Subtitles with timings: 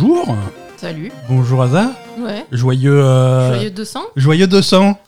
[0.00, 0.36] Bonjour.
[0.76, 1.12] Salut.
[1.28, 1.92] Bonjour Aza.
[2.18, 2.44] Ouais.
[2.50, 3.00] Joyeux.
[3.00, 4.00] euh, Joyeux 200.
[4.16, 4.98] Joyeux 200.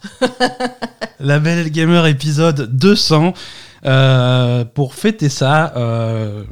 [1.21, 3.35] La Belle Gamer épisode 200.
[3.85, 6.45] Euh, pour fêter ça, euh,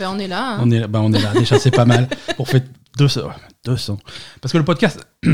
[0.00, 0.54] Ben on est là.
[0.54, 0.58] hein.
[0.62, 1.32] on, est, bah, on est là.
[1.34, 2.08] Déjà, c'est pas mal.
[2.36, 2.66] Pour fêter
[2.98, 3.20] 200.
[3.22, 3.28] ouais,
[3.64, 3.98] 200.
[4.40, 5.06] Parce que le podcast.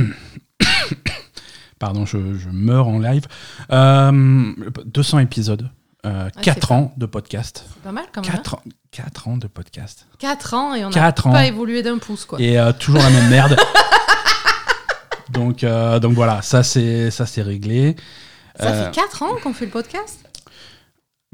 [1.79, 3.25] Pardon, je, je meurs en live.
[3.73, 4.53] Euh,
[4.85, 5.71] 200 épisodes.
[6.05, 7.65] Euh, c'est 4 pas- ans de podcast.
[7.73, 8.31] C'est pas mal quand même.
[8.33, 10.07] 4 ans, 4 ans de podcast.
[10.19, 11.13] 4 ans et on n'a ans.
[11.33, 12.41] pas évolué d'un pouce quoi.
[12.41, 13.57] Et euh, toujours la même merde.
[15.31, 17.97] donc, euh, donc voilà, ça c'est ça c'est réglé.
[18.59, 20.19] Ça Euh, fait 4 ans qu'on fait le podcast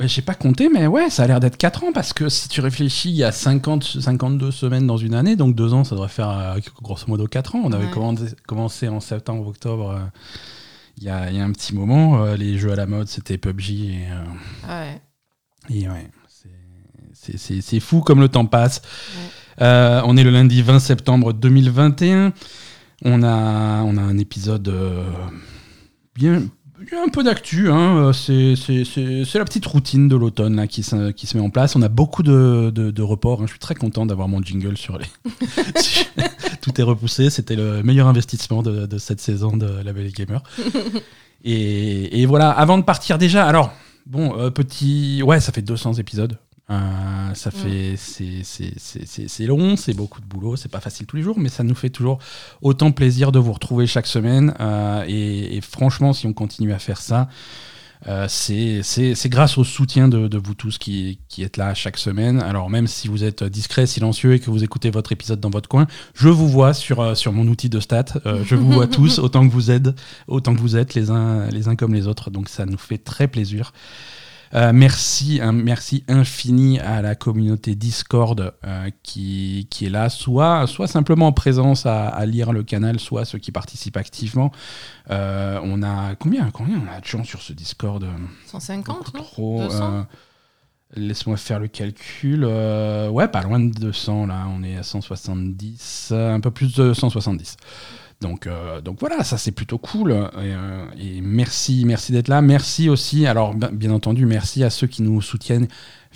[0.01, 2.49] mais j'ai pas compté, mais ouais, ça a l'air d'être 4 ans parce que si
[2.49, 5.97] tu réfléchis, il y a 50, 52 semaines dans une année, donc 2 ans, ça
[5.97, 7.63] devrait faire euh, grosso modo 4 ans.
[7.65, 7.91] On avait Ouais.
[7.91, 9.99] commencé, commencé en septembre, octobre,
[11.01, 12.25] il y, a, il y a un petit moment.
[12.25, 15.01] euh, les jeux à la mode, c'était PUBG et, euh, Ouais.
[15.71, 16.11] et ouais,
[17.61, 18.83] c'est- fou comme le temps passe.
[19.61, 22.33] Euh, on est le lundi 20 septembre 2021.
[23.05, 24.73] On a, on a un épisode
[26.15, 26.43] bien.
[26.81, 27.97] Il y a un peu d'actu, hein.
[28.09, 31.37] euh, c'est c'est- c'est- c'est la petite routine de l'automne là, qui, se, qui se
[31.37, 31.75] met en place.
[31.75, 33.41] On a beaucoup de, de, de reports.
[33.43, 33.47] hein.
[33.47, 35.07] Je suis très content d'avoir mon jingle sur les.
[36.61, 37.31] Tout est repoussé.
[37.31, 40.43] C'était le meilleur investissement de, de cette saison de la Belle Gamer.
[41.45, 43.73] Et, et voilà, avant de partir déjà, alors,
[44.07, 45.23] bon, euh, petit.
[45.23, 46.37] Ouais, ça fait 200 épisodes.
[46.71, 47.95] Euh, ça fait.
[47.97, 48.43] c'est-
[49.29, 51.75] c'est- long, c'est beaucoup de boulot, c'est pas facile tous les jours, mais ça nous
[51.75, 52.19] fait toujours
[52.61, 54.55] autant plaisir de vous retrouver chaque semaine.
[54.61, 57.29] euh, et, et franchement, si on continue à faire ça,
[58.07, 62.41] euh, c'est grâce au soutien de, de vous tous qui, qui êtes là chaque semaine.
[62.41, 65.69] Alors même si vous êtes discret, silencieux et que vous écoutez votre épisode dans votre
[65.69, 68.05] coin, je vous vois sur, euh, sur mon outil de stats.
[68.27, 69.89] Euh, je vous vois tous autant que vous êtes,
[70.27, 72.31] autant que vous êtes les uns, les uns comme les autres.
[72.31, 73.73] Donc ça nous fait très plaisir.
[74.55, 80.67] Euh, merci, un merci infini à la communauté Discord euh, qui, qui est là, soit,
[80.67, 84.51] soit simplement en présence à, à lire le canal, soit ceux qui participent activement.
[85.11, 88.11] Euh, on a combien, combien on a de gens sur ce Discord euh,
[88.47, 89.63] 150 Beaucoup non trop.
[89.65, 89.93] 200?
[89.99, 90.03] euh,
[90.97, 92.47] Laisse-moi faire le calcul.
[92.47, 94.47] ouais, pas loin de 200 là.
[94.49, 97.57] On est à 170, euh, un peu plus de 170.
[98.21, 100.11] Donc, euh, voilà, ça c'est plutôt cool.
[100.13, 102.43] Et, euh, et merci, merci d'être là.
[102.43, 103.27] Merci aussi.
[103.27, 105.69] Alors bien entendu, merci à ceux qui nous soutiennent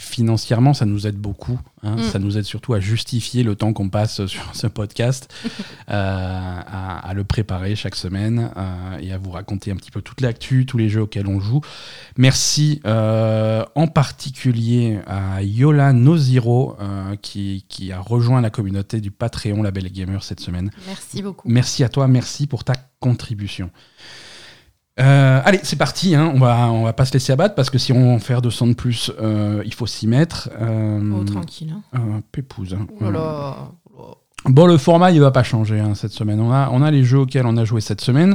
[0.02, 0.74] financièrement.
[0.74, 1.58] Ça nous aide beaucoup.
[1.82, 1.96] hein.
[1.96, 2.02] Mm.
[2.10, 5.50] Ça nous aide surtout à justifier le temps qu'on passe sur ce podcast, euh,
[5.88, 10.20] à, à le préparer chaque semaine euh, et à vous raconter un petit peu toute
[10.20, 11.60] l'actu, tous les jeux auxquels on joue.
[12.16, 16.76] Merci euh, en particulier à Yola Noziro
[17.22, 20.70] qui, qui a rejoint la communauté du Patreon Label Gamer cette semaine.
[20.86, 21.48] Merci beaucoup.
[21.48, 23.70] Merci à toi, merci pour ta contribution.
[25.02, 26.30] Euh, allez, c'est parti, hein.
[26.34, 28.68] on, va, on va pas se laisser abattre parce que si on en faire 200
[28.68, 30.48] de plus, euh, il faut s'y mettre.
[30.60, 31.74] Euh, Oh, tranquille.
[31.92, 32.20] Hein.
[32.30, 32.74] pépouze.
[32.74, 32.86] hein.
[33.00, 33.62] Oh.
[33.98, 34.14] Oh.
[34.44, 36.40] Bon, le format, il va pas changer hein, cette semaine.
[36.40, 38.34] On a, on a les jeux auxquels on a joué cette semaine.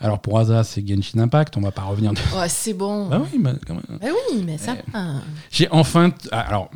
[0.00, 2.12] Alors pour Asa, c'est Genshin Impact, on va pas revenir.
[2.12, 3.08] de- Ouais, c'est bon.
[3.12, 3.98] Ah oui, bah, quand même.
[4.00, 4.74] Bah oui, mais ça.
[4.92, 5.14] ah.
[5.50, 6.70] J'ai enfin, ah, alors,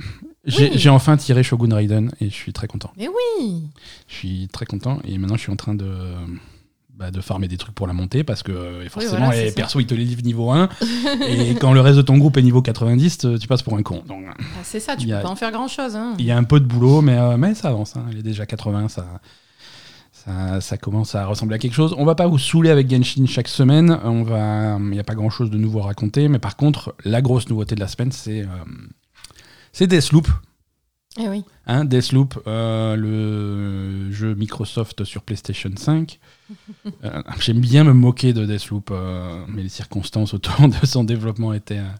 [0.44, 0.78] j'ai Oui.
[0.78, 2.93] j'ai enfin tiré Shogun Raiden et je suis très content.
[2.97, 3.65] Mais oui.
[4.06, 5.91] Je suis très content et maintenant je suis en train de,
[6.99, 9.53] bah, de farmer des trucs pour la montée parce que euh, forcément voilà, c'est les
[9.53, 10.69] persos ils te les livrent niveau 1
[11.29, 13.83] et quand le reste de ton groupe est niveau 90, euh, tu passes pour un
[13.83, 14.03] con.
[14.09, 15.95] Donc Ah, c'est ça, tu peux a- pas en faire grand chose.
[15.95, 16.15] Hein.
[16.19, 17.95] il y a un peu de boulot, mais, euh, mais ça avance.
[17.97, 18.05] hein.
[18.11, 19.07] Il est déjà 80, ça,
[20.13, 21.95] ça, ça commence à ressembler à quelque chose.
[21.97, 23.97] On va pas vous saouler avec Genshin chaque semaine.
[24.03, 26.95] On va, il n'y a pas grand chose de nouveau à raconter, mais par contre,
[27.05, 28.47] la grosse nouveauté de la semaine, c'est euh,
[29.73, 30.27] c'est Deathloop.
[31.21, 31.45] Eh oui.
[31.67, 36.19] Hein, Deathloop, euh, le jeu Microsoft sur PlayStation 5.
[37.05, 41.53] Euh, J'aime bien me moquer de Deathloop, euh, mais les circonstances autour de son développement
[41.53, 41.91] étaient, euh,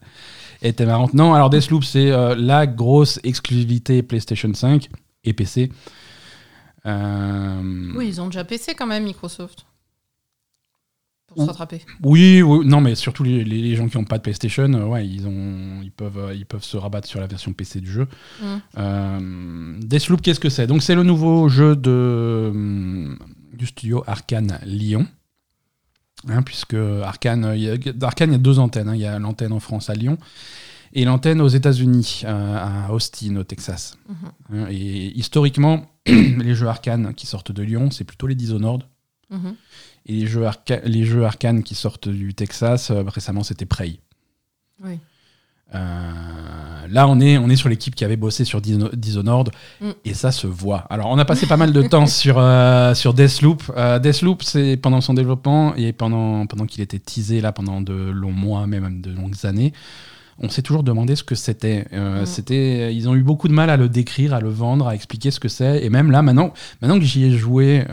[0.63, 1.13] étaient marrantes.
[1.13, 4.89] Non, alors Deathloop, c'est euh, la grosse exclusivité PlayStation 5
[5.25, 5.71] et PC.
[6.85, 9.65] Euh, Oui, ils ont déjà PC quand même, Microsoft.
[11.29, 11.81] Pour se rattraper.
[12.03, 15.27] Oui, oui, non, mais surtout les, gens qui n'ont pas de PlayStation, euh, ouais, ils,
[15.27, 18.07] ont, ils, peuvent, euh, ils peuvent se rabattre sur la version PC du jeu.
[18.41, 18.45] Mm.
[18.77, 20.67] Euh, Deathloop, qu'est-ce que c'est?
[20.67, 23.19] Donc, c'est le nouveau jeu de, hum,
[23.53, 25.05] du studio Arkane Lyon.
[26.27, 28.89] Hein, puisque Arkane, euh, il y a, Arkane, il y a deux antennes.
[28.89, 28.95] hein.
[28.95, 30.17] Il y a l'antenne en France à Lyon
[30.93, 33.97] et l'antenne aux États-Unis, euh, à Austin, au Texas.
[34.07, 34.15] Mhm.
[34.51, 38.83] Hein, et historiquement, les jeux Arkane qui sortent de Lyon, c'est plutôt les Dishonored.
[39.29, 39.55] Mhm.
[40.05, 43.99] Et les jeux, arca- les jeux arcane qui sortent du Texas, euh, récemment, c'était Prey.
[44.83, 44.99] Oui.
[45.75, 45.79] Euh,
[46.89, 49.49] là, on est, on est sur l'équipe qui avait bossé sur Dishonored,
[49.81, 49.89] Mm.
[50.05, 50.79] et ça se voit.
[50.89, 53.61] Alors, on a passé pas mal de temps sur, euh, sur Deathloop.
[53.77, 57.93] Euh, Deathloop, c'est pendant son développement et pendant, pendant qu'il était teasé, là, pendant de
[57.93, 59.73] longs mois, même de longues années,
[60.39, 61.85] on s'est toujours demandé ce que c'était.
[61.91, 62.25] Mm.
[62.25, 65.29] C'était, ils ont eu beaucoup de mal à le décrire, à le vendre, à expliquer
[65.29, 65.83] ce que c'est.
[65.85, 67.83] Et même là, maintenant, maintenant que j'y ai joué,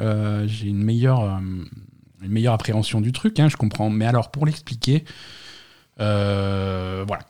[0.46, 1.40] j'ai une meilleure,
[2.22, 3.38] une meilleure appréhension du truc.
[3.40, 3.90] hein, je comprends.
[3.90, 5.04] Mais alors, pour l'expliquer,
[6.00, 7.24] euh, voilà.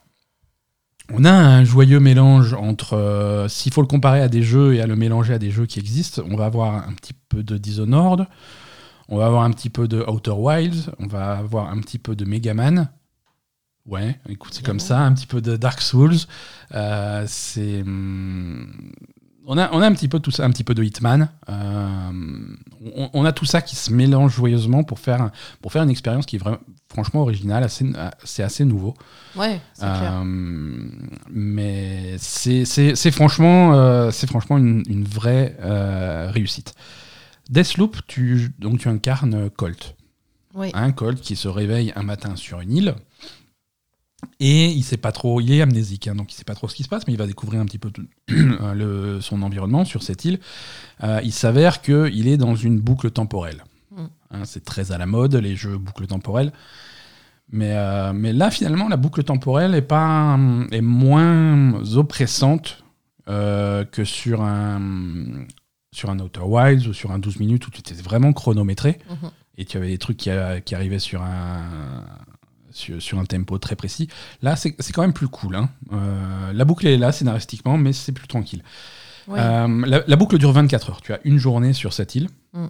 [1.12, 4.80] On a un joyeux mélange entre, euh, s'il faut le comparer à des jeux et
[4.80, 7.56] à le mélanger à des jeux qui existent, on va avoir un petit peu de
[7.58, 8.26] Dishonored,
[9.08, 12.16] on va avoir un petit peu de Outer Wilds, on va avoir un petit peu
[12.16, 12.90] de Mega Man.
[13.86, 16.16] Ouais, écoute, c'est comme ça, un petit peu de Dark Souls.
[16.74, 18.90] Euh, c'est, hum,
[19.46, 21.28] on a, on a un petit peu tout ça, un petit peu de Hitman.
[21.48, 22.10] Euh,
[22.96, 25.31] on, on a tout ça qui se mélange joyeusement pour faire,
[25.62, 26.58] pour faire une expérience qui est vraiment,
[26.88, 27.84] franchement originale, assez,
[28.25, 28.94] c'est assez nouveau.
[29.37, 30.12] Ouais, c'est clair.
[30.25, 30.88] Euh,
[31.31, 35.56] mais c'est c'est- c'est franchement, euh, c'est franchement une, une vraie
[36.32, 36.75] réussite.
[37.50, 39.94] Deathloop, tu, donc tu incarnes Colt.
[40.54, 40.70] Oui.
[40.75, 42.94] Un Colt qui se réveille un matin sur une île.
[44.40, 46.75] Et il sait pas trop, il est amnésique, hein, donc il sait pas trop ce
[46.75, 50.02] qui se passe, mais il va découvrir un petit peu tout- le, son environnement sur
[50.02, 50.38] cette île.
[51.05, 53.64] Euh, il s'avère qu'il est dans une boucle temporelle.
[53.90, 54.05] Mm.
[54.32, 56.52] Hein, c'est très à la mode, les jeux boucles temporelles.
[57.52, 60.37] Mais, euh, mais là, finalement, la boucle temporelle est, pas,
[60.72, 62.82] est moins oppressante
[63.29, 65.46] euh, que sur un,
[65.93, 69.31] sur un Outer Wilds ou sur un 12 minutes où tu étais vraiment chronométré Mhm.
[69.58, 70.31] et tu avais des trucs qui,
[70.64, 72.05] qui arrivaient sur un,
[72.76, 74.08] sur, sur un tempo très précis.
[74.43, 75.56] Là, c'est quand même plus cool.
[75.56, 75.70] hein.
[75.93, 78.62] Euh, la boucle est là scénaristiquement, mais c'est plus tranquille.
[79.28, 79.40] Ouais.
[79.40, 81.00] Euh, la, la boucle dure 24 heures.
[81.02, 82.28] Tu as une journée sur cette île.
[82.52, 82.67] Mm.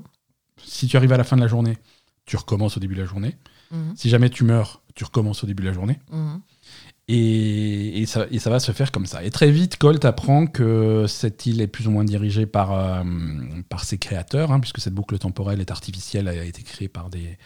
[0.65, 1.77] Si tu arrives à la fin de la journée,
[2.25, 3.37] tu recommences au début de la journée.
[3.71, 3.95] Mhm.
[3.97, 5.99] Si jamais tu meurs, tu recommences au début de la journée.
[6.11, 6.41] Mhm.
[7.09, 9.23] Et, et ça, et ça va se faire comme ça.
[9.23, 13.05] Et très vite, Colt apprend que cette île est plus ou moins dirigée par, euh,
[13.69, 17.09] par ses créateurs, hein, puisque cette boucle temporelle est artificielle, elle a été créée par
[17.09, 17.39] des,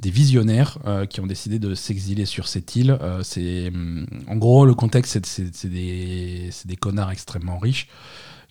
[0.00, 2.98] des visionnaires euh, qui ont décidé de s'exiler sur cette île.
[3.00, 7.86] Euh, c'est, hum, en gros, le contexte, c'est, des, des connards extrêmement riches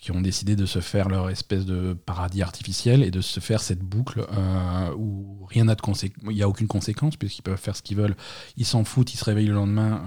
[0.06, 3.60] qui ont décidé de se faire leur espèce de paradis artificiel et de se faire
[3.60, 5.82] cette boucle euh, où rien n'a de
[6.26, 8.16] il n'y a aucune conséquence puisqu'ils peuvent faire ce qu'ils veulent,
[8.56, 10.04] ils s'en foutent, ils se réveillent le lendemain,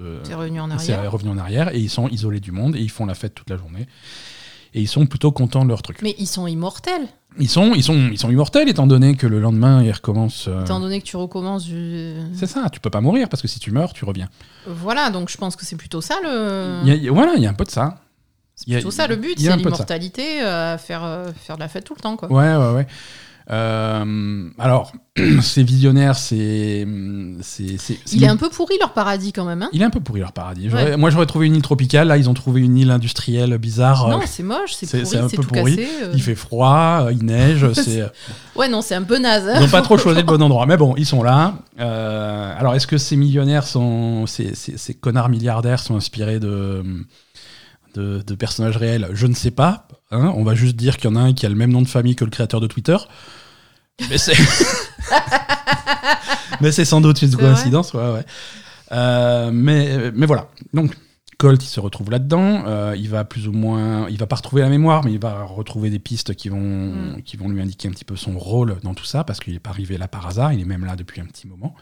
[0.00, 1.12] euh, T'es revenu en c'est arrière.
[1.12, 3.50] revenu en arrière et ils sont isolés du monde et ils font la fête toute
[3.50, 3.86] la journée
[4.74, 5.98] et ils sont plutôt contents de leur truc.
[6.02, 7.06] Mais ils sont immortels,
[7.38, 10.48] Ils sont, ils sont, ils sont immortels étant donné que le lendemain ils recommencent.
[10.48, 12.14] euh, étant donné que tu recommences du...
[12.34, 14.28] c'est ça, tu peux pas mourir parce que si tu meurs, tu reviens.
[14.66, 16.80] Voilà, donc je pense que c'est plutôt ça le...
[16.82, 17.98] Il y a- il y a- voilà, il y a un peu de ça.
[18.66, 21.94] C'est plutôt ça le but, c'est l'immortalité, euh, faire, euh, faire de la fête tout
[21.96, 22.30] le temps, quoi.
[22.30, 22.86] Ouais, ouais, ouais.
[23.50, 24.92] Euh, alors,
[25.42, 26.86] ces visionnaires, c'est,
[27.40, 29.84] c'est, c'est- c'est- Il est un peu pourri leur paradis quand même, hein il est
[29.84, 30.68] un peu pourri leur paradis.
[30.68, 30.96] Ouais.
[30.96, 32.06] Moi, j'aurais trouvé une île tropicale.
[32.08, 34.08] Là, ils ont trouvé une île industrielle bizarre.
[34.08, 35.76] Non, c'est moche, c'est pourri, c'est tout pourri.
[35.76, 35.88] cassé.
[36.04, 36.12] euh.
[36.14, 37.70] Il fait froid, il neige.
[37.74, 38.04] c'est,
[38.54, 39.48] Ouais, non, c'est un peu naze.
[39.48, 39.54] hein.
[39.56, 40.64] ils n'ont pas trop choisi le bon endroit.
[40.66, 41.54] Mais bon, ils sont là.
[41.80, 46.84] Euh, alors, est-ce que ces millionnaires sont, ces, ces- ces connards milliardaires sont inspirés de,
[47.94, 49.88] de, de personnages réels Je ne sais pas.
[50.10, 50.32] hein.
[50.36, 51.88] On va juste dire qu'il y en a un qui a le même nom de
[51.88, 52.96] famille que le créateur de Twitter.
[54.10, 54.36] Mais c'est.
[56.60, 58.24] mais c'est sans doute une coïncidence, ouais, ouais.
[58.92, 60.48] Euh, mais, mais voilà.
[60.74, 60.94] Donc,
[61.38, 62.64] Colt, il se retrouve là-dedans.
[62.66, 64.06] Euh, il va plus ou moins.
[64.10, 67.22] Il va pas retrouver la mémoire, mais il va retrouver des pistes qui vont, Mm.
[67.24, 69.58] qui vont lui indiquer un petit peu son rôle dans tout ça, parce qu'il n'est
[69.60, 70.52] pas arrivé là par hasard.
[70.52, 71.74] Il est même là depuis un petit moment.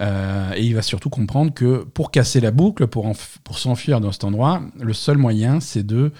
[0.00, 3.10] Euh, et il va surtout comprendre que pour casser la boucle, pour,
[3.44, 6.10] pour s'enfuir dans cet endroit, le seul moyen, c'est de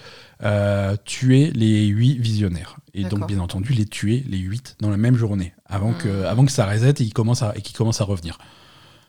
[0.43, 2.77] euh, tuer les huit visionnaires.
[2.93, 6.25] Et donc, bien entendu, les tuer, les huit, dans la même journée, avant, que, Mhm.
[6.25, 8.37] avant que ça reset et qu'ils commencent à, et qu'ils commencent à revenir.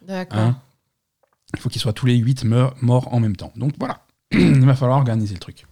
[0.07, 0.39] D'accord.
[0.39, 0.59] Hein?
[1.55, 3.53] Il faut qu'ils soient tous les huit morts en même temps.
[3.57, 5.67] Donc voilà, il va falloir organiser le truc.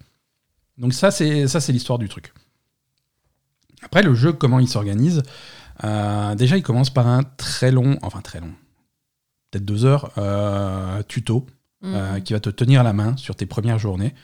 [0.76, 2.32] Donc ça, c'est ça, c'est l'histoire du truc.
[3.82, 5.22] Après, le jeu, comment il s'organise?
[5.84, 8.52] Euh, Déjà, il commence par un très long, enfin très long,
[9.50, 11.46] peut-être deux heures, euh, tuto
[11.84, 14.14] euh, qui va te tenir la main sur tes premières journées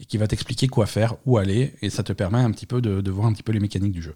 [0.00, 2.80] et qui va t'expliquer quoi faire, où aller, et ça te permet un petit peu
[2.80, 4.14] de, de voir un petit peu les mécaniques du jeu.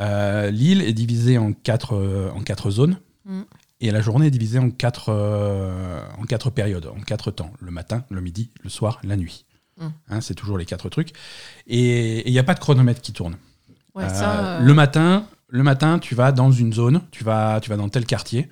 [0.00, 2.98] Euh, L'île est divisée en quatre, en quatre zones.
[3.24, 3.42] Mm.
[3.80, 7.52] Et la journée est divisée en quatre, en quatre périodes, en quatre temps.
[7.60, 9.44] Le matin, le midi, le soir, la nuit.
[9.78, 9.86] Mm.
[10.08, 11.12] Hein, c'est toujours les quatre trucs.
[11.66, 13.36] Et il n'y a pas de chronomètre qui tourne.
[13.94, 17.76] Ouais, ça, Le matin, le matin, tu vas dans une zone, tu vas, tu vas
[17.76, 18.48] dans tel quartier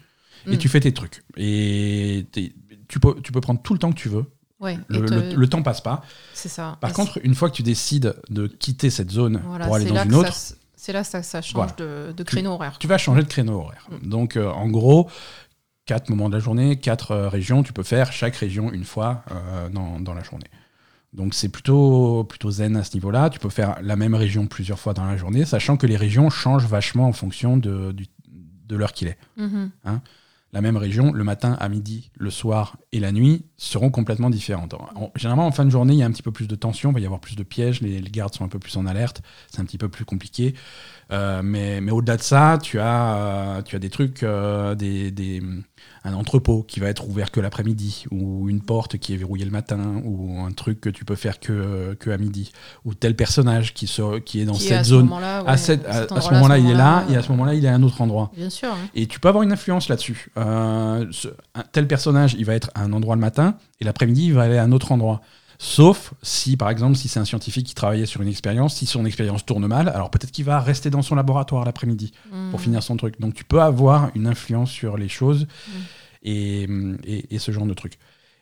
[0.47, 0.59] et Mm.
[0.59, 1.23] tu fais tes trucs.
[1.37, 2.27] Et
[2.89, 4.25] tu peux, tu peux prendre tout le temps que tu veux.
[4.61, 6.03] ouais, Le, et te- le- le temps passe pas.
[6.35, 6.77] c'est ça.
[6.81, 9.87] Par Et contre, une fois que tu décides de quitter cette zone Voilà, pour aller
[9.87, 10.33] dans une autre,
[10.77, 11.73] C'est là que ça, ça change Voilà.
[11.79, 12.77] de, de créneau horaire.
[12.79, 13.87] tu vas changer de créneau horaire.
[13.91, 14.09] Mm.
[14.09, 15.11] Donc, euh, en gros,
[15.87, 19.23] quatre moments de la journée, quatre euh, régions, tu peux faire chaque région une fois
[19.31, 20.47] euh, dans, dans la journée.
[21.13, 23.31] Donc, c'est plutôt, plutôt zen à ce niveau-là.
[23.31, 26.31] Tu peux faire la même région plusieurs fois dans la journée, sachant que les régions
[26.31, 28.07] changent vachement en fonction de, du-
[28.69, 29.19] de l'heure qu'il est.
[29.37, 29.71] Mhm.
[30.53, 34.75] La même région, le matin, à midi, le soir et la nuit seront complètement différentes.
[34.75, 36.91] En- généralement, en fin de journée, il y a un petit peu plus de tension,
[36.91, 39.23] il va y avoir plus de pièges, les gardes sont un peu plus en alerte,
[39.49, 40.55] c'est un petit peu plus compliqué.
[41.13, 45.11] Euh, mais mais au-delà de ça, tu as, euh, tu as des trucs, euh, des,
[45.11, 45.43] des-
[46.03, 49.51] un entrepôt qui va être ouvert que l'après-midi, ou une porte qui est verrouillée le
[49.51, 52.53] matin, ou un truc que tu peux faire que, que à midi,
[52.87, 55.09] ou tel personnage qui, se, qui est dans Qui est cette ce zone.
[55.47, 57.75] à, cette- à- ce moment-là, il est là, et à ce moment-là, il est à
[57.75, 58.31] un autre endroit.
[58.37, 58.69] Bien sûr.
[58.73, 58.79] hein.
[58.95, 60.31] Et tu peux avoir une influence là-dessus.
[60.39, 61.05] Euh,
[61.73, 64.57] tel personnage, il va être à un endroit le matin, et l'après-midi, il va aller
[64.59, 65.21] à un autre endroit.
[65.63, 69.05] Sauf si, par exemple, si c'est un scientifique qui travaillait sur une expérience, si son
[69.05, 72.13] expérience tourne mal, alors peut-être qu'il va rester dans son laboratoire l'après-midi
[72.51, 72.63] pour Mm.
[72.63, 73.21] finir son truc.
[73.21, 75.73] Donc tu peux avoir une influence sur les choses Mm.
[76.23, 76.63] et,
[77.05, 77.99] et- et ce genre de truc.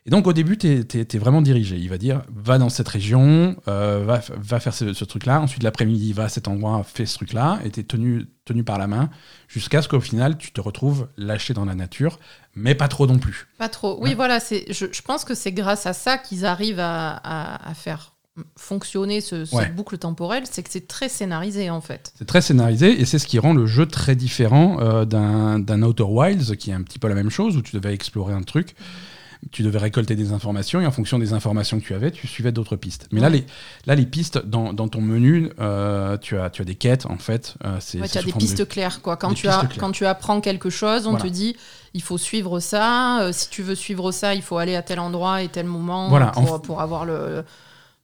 [0.09, 1.77] Et donc au début, tu es, vraiment dirigé.
[1.77, 5.39] Il va dire, va dans cette région, euh, va, va faire ce, ce truc-là.
[5.43, 7.59] Ensuite, l'après-midi, va à cet endroit, fais ce truc-là.
[7.63, 9.11] Et tu es tenu, tenu par la main
[9.49, 12.19] jusqu'à ce qu'au final, tu te retrouves lâché dans la nature,
[12.55, 13.49] mais pas trop non plus.
[13.59, 13.99] Pas trop.
[14.01, 14.15] Oui, Ouais.
[14.15, 14.39] voilà.
[14.39, 18.15] Je, je pense que c'est grâce à ça qu'ils arrivent à, à- à faire
[18.57, 19.69] fonctionner ce, cette Ouais.
[19.71, 20.45] boucle temporelle.
[20.51, 22.13] C'est que c'est très scénarisé en fait.
[22.17, 25.83] C'est très scénarisé et c'est ce qui rend le jeu très différent euh, d'un d'un
[25.83, 28.43] Outer Wilds qui est un petit peu la même chose où tu devais explorer un
[28.43, 28.77] truc,
[29.53, 32.51] tu devais récolter des informations et en fonction des informations que tu avais, tu suivais
[32.53, 33.09] d'autres pistes.
[33.13, 33.45] Mais là, les,
[33.87, 37.19] là, les pistes dans, dans ton menu, euh, tu, as, tu as des quêtes en
[37.19, 37.55] fait.
[37.65, 39.17] euh, c'est Ouais, c'est tu as des de- pistes claires quoi.
[39.17, 39.73] Quand des tu as claires.
[39.79, 41.25] quand tu apprends quelque chose, on Voilà.
[41.25, 41.57] te dit
[41.95, 43.23] il faut suivre ça.
[43.23, 46.09] euh, si tu veux suivre ça, il faut aller à tel endroit et tel moment
[46.09, 47.45] Voilà, pour, en f- pour avoir le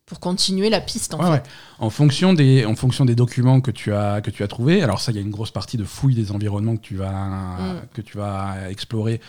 [0.06, 1.30] pour continuer la piste en Ouais, fait.
[1.32, 1.42] ouais.
[1.78, 5.00] En, fonction des, en fonction des documents que tu as, que tu as trouvés, alors
[5.00, 7.80] ça, il y a une grosse partie de fouille des environnements que tu vas, Mm.
[7.94, 9.20] que tu vas explorer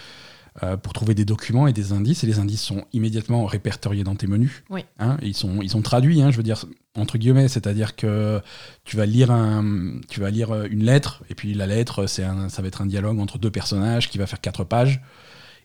[0.64, 2.24] euh, pour trouver des documents et des indices.
[2.24, 4.64] Et les indices sont immédiatement répertoriés dans tes menus.
[4.70, 4.86] Oui.
[5.00, 8.42] Hein, ils, sont, ils sont traduits, hein, je veux dire, entre guillemets, c'est-à-dire que
[8.86, 12.24] tu vas, lire un, tu vas lire euh, une lettre, et puis la lettre, c'est
[12.24, 15.02] un, ça va être un dialogue entre deux personnages qui va faire quatre pages.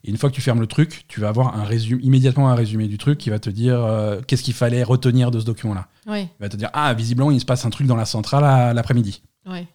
[0.02, 2.54] Et une fois que tu fermes le truc, tu vas avoir un résumé, immédiatement un
[2.54, 5.88] résumé du truc qui va te dire euh, qu'est-ce qu'il fallait retenir de ce document-là.
[6.06, 8.44] Oui, Il va te dire Ah, visiblement, il se passe un truc dans la centrale
[8.44, 9.22] à l'après-midi.
[9.46, 9.66] oui.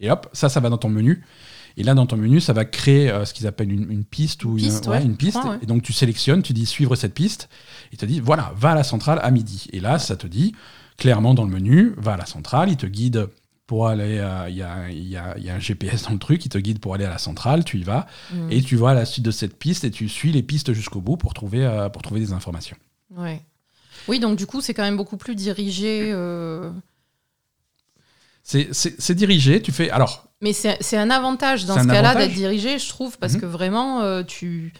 [0.00, 1.22] Et hop, ça, ça va dans ton menu.
[1.76, 4.44] Et là, dans ton menu, ça va créer euh, ce qu'ils appellent une, une piste
[4.44, 5.34] ou Une piste, une, ouais, une piste.
[5.34, 5.58] je crois, ouais.
[5.62, 7.48] Et donc, tu sélectionnes, tu dis suivre cette piste.
[7.92, 9.66] Et te dit voilà, va à la centrale à midi.
[9.72, 10.54] Et là, ça te dit
[10.96, 12.68] clairement dans le menu va à la centrale.
[12.70, 13.28] Il te guide
[13.66, 14.18] pour aller.
[14.18, 16.44] euh, Il y, a, il y a- il y a un GPS dans le truc.
[16.44, 17.64] Il te guide pour aller à la centrale.
[17.64, 18.06] Tu y vas.
[18.32, 18.52] Mm.
[18.52, 21.00] Et tu vas à la suite de cette piste et tu suis les pistes jusqu'au
[21.00, 22.76] bout pour trouver, euh, pour trouver des informations.
[23.10, 23.42] Ouais.
[24.06, 26.12] Oui, donc du coup, c'est quand même beaucoup plus dirigé.
[28.44, 29.60] C'est dirigé.
[29.62, 29.90] Tu fais.
[29.90, 33.40] Alors, Mais c'est un avantage dans ce cas-là d'être dirigé, je trouve, parce Mhm.
[33.40, 34.74] que vraiment, euh, tu,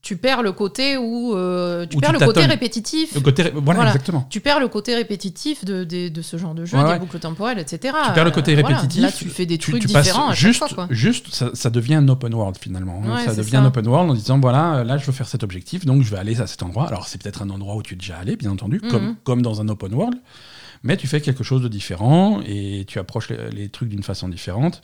[0.00, 3.14] tu perds le côté où euh, tu Où perds tu le côté répétitif.
[3.16, 3.42] le côté.
[3.42, 3.90] Voilà, Voilà.
[3.90, 4.26] exactement.
[4.30, 6.98] Tu perds le côté répétitif de, de, de ce genre de jeu, Ouais, des ouais.
[7.00, 7.94] boucles temporelles, etc.
[8.06, 8.76] Tu perds le côté Euh, voilà.
[8.78, 9.02] répétitif.
[9.02, 10.68] Là, tu fais des tu, trucs tu différents à juste, fois.
[10.68, 10.86] Quoi.
[10.90, 13.02] juste ça, ça devient un open world finalement.
[13.04, 13.16] hein.
[13.16, 13.58] Ouais, ça devient ça.
[13.58, 16.18] un open world en disant voilà, là je veux faire cet objectif, donc je vais
[16.18, 16.86] aller à cet endroit.
[16.86, 18.90] Alors c'est peut-être un endroit où tu es déjà allé, bien entendu, Mhm.
[18.90, 20.16] comme, comme dans un open world,
[20.82, 24.28] mais tu fais quelque chose de différent et tu approches les, les trucs d'une façon
[24.28, 24.80] différente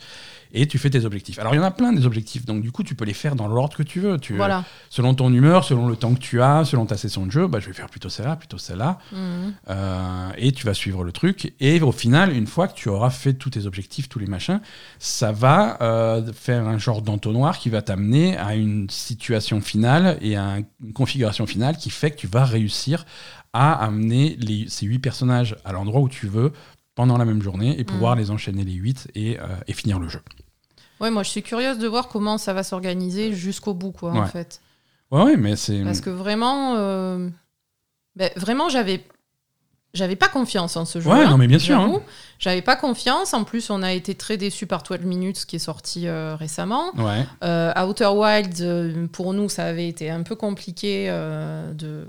[0.53, 1.37] et tu fais tes objectifs.
[1.39, 3.35] Alors il y en a plein des objectifs, donc du coup tu peux les faire
[3.35, 4.17] dans l'ordre que tu veux.
[4.17, 4.63] Tu, Voilà.
[4.89, 7.59] Selon ton humeur, selon le temps que tu as, selon ta session de jeu, bah,
[7.59, 8.99] je vais faire plutôt celle-là, plutôt celle-là.
[9.11, 9.53] Mhm.
[9.69, 11.53] Euh, et tu vas suivre le truc.
[11.59, 14.61] Et au final, une fois que tu auras fait tous tes objectifs, tous les machins,
[14.99, 20.35] ça va euh, faire un genre d'entonnoir qui va t'amener à une situation finale et
[20.37, 23.05] à un- une configuration finale qui fait que tu vas réussir
[23.55, 26.51] à amener les- ces huit personnages à l'endroit où tu veux
[26.93, 30.09] pendant la même journée et pouvoir les enchaîner les huit et, euh, et finir le
[30.09, 30.21] jeu.
[30.99, 34.25] Ouais, moi, je suis curieuse de voir comment ça va s'organiser jusqu'au bout, quoi, en
[34.27, 34.61] fait.
[35.11, 35.83] Ouais, ouais, mais c'est.
[35.83, 37.29] Parce que vraiment, euh,
[38.15, 39.05] ben, vraiment, j'avais,
[39.93, 41.09] j'avais pas confiance en ce jeu.
[41.09, 42.01] Ouais, non, mais bien sûr, hein.
[42.39, 43.33] J'avais pas confiance.
[43.33, 46.93] En plus, on a été très déçus par 12 Minutes, qui est sorti euh, récemment.
[46.97, 47.25] Ouais.
[47.43, 52.07] Euh, Outer Wilds, euh, pour nous, ça avait été un peu compliqué euh, de,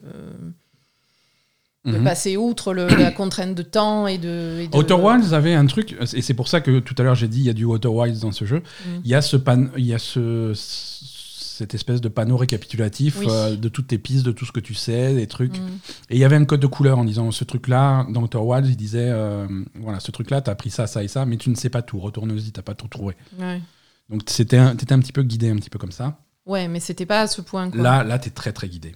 [1.86, 2.04] de Mhm.
[2.04, 4.60] passer outre le- la contrainte de temps et de.
[4.60, 7.14] et de- Outer Wilds avait un truc, et c'est pour ça que tout à l'heure
[7.14, 8.58] j'ai dit il y a du Outer Wilds dans ce jeu.
[8.58, 8.90] Mm.
[9.04, 13.26] Il y a ce pan, il y a ce cette espèce de panneau récapitulatif Oui.
[13.30, 15.58] euh, de toutes tes pistes, de tout ce que tu sais, des trucs.
[15.58, 15.66] Mm.
[16.10, 18.68] Et il y avait un code de couleur en disant ce truc-là, dans Outer Wilds,
[18.68, 19.46] il disait euh,
[19.80, 21.98] voilà, ce truc-là, t'as appris ça, ça et ça, mais tu ne sais pas tout,
[21.98, 23.14] retourne-y, t'as pas tout trouvé.
[23.38, 23.62] Ouais.
[24.10, 24.20] Donc
[24.58, 26.18] un, t'étais un petit peu guidé, un petit peu comme ça.
[26.44, 27.70] Ouais, mais c'était pas à ce point.
[27.70, 27.82] Quoi.
[27.82, 28.94] Là, là, t'es très très guidé.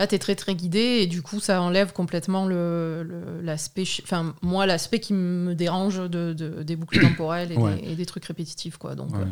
[0.00, 3.84] Là, tu es très très guidé et du coup, ça enlève complètement le- le- l'aspect.
[3.84, 7.76] chi- Enfin, moi, l'aspect qui me dérange de, de- des boucles temporelles et, Ouais.
[7.82, 8.78] des, et des trucs répétitifs.
[8.78, 8.94] Quoi.
[8.94, 9.20] Donc, Ouais.
[9.20, 9.24] euh,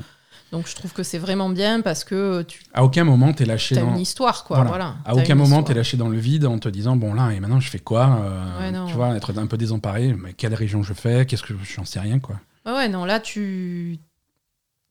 [0.53, 3.79] donc, je trouve que c'est vraiment bien parce que tu À aucun moment t'es lâché
[3.79, 3.93] as dans.
[3.95, 4.45] une histoire.
[4.45, 4.69] Quoi, Voilà.
[4.71, 4.97] voilà.
[5.07, 5.65] À aucun moment, histoire.
[5.65, 8.19] t'es lâché dans le vide en te disant bon là et maintenant je fais quoi
[8.23, 8.89] euh, Ouais.
[8.89, 10.13] Tu vois, être un peu désemparé.
[10.13, 12.39] Mais quelle région je fais Qu'est-ce que j'en sais rien quoi.
[12.67, 13.99] Ouais, ouais, non, là, tu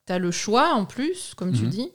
[0.10, 1.70] as le choix en plus, comme tu Mhm.
[1.70, 1.90] dis.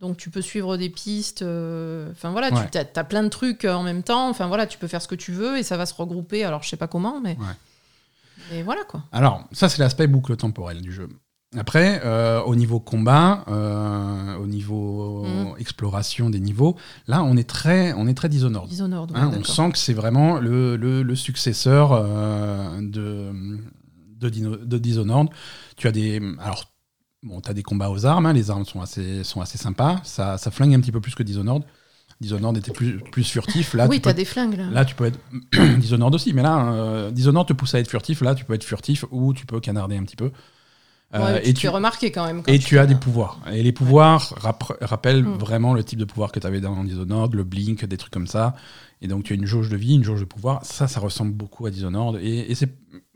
[0.00, 1.42] Donc tu peux suivre des pistes.
[1.42, 2.68] euh, Enfin voilà, Ouais.
[2.70, 4.28] tu as, plein de trucs euh, en même temps.
[4.28, 6.44] Enfin voilà, tu peux faire ce que tu veux et ça va se regrouper.
[6.44, 7.36] Alors je sais pas comment, mais.
[7.38, 8.56] Ouais.
[8.58, 9.02] Et voilà quoi.
[9.12, 11.08] Alors, ça, c'est l'aspect boucle temporelle du jeu.
[11.56, 15.54] Après, euh, au niveau combat, euh, au niveau Mhm.
[15.58, 16.76] exploration des niveaux,
[17.08, 18.68] là, on est très, on est très Dishonored.
[18.68, 19.10] Dishonored.
[19.12, 23.32] ouais, Hein, on sent que c'est vraiment le, le- le successeur euh, de,
[24.20, 25.28] de, Dino- de Dishonored.
[25.76, 26.20] Tu as des.
[26.40, 26.66] Alors,
[27.22, 30.00] bon, tu as des combats aux armes, hein, les armes sont assez, sont assez sympas.
[30.04, 31.62] Ça, ça flingue un petit peu plus que Dishonored.
[32.20, 33.74] Dishonored était plus, plus furtif.
[33.74, 34.68] Là, oui, t'as des flingues là.
[34.70, 35.20] là, tu peux être.
[35.78, 38.22] Dishonored aussi, mais là, euh, Dishonored te pousse à être furtif.
[38.22, 40.32] Là, tu peux être furtif ou tu peux canarder un petit peu.
[41.14, 42.42] Euh, tu et tu, fais remarquer quand même.
[42.42, 43.40] quand et tu tu as des pouvoirs.
[43.50, 44.34] Et les pouvoirs
[44.80, 45.38] rappellent Mm.
[45.38, 48.26] vraiment le type de pouvoir que tu avais dans Dishonored, le blink, des trucs comme
[48.26, 48.56] ça.
[49.00, 50.64] Et donc tu as une jauge de vie, une jauge de pouvoir.
[50.64, 52.20] Ça, ça ressemble beaucoup à Dishonored.
[52.20, 52.54] Et, et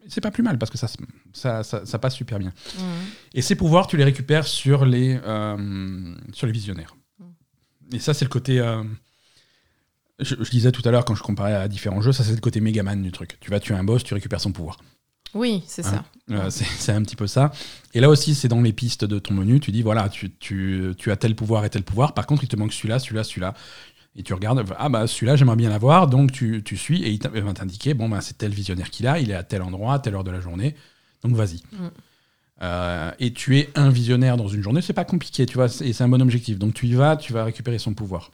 [0.08, 0.88] c'est pas plus mal parce que ça,
[1.32, 2.52] ça, ça, ça passe super bien.
[2.78, 2.84] Mhm.
[3.34, 6.96] Et ces pouvoirs, tu les récupères sur les, euh, sur les visionnaires.
[7.18, 7.24] Mm.
[7.96, 8.58] Et ça, c'est le côté.
[8.60, 8.82] euh,
[10.18, 12.40] je, je disais tout à l'heure quand je comparais à différents jeux, ça c'est le
[12.40, 13.38] côté Megaman du truc.
[13.40, 14.78] Tu vas tuer un boss, tu récupères son pouvoir.
[15.34, 16.04] Oui, c'est ça.
[16.30, 17.52] Euh, c'est c'est un petit peu ça.
[17.94, 19.60] Et là aussi, c'est dans les pistes de ton menu.
[19.60, 22.12] Tu dis, voilà, tu, tu, tu as tel pouvoir et tel pouvoir.
[22.12, 23.54] Par contre, il te manque celui-là, celui-là, celui-là.
[24.14, 26.06] Et tu regardes, ah bah celui-là, j'aimerais bien l'avoir.
[26.06, 29.18] Donc tu, tu suis et il va t'indiquer, bon, bah, c'est tel visionnaire qu'il a,
[29.18, 30.74] il est à tel endroit, à telle heure de la journée.
[31.22, 31.62] Donc vas-y.
[31.72, 31.90] Mm.
[32.62, 35.92] Euh, et tu es un visionnaire dans une journée, c'est pas compliqué, tu vois, et
[35.92, 36.58] c'est un bon objectif.
[36.58, 38.30] Donc tu y vas, tu vas récupérer son pouvoir.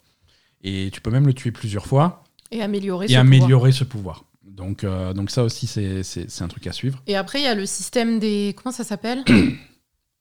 [0.63, 3.27] Et tu peux même le tuer plusieurs fois Et améliorer et ce pouvoir.
[3.27, 4.25] améliorer ce pouvoir.
[4.43, 7.01] Donc, euh, donc ça aussi, c'est un truc à suivre.
[7.07, 8.57] Et après, il y a le système des.
[8.61, 9.23] Comment ça s'appelle?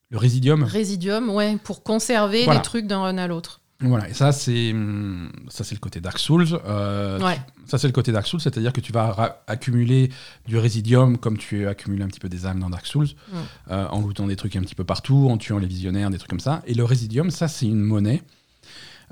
[0.09, 2.61] Le Résidium, Résidium, ouais, pour conserver Voilà.
[2.61, 3.59] les trucs d'un run à l'autre.
[3.79, 6.47] Voilà, et ça c'est hum, ça c'est le côté Dark Souls.
[6.65, 7.39] Euh, Ouais.
[7.67, 10.09] Ça c'est le côté Dark Souls, c'est-à-dire que tu vas accumuler
[10.47, 13.35] du résidium comme tu accumules un petit peu des âmes dans Dark Souls, Mm.
[13.71, 16.29] euh, en lootant des trucs un petit peu partout, en tuant les visionnaires, des trucs
[16.29, 16.63] comme ça.
[16.65, 18.23] Et le résidium, ça c'est une monnaie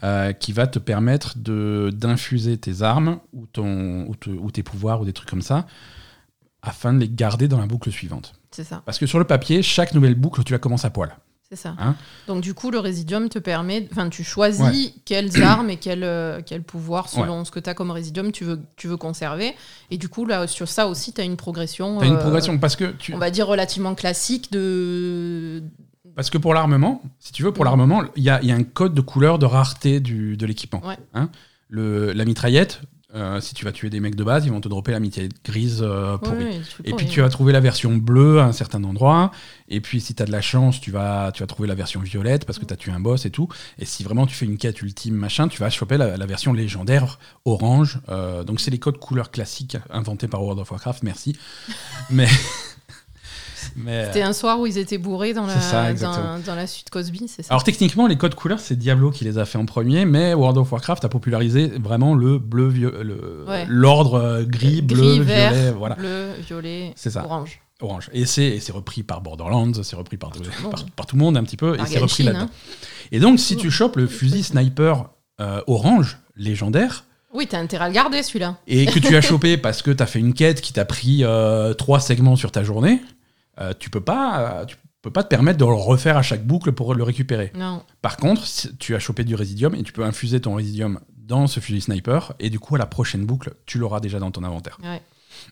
[0.04, 4.64] euh, qui va te permettre de d'infuser tes armes ou ton ou, te- ou tes
[4.64, 5.68] pouvoirs ou des trucs comme ça,
[6.64, 8.34] afin de les garder dans la boucle suivante.
[8.52, 11.16] C'est ça, Parce que sur le papier, chaque nouvelle boucle, tu la commences à poil.
[11.50, 11.76] C'est ça.
[11.78, 11.96] Hein
[12.28, 16.42] Donc du coup, le résidium te permet, enfin, tu choisis quelles armes et quels euh,
[16.44, 19.54] quels pouvoirs selon ce que tu as comme résidium tu veux tu veux conserver.
[19.92, 22.00] Et du coup, là, sur ça aussi, tu as une progression.
[22.00, 25.64] T'as une euh, progression parce que tu, On va dire relativement classique de.
[26.16, 28.64] Parce que pour l'armement, si tu veux, pour l'armement, il y a, y a un
[28.64, 30.82] code de couleur de rareté du, de l'équipement.
[30.86, 30.98] Ouais.
[31.14, 31.30] Hein?
[31.68, 32.82] Le, la mitraillette,
[33.16, 35.44] euh, si tu vas tuer des mecs de base, ils vont te dropper la mitraillette
[35.44, 36.60] grise euh, pourrie.
[36.84, 39.32] Et puis tu vas trouver la version bleue à un certain endroit.
[39.70, 42.02] Et puis si tu as de la chance, tu vas, tu vas trouver la version
[42.02, 43.48] violette parce que tu as tué un boss et tout.
[43.80, 46.52] Et si vraiment tu fais une quête ultime, machin, tu vas choper la, la version
[46.54, 48.00] légendaire orange.
[48.10, 51.38] Euh, donc c'est les codes couleurs classiques inventés par World of Warcraft, merci.
[52.10, 52.28] Mais.
[53.78, 56.40] C'était un soir où ils étaient bourrés dans la, C'est ça, dans, exactement.
[56.46, 59.38] dans la suite Cosby, c'est ça Alors techniquement, les codes couleurs, c'est Diablo qui les
[59.38, 62.74] a fait en premier, mais World of Warcraft a popularisé vraiment le bleu,
[63.48, 63.66] Ouais.
[63.68, 67.24] l'ordre euh, gris, bleu, vert, violet, voilà, bleu, violet, ça.
[67.26, 67.60] orange.
[67.82, 68.10] orange.
[68.14, 70.72] Et c'est repris par Borderlands, c'est repris par, tout le monde.
[70.72, 72.44] par, par tout le monde un petit peu, et c'est repris là-dedans.
[72.46, 72.50] hein.
[73.12, 75.10] Et donc, si tu chopes le fusil sniper
[75.42, 78.58] euh, orange légendaire, Oui, t'as intérêt à le garder celui-là.
[78.68, 81.20] et que tu as chopé parce que tu as fait une quête qui t'a pris
[81.24, 83.02] euh, trois segments sur ta journée,
[83.60, 86.46] euh, tu peux pas, euh, tu peux pas te permettre de le refaire à chaque
[86.46, 87.52] boucle pour le récupérer.
[87.56, 87.84] Non.
[88.02, 88.44] Par contre,
[88.80, 92.34] tu as chopé du résidium et tu peux infuser ton résidium dans ce fusil sniper
[92.40, 94.78] et du coup à la prochaine boucle, tu l'auras déjà dans ton inventaire.
[94.84, 95.02] Ouais.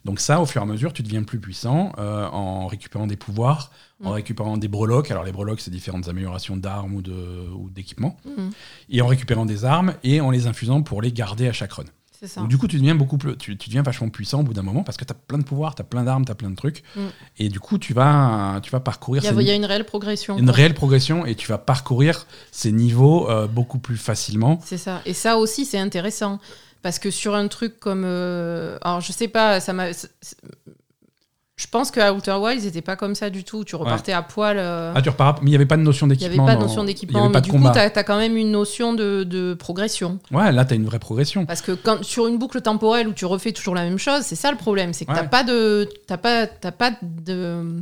[0.06, 3.18] Donc ça, au fur et à mesure, tu deviens plus puissant euh, en récupérant des
[3.18, 3.72] pouvoirs,
[4.04, 5.12] en récupérant des breloques.
[5.12, 8.18] Alors les breloques, c'est différentes améliorations d'armes ou d'équipements.
[8.26, 8.52] Mhm.
[8.90, 11.86] Et en récupérant des armes et en les infusant pour les garder à chaque run.
[12.24, 12.40] C'est ça.
[12.40, 14.62] Donc du coup, tu deviens beaucoup plus, tu, tu deviens vachement puissant au bout d'un
[14.62, 16.50] moment parce que tu as plein de pouvoirs, tu as plein d'armes, tu as plein
[16.50, 16.82] de trucs.
[16.96, 17.02] Mm.
[17.40, 20.38] Et du coup, tu vas, tu vas parcourir Il y, a, y une réelle progression.
[20.38, 20.54] une quoi.
[20.54, 24.58] réelle progression et tu vas parcourir ces niveaux euh, beaucoup plus facilement.
[24.64, 25.02] C'est ça.
[25.06, 26.40] Et ça aussi, c'est intéressant.
[26.82, 28.04] Parce que sur un truc comme.
[28.06, 29.88] euh, Alors, je sais pas, ça m'a.
[31.64, 33.64] Je pense qu'à Outer Wilds, c'était pas comme ça du tout.
[33.64, 34.58] Tu repartais à poil.
[34.60, 36.46] euh, Ah, tu repars, mais il n'y avait pas de notion Il n'y avait d'équipement.
[36.46, 39.54] pas de notion d'équipement, mais du coup, tu as, quand même une notion de, de
[39.54, 40.20] progression.
[40.32, 41.46] Ouais, là, tu as une vraie progression.
[41.46, 44.36] Parce que quand, sur une boucle temporelle où tu refais toujours la même chose, c'est
[44.36, 44.92] ça le problème.
[44.94, 45.18] C'est que Ouais.
[45.18, 45.88] t'as pas de.
[46.06, 47.82] T'as pas, t'as pas de.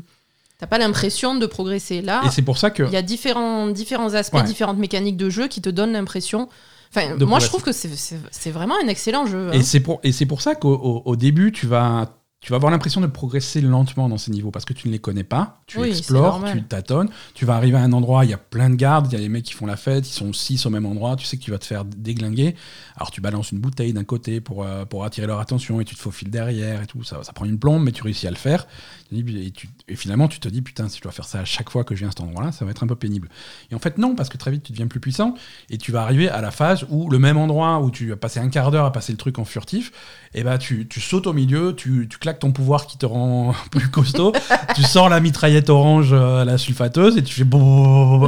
[0.60, 2.02] T'as pas l'impression de progresser.
[2.04, 2.84] Là, Et c'est pour ça que.
[2.84, 4.44] il y a différents, différents aspects, Ouais.
[4.44, 6.50] différentes mécaniques de jeu qui te donnent l'impression.
[6.96, 9.48] Enfin, moi, je trouve que c'est- vraiment un excellent jeu.
[9.48, 9.54] hein.
[9.54, 12.10] Et c'est pour, et c'est pour ça qu'au au, au début, tu vas,
[12.42, 14.98] tu vas avoir l'impression de progresser lentement dans ces niveaux parce que tu ne les
[15.00, 18.34] connais pas, tu Oui, explores, tu tâtonnes, tu vas arriver à un endroit, il y
[18.34, 20.34] a plein de gardes, il y a des mecs qui font la fête, ils sont
[20.34, 22.56] six au même endroit, tu sais que tu vas te faire déglinguer.
[22.96, 25.94] Alors tu balances une bouteille d'un côté pour, euh, pour attirer leur attention et tu
[25.96, 28.36] te faufiles derrière et tout, ça, ça prend une plombe, mais tu réussis à le
[28.38, 28.66] faire.
[29.14, 31.70] Et, tu- et finalement, tu te dis, putain, si je dois faire ça à chaque
[31.70, 33.30] fois que je viens à cet endroit-là, ça va être un peu pénible.
[33.70, 35.36] Et en fait, non, parce que très vite, tu deviens plus puissant
[35.70, 38.40] et tu vas arriver à la phase où le même endroit où tu as passé
[38.40, 39.92] un quart d'heure à passer le truc en furtif,
[40.34, 43.54] et ben tu, tu sautes au milieu, tu, tu claques ton pouvoir qui te rend
[43.72, 44.32] plus costaud,
[44.76, 48.28] tu sors la mitraillette orange, euh, la sulfateuse, et tu fais boum,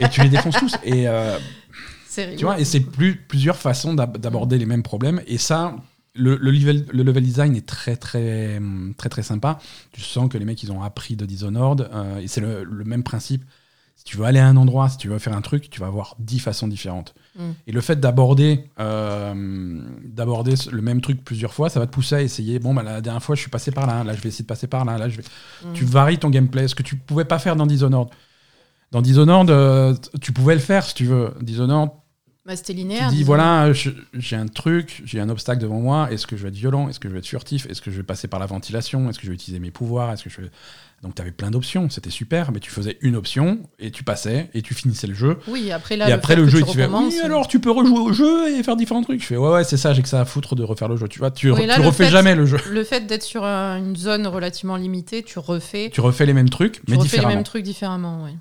[0.00, 0.74] et tu les défonces tous.
[0.84, 1.36] Et euh,
[2.36, 5.20] tu vois, et c'est plus, plusieurs façons d'ab- d'aborder les mêmes problèmes.
[5.26, 5.76] Et ça,
[6.14, 8.60] le, le level, le level design est très, très,
[8.96, 9.58] très, très sympa.
[9.92, 11.88] Tu sens que les mecs, ils ont appris de Dishonored.
[11.92, 13.44] euh, et c'est le, le même principe.
[13.98, 15.88] Si tu veux aller à un endroit, si tu veux faire un truc, tu vas
[15.88, 17.14] avoir dix façons différentes.
[17.36, 17.42] Mm.
[17.66, 22.14] Et le fait d'aborder euh, d'aborder le même truc plusieurs fois, ça va te pousser
[22.14, 22.60] à essayer.
[22.60, 24.04] Bon, bah, la dernière fois, je suis passé par là.
[24.04, 24.98] Là, je vais essayer de passer par là.
[24.98, 25.24] Là, je vais...
[25.64, 25.72] Mm.
[25.74, 28.08] Tu varies ton gameplay, ce que tu pouvais pas faire dans Dishonored.
[28.92, 31.34] Dans Dishonored, euh, tu pouvais le faire si tu veux.
[31.42, 31.90] Dishonored,
[32.46, 33.08] Bah, C'était tu linéaire.
[33.10, 33.26] dis disons.
[33.26, 36.10] voilà, j'ai un truc, j'ai un obstacle devant moi.
[36.12, 37.96] Est-ce que je vais être violent Est-ce que je vais être furtif Est-ce que je
[37.96, 40.40] vais passer par la ventilation Est-ce que je vais utiliser mes pouvoirs Est-ce que je
[40.40, 40.50] vais...
[41.02, 44.50] Donc tu avais plein d'options, c'était super, mais tu faisais une option et tu passais
[44.52, 45.38] et tu finissais le jeu.
[45.46, 47.60] Oui, après là, et après fait le jeu, tu il te fait oui, alors tu
[47.60, 49.20] peux rejouer au jeu et faire différents trucs.
[49.20, 51.06] Je fais ouais, ouais, c'est ça, j'ai que ça à foutre de refaire le jeu.
[51.06, 52.58] Tu vois, tu, Oui, re- là, tu le refais fait- jamais le jeu.
[52.68, 56.50] Le fait d'être sur un- une zone relativement limitée, tu refais, Tu refais les mêmes
[56.50, 57.34] trucs, tu mais refais les différemment.
[57.36, 58.24] mêmes trucs différemment.
[58.24, 58.34] ouais.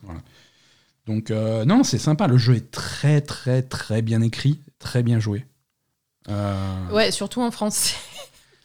[1.06, 2.26] Donc euh, non, c'est sympa.
[2.28, 5.46] Le jeu est très, très, très bien écrit, très bien joué.
[6.30, 7.96] Euh, Ouais, surtout en français.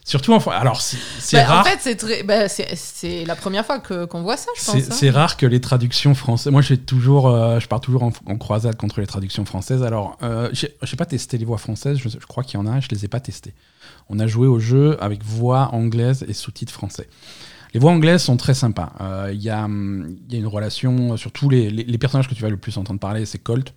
[0.05, 0.97] Surtout en fran- Alors c'est
[1.37, 1.61] Bah, rare.
[1.61, 4.75] En fait, c'est très, bah, c'est la première fois qu'on voit ça, je pense.
[4.75, 4.95] C'est hein.
[4.95, 6.51] c'est rare que les traductions françaises.
[6.51, 9.81] Moi, toujours, euh, je pars toujours en, en croisade contre les traductions françaises.
[9.81, 11.97] Alors, euh, j'ai j'ai pas testé les voix françaises.
[11.99, 12.79] Je, je crois qu'il y en a.
[12.81, 13.53] Je les ai pas testées.
[14.09, 17.07] On a joué au jeu avec voix anglaise et sous-titres français.
[17.73, 18.91] Les voix anglaises sont très sympas.
[18.99, 22.27] Euh, Il y, a, hum, y a une relation sur tous les, les- les personnages
[22.27, 23.25] que tu vas le plus entendre parler.
[23.25, 23.73] C'est Colt,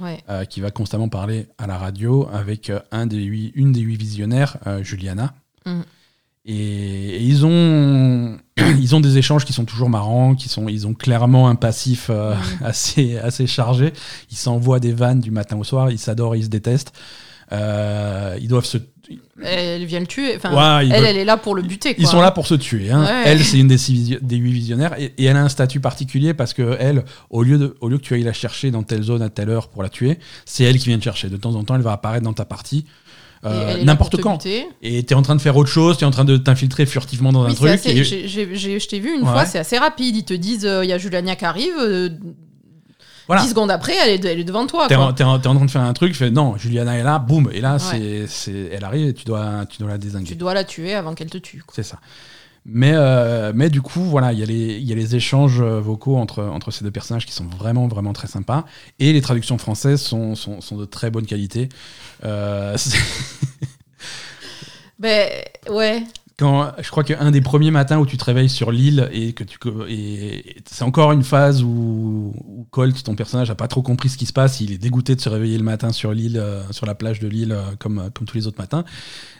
[0.00, 0.18] Ouais.
[0.30, 3.80] euh, qui va constamment parler à la radio avec euh, un des huit, une des
[3.80, 5.34] huit visionnaires, euh, Juliana.
[5.66, 5.80] Mm.
[6.48, 6.54] Et,
[7.16, 8.38] et ils ont
[8.80, 12.06] ils ont des échanges qui sont toujours marrants, qui sont ils ont clairement un passif
[12.10, 12.64] euh, Mm.
[12.64, 13.92] assez assez chargé.
[14.30, 16.92] Ils s'envoient des vannes du matin au soir, ils s'adorent, ils se détestent.
[17.52, 18.78] Euh, ils doivent se
[19.40, 20.34] Elle vient le tuer.
[20.36, 21.94] Enfin, Ouais, elle, veulent- elle est là pour le buter.
[21.96, 22.90] ils sont là pour se tuer.
[22.90, 23.04] hein.
[23.04, 23.22] Ouais.
[23.24, 26.34] Elle, c'est une des, six des huit visionnaires et, et elle a un statut particulier
[26.34, 29.02] parce que elle, au lieu, de, au lieu que tu ailles la chercher dans telle
[29.02, 31.28] zone à telle heure pour la tuer, c'est elle qui vient te chercher.
[31.28, 32.84] De temps en temps, elle va apparaître dans ta partie.
[33.46, 34.36] Euh, n'importe quand.
[34.36, 34.66] buter.
[34.82, 36.86] Et tu es en train de faire autre chose, tu es en train de t'infiltrer
[36.86, 37.70] furtivement dans un Oui, truc.
[37.70, 39.30] assez- et- je t'ai vu une Ouais.
[39.32, 40.16] fois, c'est assez rapide.
[40.16, 42.08] Ils te disent, euh, il y a Juliania qui arrive, euh,
[43.26, 43.42] Voilà.
[43.42, 44.86] 10 secondes après, elle est, elle est devant toi.
[44.88, 47.02] T'es en, t'es en- t'es en train de faire un truc, fais non, Juliana est
[47.02, 47.78] là, boum, et là, Ouais.
[47.80, 50.26] c'est, c'est, elle arrive et tu dois, tu dois la désinguer.
[50.26, 51.62] Tu dois la tuer avant qu'elle te tue.
[51.72, 51.98] C'est ça.
[52.68, 55.60] Mais, euh, mais du coup, voilà, il y, a les- il y a les échanges
[55.60, 58.64] euh, vocaux entre, entre ces deux personnages qui sont vraiment, vraiment très sympas.
[58.98, 61.68] Et les traductions françaises sont, sont, sont de très bonne qualité.
[62.24, 62.76] Euh,
[64.98, 65.28] Ben,
[65.70, 66.04] ouais.
[66.38, 69.44] quand, je crois qu'un des premiers matins où tu te réveilles sur l'île et que
[69.44, 73.68] tu co- et, et c'est encore une phase où, où Colt, ton personnage, a pas
[73.68, 74.60] trop compris ce qui se passe.
[74.62, 77.28] Il est dégoûté de se réveiller le matin sur l'île, euh, sur la plage de
[77.28, 78.84] l'île, euh, comme, comme tous les autres matins.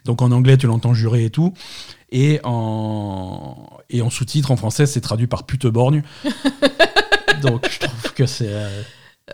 [0.05, 1.55] Donc en anglais, tu l'entends jurer et tout.
[2.13, 3.57] Et en,
[3.91, 6.03] et en sous-titre, en français, c'est traduit par pute borgne.
[7.43, 8.83] Donc je trouve que c'est, euh,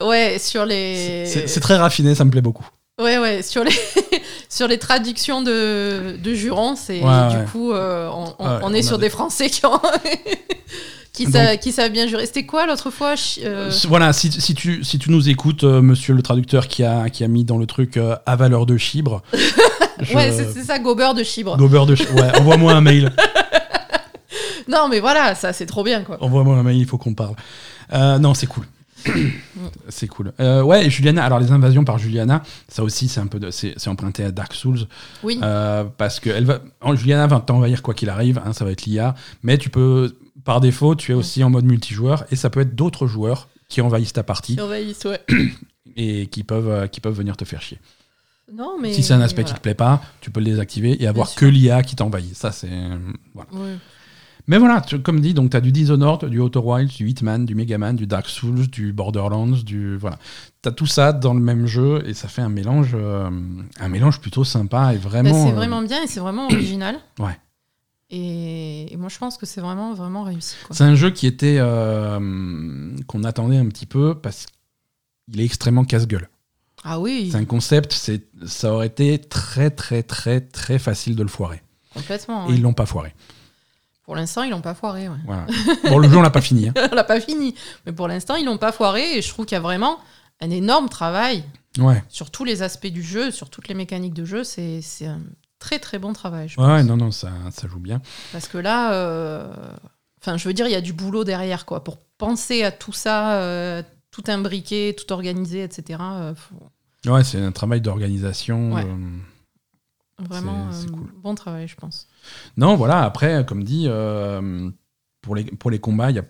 [0.01, 1.27] Ouais, sur les.
[1.27, 2.67] c'est, très raffiné, ça me plaît beaucoup.
[3.01, 3.73] Ouais, ouais, sur les,
[4.49, 7.45] sur les traductions de, de jurons, c'est Ouais, du ouais.
[7.53, 9.81] coup, euh, on, on- Ouais, on est on sur des- des Français qui, ont
[11.13, 12.27] qui, sa- qui savent bien jurer.
[12.27, 15.83] C'était quoi l'autre fois euh, Euh, Voilà, si, si tu, si tu nous écoutes, euh,
[15.83, 18.77] monsieur le traducteur qui a, qui a mis dans le truc euh, à valeur de
[18.79, 19.23] chibre.
[20.01, 21.57] Je- Ouais, c'est ça, Gobeur de Chibre.
[21.57, 23.13] Gober de chi- Ouais, envoie-moi un mail.
[24.69, 26.23] Non, mais voilà, ça c'est trop bien quoi.
[26.23, 27.35] Envoie-moi un mail, il faut qu'on parle.
[27.93, 28.65] Euh, non, c'est cool.
[29.89, 30.33] c'est cool.
[30.41, 34.25] Euh, ouais, Juliana, alors les invasions par Juliana, ça aussi, c'est un peu c'est, emprunté
[34.25, 34.87] à Dark Souls.
[35.25, 36.61] Oui, Euh, parce que elle va,
[36.95, 39.15] Juliana va t'envahir quoi qu'il arrive, hein, ça va être l'IA.
[39.43, 42.75] Mais tu peux, par défaut, tu es aussi en mode multijoueur et ça peut être
[42.77, 45.21] d'autres joueurs qui envahissent ta partie surveillisse, ouais.
[45.97, 47.79] et qui peuvent, qui peuvent venir te faire chier.
[48.53, 48.93] Non, mais.
[48.93, 49.59] si c'est un aspect qui voilà.
[49.59, 52.35] te plaît pas, tu peux le désactiver et avoir que l'IA qui t'envahit.
[52.35, 52.69] Ça, c'est.
[52.71, 52.97] euh,
[53.35, 53.51] Voilà.
[54.49, 57.47] Mais voilà, tu- comme dit, donc tu as du Dishonored, du Outer Wilds, du Hitman,
[57.47, 59.97] du Megaman, du Dark Souls, du Borderlands, du.
[59.97, 60.19] Voilà.
[60.63, 63.31] Tu as tout ça dans le même jeu et ça fait un mélange, euh,
[63.79, 65.45] un mélange plutôt sympa et Bah, vraiment.
[65.47, 66.97] c'est euh, vraiment bien et c'est vraiment original.
[67.21, 67.39] Ouais.
[68.11, 70.57] Et, et moi je pense que c'est vraiment, vraiment réussi.
[70.71, 71.57] C'est un jeu qui était.
[71.61, 74.47] euh, qu'on attendait un petit peu parce
[75.31, 76.29] qu'il est extrêmement casse-gueule.
[76.85, 81.23] Ah oui, C'est un concept, c'est, ça aurait été très, très, très, très facile de
[81.23, 81.63] le foirer.
[81.95, 82.47] complètement.
[82.47, 82.55] Et ouais.
[82.57, 83.15] ils l'ont pas foiré.
[84.05, 85.09] Pour l'instant, ils l'ont pas foiré.
[85.09, 85.17] ouais.
[85.25, 85.47] Voilà.
[85.89, 86.69] Bon, le jeu, on l'a pas fini.
[86.69, 86.75] hein.
[86.93, 87.55] On l'a pas fini.
[87.87, 89.17] Mais pour l'instant, ils l'ont pas foiré.
[89.17, 89.99] Et je trouve qu'il y a vraiment
[90.41, 91.45] un énorme travail
[91.79, 92.03] Ouais.
[92.09, 94.43] sur tous les aspects du jeu, sur toutes les mécaniques de jeu.
[94.43, 95.21] C'est c'est un
[95.61, 96.49] très très bon travail.
[96.49, 96.77] Je Ouais, pense.
[96.79, 98.03] ouais, non, non, ça, ça joue bien.
[98.33, 99.49] Parce que là, euh,
[100.21, 101.85] enfin, je veux dire, il y a du boulot derrière, quoi.
[101.85, 103.83] Pour penser à tout ça, euh,
[104.13, 105.99] tout imbriquer, tout organiser, etc.
[106.01, 108.73] euh, faut Ouais, c'est un travail d'organisation.
[108.75, 108.85] Ouais.
[108.87, 109.19] euh,
[110.21, 111.11] vraiment C'est- euh, cool.
[111.21, 112.07] bon travail, je pense.
[112.57, 113.89] Non, voilà, après, comme dit,
[115.23, 116.25] pour, les, pour les combats, il y a,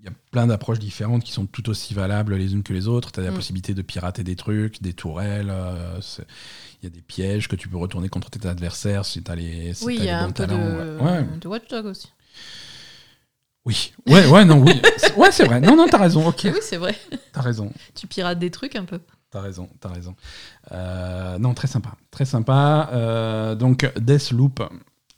[0.00, 2.88] il y a plein d'approches différentes qui sont tout aussi valables les unes que les
[2.88, 3.10] autres.
[3.12, 3.34] Tu as la Mm.
[3.36, 5.48] possibilité de pirater des trucs, des tourelles.
[5.50, 5.98] euh,
[6.82, 9.34] Il y a des pièges que tu peux retourner contre tes adversaires si tu as
[9.36, 10.58] les, si oui, y les a bons un peu talents.
[10.58, 11.38] de, Ouais.
[11.40, 12.08] De Watch Dogs aussi.
[13.66, 14.80] Oui, ouais, ouais, non, oui.
[15.16, 15.60] Ouais, c'est vrai.
[15.60, 16.40] Non, non, t'as raison, ok.
[16.44, 16.94] Oui, c'est vrai.
[17.32, 17.72] T'as raison.
[17.94, 19.00] Tu pirates des trucs un peu.
[19.30, 20.14] T'as raison, t'as raison.
[20.72, 22.90] Euh, non, très sympa, très sympa.
[22.92, 24.62] Euh, donc, Deathloop,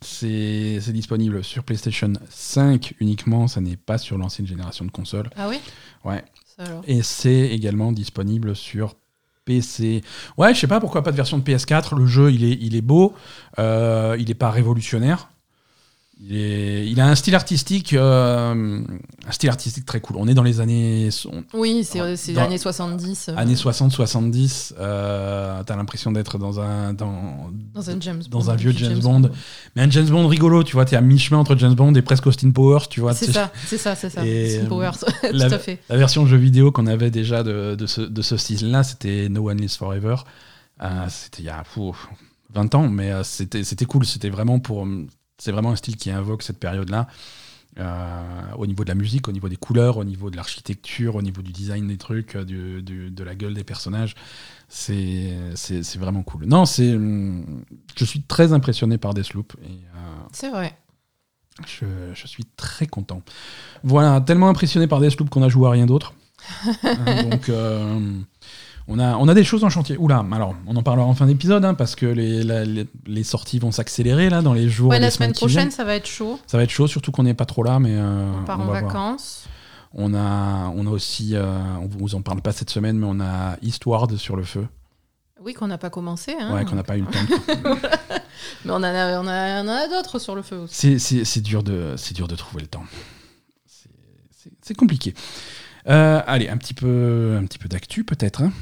[0.01, 5.29] c'est c'est disponible sur PlayStation 5 uniquement, ça n'est pas sur l'ancienne génération de consoles.
[5.37, 5.59] Ah oui?
[6.05, 6.25] Ouais.
[6.59, 6.83] Alors?
[6.87, 8.95] Et c'est également disponible sur
[9.45, 10.03] PC.
[10.37, 11.97] Ouais, je sais pas pourquoi pas de version de PS4.
[11.97, 13.15] Le jeu, il est, il est beau,
[13.59, 15.29] euh, il n'est pas révolutionnaire.
[16.19, 18.81] Il, est, il a un style artistique, euh,
[19.29, 20.17] un style artistique très cool.
[20.19, 22.01] On est dans les années, on- Oui, c'est
[22.33, 23.29] les années 70.
[23.29, 24.73] euh, années 60-70.
[24.79, 28.99] Euh, T'as l'impression d'être dans un, dans, Dans un James dans Bond, un vieux James
[29.01, 29.31] Bond.
[29.75, 30.63] mais un James Bond rigolo.
[30.65, 32.89] Tu vois, t'es à mi-chemin entre James Bond et presque Austin Powers.
[32.89, 34.23] Tu vois, C'est ça, c'est ça, c'est ça.
[34.23, 35.81] Austin euh, Powers, tout la- à fait.
[35.91, 39.51] La version jeu vidéo qu'on avait déjà de, de ce, de ce style-là, c'était No
[39.51, 40.17] One Lives Forever.
[41.11, 41.95] C'était il y a fou,
[42.55, 44.07] 20 ans, mais c'était c'était cool.
[44.07, 44.87] C'était vraiment pour.
[45.39, 47.07] C'est vraiment un style qui invoque cette période-là.
[47.79, 48.23] Euh,
[48.57, 51.43] au niveau de la musique, au niveau des couleurs, au niveau de l'architecture, au niveau
[51.43, 54.15] du design des trucs, euh, du- du- de la gueule des personnages.
[54.69, 55.37] C'est
[55.99, 56.47] vraiment cool.
[56.47, 56.95] Non, c'est.
[56.95, 57.65] hum,
[57.97, 59.69] Je suis très impressionné par Deathloop euh,
[60.33, 60.75] C'est vrai.
[61.67, 63.23] je, je suis très content.
[63.83, 66.15] Voilà, tellement impressionné par Deathloop qu'on a joué à rien d'autre.
[66.85, 68.11] Hein, donc, euh,
[68.89, 69.97] on, a, on a des choses en chantier.
[69.99, 73.25] Oula, alors, on en parlera en fin d'épisode, hein, parce que les, la- les, les
[73.25, 76.39] sorties vont s'accélérer là, dans les jours Ouais, la semaine prochaine, ça va être chaud.
[76.47, 78.63] Ça va être chaud, surtout qu'on n'est pas trop là, mais euh, On part on
[78.63, 78.83] en voir.
[78.83, 79.47] vacances.
[79.99, 81.47] On a, on a aussi, euh,
[81.81, 84.67] on vous en parle pas cette semaine, mais on a Eastward sur le feu,
[85.41, 86.35] Oui, qu'on n'a pas commencé.
[86.39, 86.55] Hein.
[86.55, 87.23] ouais, qu'on n'a pas eu le temps.
[87.73, 87.79] de-
[88.65, 91.01] Mais on en a, on a, on a d'autres sur le feu aussi.
[91.01, 92.85] C'est- dur, de- dur de trouver le temps.
[94.63, 95.15] C'est- compliqué.
[95.89, 98.43] Euh, allez, un petit peu, un petit peu d'actu peut-être.
[98.43, 98.53] hein.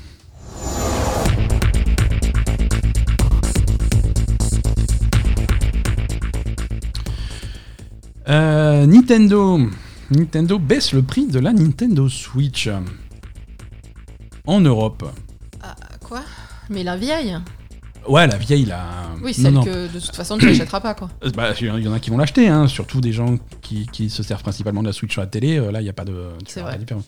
[8.28, 9.58] Euh, Nintendo.
[10.10, 12.68] Nintendo baisse le prix de la Nintendo Switch.
[14.46, 15.04] En Europe.
[15.62, 16.20] Ah, quoi?
[16.68, 17.36] Mais la vieille?
[18.06, 18.84] Ouais, la vieille, là.
[19.22, 19.62] Oui, celle non.
[19.64, 21.08] que de toute façon tu n'achèteras pas, quoi.
[21.24, 24.10] Euh, bah, Il y en a qui vont l'acheter, hein, surtout des gens qui, qui
[24.10, 25.56] se servent principalement de la Switch sur la télé.
[25.56, 26.72] euh, là, il n'y a pas de, C'est verras vrai.
[26.72, 27.04] la différence.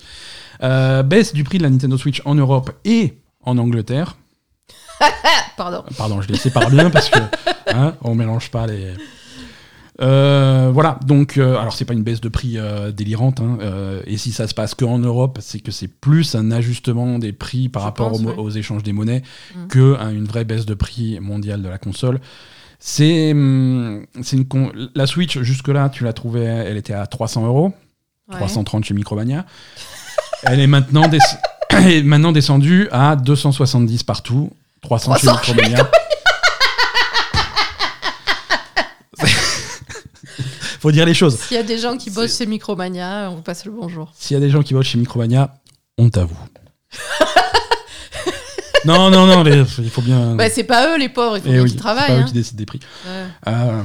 [0.62, 4.16] Euh, baisse du prix de la Nintendo Switch en Europe et en Angleterre.
[5.56, 5.84] Pardon.
[5.96, 7.18] Pardon, je les sépare bien parce que
[7.72, 8.92] hein, on mélange pas les.
[10.02, 13.56] Euh, voilà, donc euh, alors c'est pas une baisse de prix euh, délirante, hein,
[14.04, 17.70] et si ça se passe qu'en Europe, c'est que c'est plus un ajustement des prix
[17.70, 18.36] par Je rapport pense, aux, mo- ouais.
[18.38, 19.22] aux échanges des monnaies
[19.54, 19.68] Mhm.
[19.68, 22.20] que hein, une vraie baisse de prix mondiale de la console.
[22.78, 27.06] C'est hum, c'est une con- la Switch jusque là, tu la trouvais, elle était à
[27.06, 27.72] 300 euros.
[28.28, 28.36] Ouais.
[28.36, 29.46] 330 chez Micromania.
[30.42, 31.18] Elle est maintenant, des-
[31.88, 34.50] est maintenant descendue à 270 partout,
[34.82, 35.90] 300, 300 chez Micromania.
[40.80, 41.38] Faut dire les choses.
[41.38, 44.12] S'il y a des gens qui bossent C'est- chez Micromania, on vous passe le bonjour.
[44.16, 45.54] S'il y a des gens qui votent chez Micromania,
[45.98, 46.36] on t'avoue.
[48.84, 50.34] non, non, non, mais il faut bien.
[50.36, 52.06] Bah, c'est pas eux les pauvres, il faut Eh bien oui, qu'ils c'est travaillent.
[52.08, 52.24] pas eux hein.
[52.24, 52.80] qui décident des prix.
[53.06, 53.24] Ouais.
[53.48, 53.82] Euh,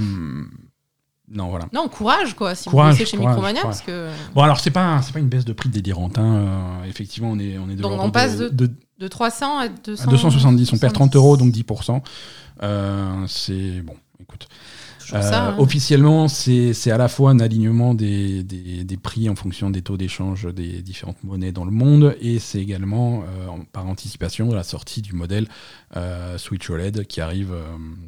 [1.34, 1.66] non, voilà.
[1.74, 3.76] Non, courage quoi, si Courage, vous bossez chez courage, Micromania, courage.
[3.78, 6.18] parce que Bon, alors, c'est pas, c'est pas une baisse de prix délirante.
[6.20, 6.36] hein.
[6.84, 9.58] Euh, effectivement, on est, on est de Donc, on passe de, de- de de 300
[9.58, 10.04] à 200.
[10.04, 12.02] À 270, on perd 30 euros, donc 10%.
[12.62, 14.48] Euh, c'est bon, écoute.
[15.14, 15.56] Euh, ça, hein.
[15.58, 19.98] Officiellement, c'est à la fois un alignement des, des, des prix en fonction des taux
[19.98, 25.02] d'échange des différentes monnaies dans le monde, et c'est également, euh, par anticipation, la sortie
[25.02, 25.48] du modèle
[25.98, 27.54] euh, Switch OLED qui arrive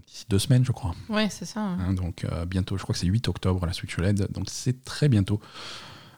[0.08, 0.94] d'ici deux semaines, je crois.
[1.10, 1.60] Ouais, c'est ça.
[1.62, 1.78] hein.
[1.80, 5.10] Hein, donc bientôt, je crois que c'est 8 octobre la Switch OLED, donc c'est très
[5.10, 5.40] bientôt.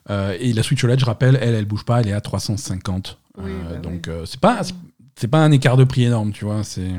[0.08, 3.18] Et la Switch OLED, je rappelle, elle, elle bouge pas, elle est à 350.
[3.38, 4.62] Oui, bah donc euh, c'est pas,
[5.30, 6.64] pas un écart de prix énorme, tu vois.
[6.64, 6.90] C'est,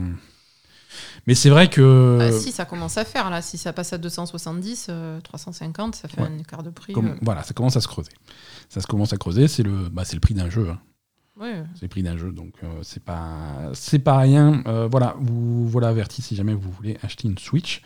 [1.27, 3.41] mais c'est vrai que Bah, si, ça commence à faire là.
[3.41, 6.27] Si ça passe à 270, euh, 350, ça fait Ouais.
[6.27, 6.93] un écart de prix.
[6.93, 7.15] comme- euh.
[7.21, 8.11] voilà, ça commence à se creuser.
[8.69, 9.47] Ça se commence à creuser.
[9.47, 10.69] C'est le, bah, le prix d'un jeu.
[10.69, 10.79] hein.
[11.39, 11.63] Ouais.
[11.75, 14.63] C'est le prix d'un jeu, donc euh, c'est pas c'est pas rien.
[14.65, 17.83] Euh, voilà, vous voilà averti si jamais vous voulez acheter une Switch.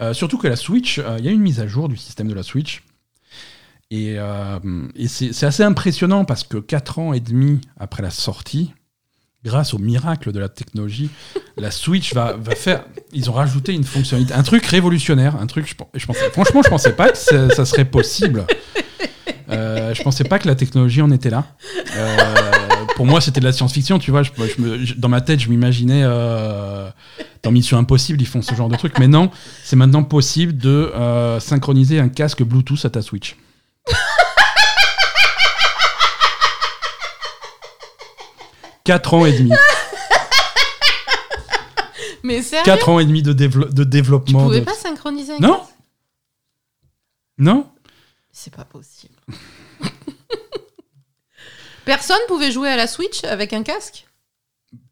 [0.00, 2.34] Euh, surtout que la Switch, il y a une mise à jour du système de
[2.34, 2.84] la Switch.
[3.90, 4.14] Et,
[4.94, 8.72] et c'est c'est assez impressionnant parce que 4 ans et demi après la sortie,
[9.44, 11.10] grâce au miracle de la technologie,
[11.56, 12.84] la Switch va, va faire.
[13.12, 15.66] Ils ont rajouté une fonctionnalité, un truc révolutionnaire, un truc.
[15.66, 18.46] Je, je pensais, franchement, je pensais pas que ça, serait possible.
[19.50, 21.44] Euh, je pensais pas que la technologie en était là.
[21.96, 22.16] Euh,
[22.96, 24.22] pour moi, c'était de la science-fiction, tu vois.
[24.96, 26.88] Dans ma tête, je m'imaginais euh,
[27.42, 28.98] dans Mission Impossible, ils font ce genre de truc.
[28.98, 29.30] Mais non,
[29.64, 33.36] c'est maintenant possible de euh, synchroniser un casque Bluetooth à ta Switch.
[38.92, 39.50] Quatre ans et demi.
[42.22, 44.42] Mais sérieux Quatre ans et demi de, dévelop- de Tu développement.
[44.44, 45.62] pouvais de- pas synchroniser un Non.
[47.38, 47.66] Non
[48.32, 49.14] C'est pas possible.
[51.86, 54.06] Personne pouvait jouer à la Switch avec un casque?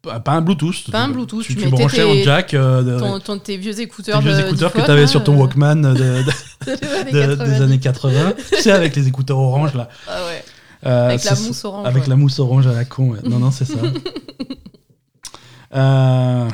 [0.01, 0.89] Pas pas un Bluetooth.
[0.91, 3.37] Pas un Bluetooth, Tu, tu tu mettais branchais tes- en jack euh, de- ton, ton-
[3.39, 5.75] Tes vieux tes écouteurs vieux de- écouteurs que d'iPhone, tu avais sur ton euh, Walkman
[5.75, 6.23] de- de-
[6.65, 7.51] des années de- 90.
[7.51, 8.33] des années 80.
[8.49, 9.89] tu sais, avec les écouteurs orange là.
[10.07, 10.43] Ah ouais.
[10.85, 11.87] Euh, Avec la mousse orange.
[11.87, 12.09] Avec ouais.
[12.09, 13.11] la mousse orange à la con.
[13.11, 13.19] ouais.
[13.23, 13.75] Non, non, c'est ça.
[15.73, 16.49] Euh,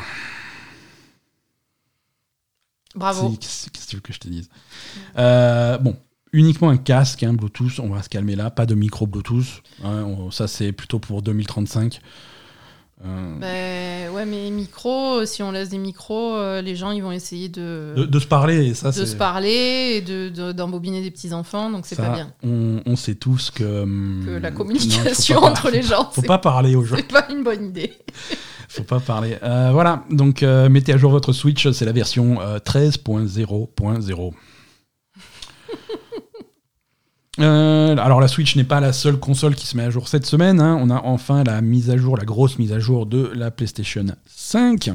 [2.96, 3.32] Bravo.
[3.40, 4.50] Qu'est-ce que tu veux que je te dise?
[5.18, 5.96] Euh, Bon,
[6.34, 8.50] uniquement un casque, un Bluetooth, on va se calmer là.
[8.52, 9.64] Pas de micro Bluetooth.
[9.84, 12.00] hein, on- ça, c'est plutôt pour 2035.
[13.06, 17.48] Euh, ouais, mais micros, si on laisse des micros, euh, les gens ils vont essayer
[17.48, 21.12] de, de, de se parler, et ça, de se parler et de- de- d'embobiner des
[21.12, 22.32] petits enfants, donc c'est pas bien.
[22.44, 23.84] On, on sait tous que.
[23.84, 26.96] hum, Que la communication entre les gens, Faut pas parler aux gens.
[26.96, 27.94] c'est pas une bonne idée.
[28.70, 29.38] Faut pas parler.
[29.44, 34.34] Euh, voilà, donc euh, mettez à jour votre Switch, c'est la version euh, 13.0.0.
[37.40, 40.26] Euh, alors la Switch n'est pas la seule console qui se met à jour cette
[40.26, 40.60] semaine.
[40.60, 40.78] hein.
[40.82, 44.06] On a enfin la mise à jour, la grosse mise à jour de la PlayStation
[44.26, 44.92] 5.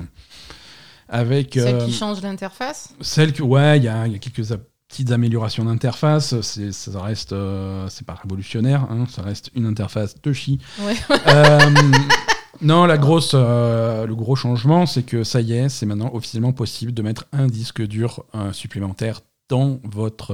[1.08, 4.18] Avec Celle euh, qui change l'interface celle que ouais, il y a, il y a
[4.18, 4.42] quelques
[4.88, 6.40] petites améliorations d'interface.
[6.40, 9.06] C'est ça reste euh, c'est pas révolutionnaire, hein.
[9.10, 10.58] ça reste une interface de chi.
[10.80, 10.96] Ouais.
[12.60, 16.94] Non, la grosse, le gros changement, c'est que ça y est, c'est maintenant officiellement possible
[16.94, 20.32] de mettre un disque dur supplémentaire dans votre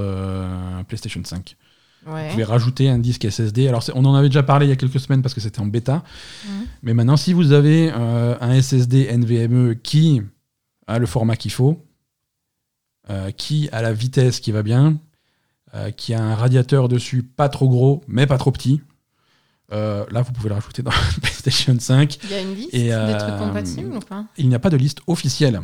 [0.87, 1.55] PlayStation 5.
[2.05, 3.67] Vous pouvez rajouter un disque SSD.
[3.67, 5.65] Alors, on en avait déjà parlé il y a quelques semaines parce que c'était en
[5.65, 6.03] bêta.
[6.45, 6.65] Mhm.
[6.83, 10.21] Mais maintenant, si vous avez euh, un SSD NVMe qui
[10.87, 11.85] a le format qu'il faut,
[13.09, 14.99] euh, qui a la vitesse qui va bien,
[15.75, 18.81] euh, qui a un radiateur dessus pas trop gros, mais pas trop petit,
[19.71, 22.17] euh, là, vous pouvez le rajouter dans la PlayStation 5.
[22.23, 24.25] Il y a une liste Et, des trucs compatibles ou pas?
[24.37, 25.61] Il n'y a pas de liste officielle.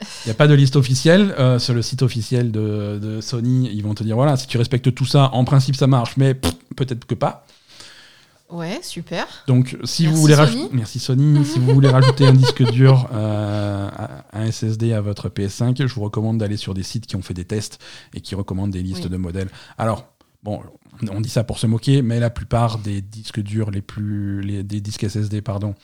[0.00, 1.34] Il n'y a pas de liste officielle.
[1.38, 4.56] Euh, sur le site officiel de, de Sony, ils vont te dire voilà, si tu
[4.58, 7.44] respectes tout ça, en principe ça marche, mais peut-être que pas.
[8.50, 9.26] Ouais, super.
[9.46, 10.68] Donc, si Merci vous voulez Sony.
[10.72, 13.88] merci Sony, si vous voulez rajouter un disque dur, euh,
[14.32, 17.34] un SSD à votre PS5, je vous recommande d'aller sur des sites qui ont fait
[17.34, 17.78] des tests
[18.12, 19.10] et qui recommandent des listes Oui.
[19.10, 19.50] de modèles.
[19.78, 20.06] Alors,
[20.42, 20.60] bon,
[21.12, 24.64] on dit ça pour se moquer, mais la plupart des disques durs les plus, les,
[24.64, 25.76] des disques SSD, pardon,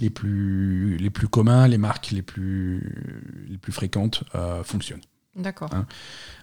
[0.00, 5.00] les plus, les plus communs, les marques les plus, les plus fréquentes euh, fonctionnent.
[5.36, 5.70] D'accord.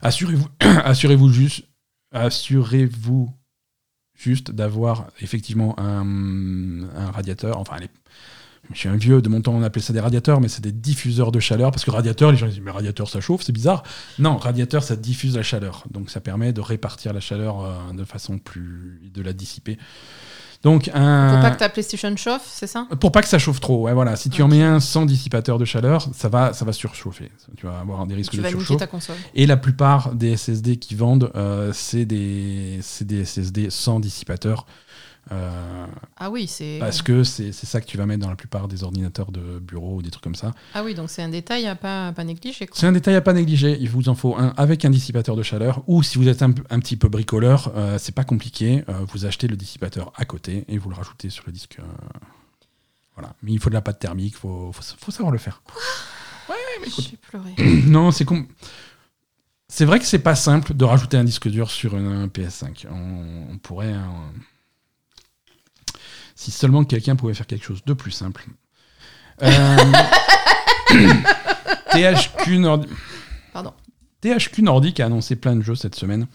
[0.02, 1.66] Assurez-vous, assurez-vous juste,
[2.12, 3.34] assurez-vous
[4.16, 7.58] juste d'avoir effectivement un, un radiateur.
[7.60, 7.90] Enfin, les-
[8.74, 10.74] je suis un vieux de mon temps, on appelait ça des radiateurs, mais c'est des
[10.74, 13.84] diffuseurs de chaleur parce que radiateur, les gens disent mais radiateur ça chauffe, c'est bizarre.
[14.20, 18.04] Non, radiateur ça diffuse la chaleur, donc ça permet de répartir la chaleur euh, de
[18.04, 19.78] façon plus, de la dissiper.
[20.64, 22.88] Donc un, Faut pas que ta PlayStation chauffe, c'est ça?
[23.00, 24.16] Pour pas que ça chauffe trop, ouais, voilà.
[24.16, 27.32] Si tu en mets un sans dissipateur de chaleur, ça va, ça va surchauffer.
[27.58, 28.78] Tu vas avoir des risques Tu de vas surchauffe.
[28.80, 29.16] ta console.
[29.36, 34.66] Et la plupart des SSD qui vendent, euh, c'est des, c'est des SSD sans dissipateur.
[35.32, 35.86] Euh,
[36.18, 36.78] Ah oui, c'est.
[36.80, 39.96] parce que c'est ça que tu vas mettre dans la plupart des ordinateurs de bureau
[39.98, 40.54] ou des trucs comme ça.
[40.74, 42.68] Ah oui, donc c'est un détail à pas, à pas négliger.
[42.74, 43.78] C'est un détail à pas négliger.
[43.80, 45.84] Il vous en faut un avec un dissipateur de chaleur.
[45.88, 48.84] Ou si vous êtes un, un petit peu bricoleur, euh, c'est pas compliqué.
[48.90, 51.78] euh, vous achetez le dissipateur à côté et vous le rajoutez sur le disque.
[53.16, 53.34] voilà.
[53.44, 54.34] Mais il faut de la pâte thermique.
[54.34, 55.62] Il faut, faut, faut savoir le faire.
[57.00, 57.54] J'ai pleuré.
[57.88, 58.48] non, c'est com-
[59.68, 62.86] C'est vrai que c'est pas simple de rajouter un disque dur sur un PS5.
[62.90, 63.92] On, on pourrait.
[63.92, 64.14] hein,
[66.38, 68.46] si seulement quelqu'un pouvait faire quelque chose de plus simple.
[69.42, 69.76] Euh,
[71.92, 72.88] THQ, Nordi-
[73.52, 73.74] Pardon.
[74.22, 76.28] THQ Nordic a annoncé plein de jeux cette semaine.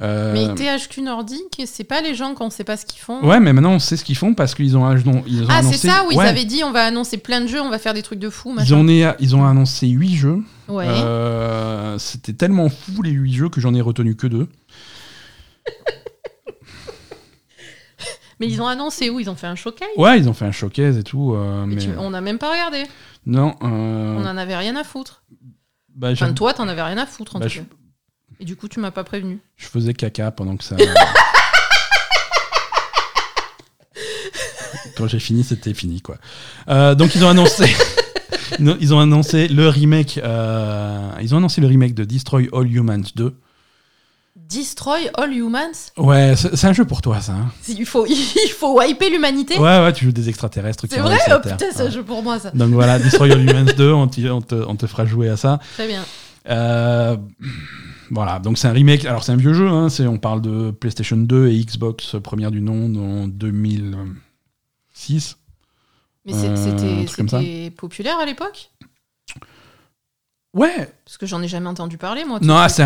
[0.00, 3.26] Euh, Mais THQ Nordique, c'est pas les gens qu'on sait pas ce qu'ils font.
[3.26, 5.78] Ouais, mais maintenant on sait ce qu'ils font parce qu'ils ont, ils ont ah, annoncé.
[5.78, 7.94] c'est ça où ils avaient dit on va annoncer plein de jeux, on va faire
[7.94, 8.86] des trucs de fou, ils, ont,
[9.18, 10.38] ils ont annoncé 8 jeux.
[10.68, 10.86] Ouais.
[10.88, 14.48] Euh, C'était tellement fou les 8 jeux que j'en ai retenu que deux.
[18.42, 19.20] Mais ils ont annoncé où?
[19.20, 19.88] Ils ont fait un showcase?
[19.96, 21.32] Ouais, ils ont fait un showcase et tout.
[21.34, 22.82] euh, Mais mais tu- On n'a même pas regardé.
[23.24, 23.54] non.
[23.62, 25.22] euh, On en avait rien à foutre.
[25.94, 27.66] bah, Enfin, j'aime- toi, t'en avais rien à foutre en Bah, tout je- cas.
[28.40, 29.38] Et du coup, tu m'as pas prévenu.
[29.56, 30.76] je faisais caca pendant que ça.
[34.96, 36.16] Quand j'ai fini, c'était fini quoi.
[36.68, 37.66] Euh, donc ils ont annoncé.
[38.58, 40.20] Non, Ils ont annoncé le remake.
[40.22, 43.34] euh, ils ont annoncé le remake de Destroy All Humans 2.
[44.52, 47.32] Destroy all humans Ouais, c'est un jeu pour toi, ça.
[47.32, 47.50] hein.
[47.68, 51.16] Il faut, il faut wiper l'humanité Ouais, ouais, tu joues des extraterrestres C'est vrai?
[51.30, 51.90] Oh putain, c'est un Ouais.
[51.90, 52.50] jeu pour moi ça.
[52.50, 55.58] Donc voilà, Destroy All Humans 2, on, te, on te fera jouer à ça.
[55.74, 56.04] Très bien.
[56.50, 57.16] Euh,
[58.10, 59.04] voilà, donc c'est un remake.
[59.04, 62.60] Alors c'est un vieux jeu, hein, on parle de PlayStation 2 et Xbox première du
[62.60, 65.36] nom en 2006.
[66.24, 68.70] Mais Euh, c'était populaire à l'époque?
[70.54, 72.38] Ouais, Parce que j'en ai jamais entendu parler moi.
[72.42, 72.82] non, ah, c'est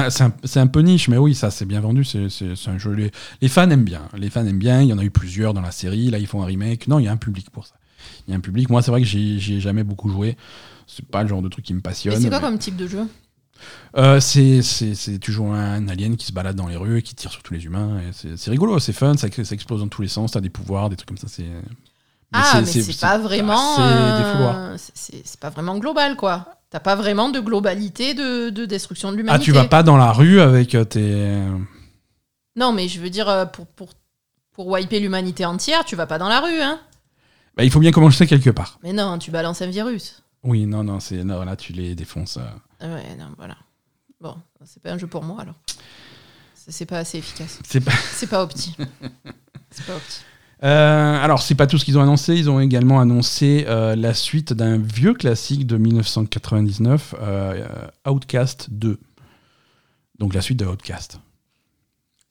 [0.61, 2.05] un, peu niche, mais oui, ça c'est bien vendu.
[2.05, 2.93] C'est un jeu.
[2.93, 3.11] Les,
[3.41, 4.03] les fans aiment bien.
[4.17, 4.83] Les fans aiment bien.
[4.83, 6.11] Il y en a eu plusieurs dans la série.
[6.11, 6.87] Là, ils font un remake.
[6.87, 7.75] Non, il y a un public pour ça.
[8.27, 8.71] Il y a un public.
[8.71, 10.37] Moi, c'est vrai que j'y ai jamais beaucoup joué.
[10.87, 12.21] C'est pas le genre de truc qui me passionne.
[12.21, 13.09] C'est quoi mais- comme type de jeu?
[13.97, 17.03] Euh, c'est, c'est, c'est- tu joues un alien qui se balade dans les rues et
[17.03, 18.01] qui tire sur tous les humains.
[18.13, 20.97] C'est, rigolo, c'est fun, ça, ça explose dans tous les sens, t'as des pouvoirs, des
[20.97, 21.27] trucs comme ça.
[21.27, 21.47] C'est,
[22.33, 23.77] Ah, mais c'est pas vraiment.
[23.77, 26.56] C'est euh, c'est pas vraiment global quoi.
[26.71, 29.45] T'as pas vraiment de globalité de, de destruction de Ah, l'humanité.
[29.45, 31.37] tu vas pas dans la rue avec euh, tes.
[32.57, 33.91] Non, mais je veux dire, euh, pour, pour,
[34.53, 36.81] pour wiper l'humanité entière, tu vas pas dans la rue, hein
[37.57, 38.79] Bah, il faut bien commencer quelque part.
[38.83, 40.23] Mais non, tu balances un virus.
[40.43, 42.37] Oui, non, non, c'est, non, là, tu les défonces.
[42.39, 42.49] euh.
[42.81, 43.57] Ah Ouais, non, voilà.
[44.21, 45.57] Bon, c'est pas un jeu pour moi alors.
[46.69, 47.61] C'est pas assez efficace.
[47.65, 47.93] C'est pas...
[47.93, 48.75] C'est pas opti.
[49.71, 50.21] c'est pas opti.
[50.63, 52.35] Euh, alors, c'est pas tout ce qu'ils ont annoncé.
[52.35, 57.67] Ils ont également annoncé euh, la suite d'un vieux classique de 1999, euh,
[58.09, 58.99] Outcast 2.
[60.19, 61.21] Donc, la suite de Outcast.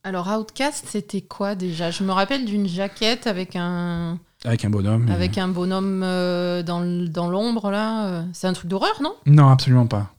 [0.04, 1.92] Alors, Outcast, c'était quoi déjà?
[1.92, 5.10] Je me rappelle d'une jaquette avec un, Avec un bonhomme.
[5.10, 8.24] avec un bonhomme dans, l'ombre, là.
[8.34, 9.16] C'est un truc d'horreur, non?
[9.28, 10.12] Non, absolument pas.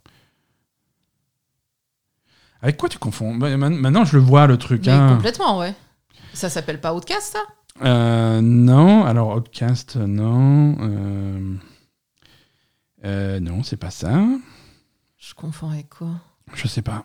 [2.63, 3.35] Avec quoi tu confonds?
[3.35, 4.87] Bah, Maintenant, je le vois, le truc.
[4.87, 5.15] Mais hein.
[5.15, 5.75] complètement, ouais.
[6.35, 7.41] Ça s'appelle pas Outcast, ça?
[7.83, 10.77] Euh, non, alors Outcast, non.
[10.81, 11.55] Euh,
[13.05, 14.25] euh, non, c'est pas ça.
[15.19, 16.09] Je confonds avec quoi?
[16.55, 17.05] Je sais pas.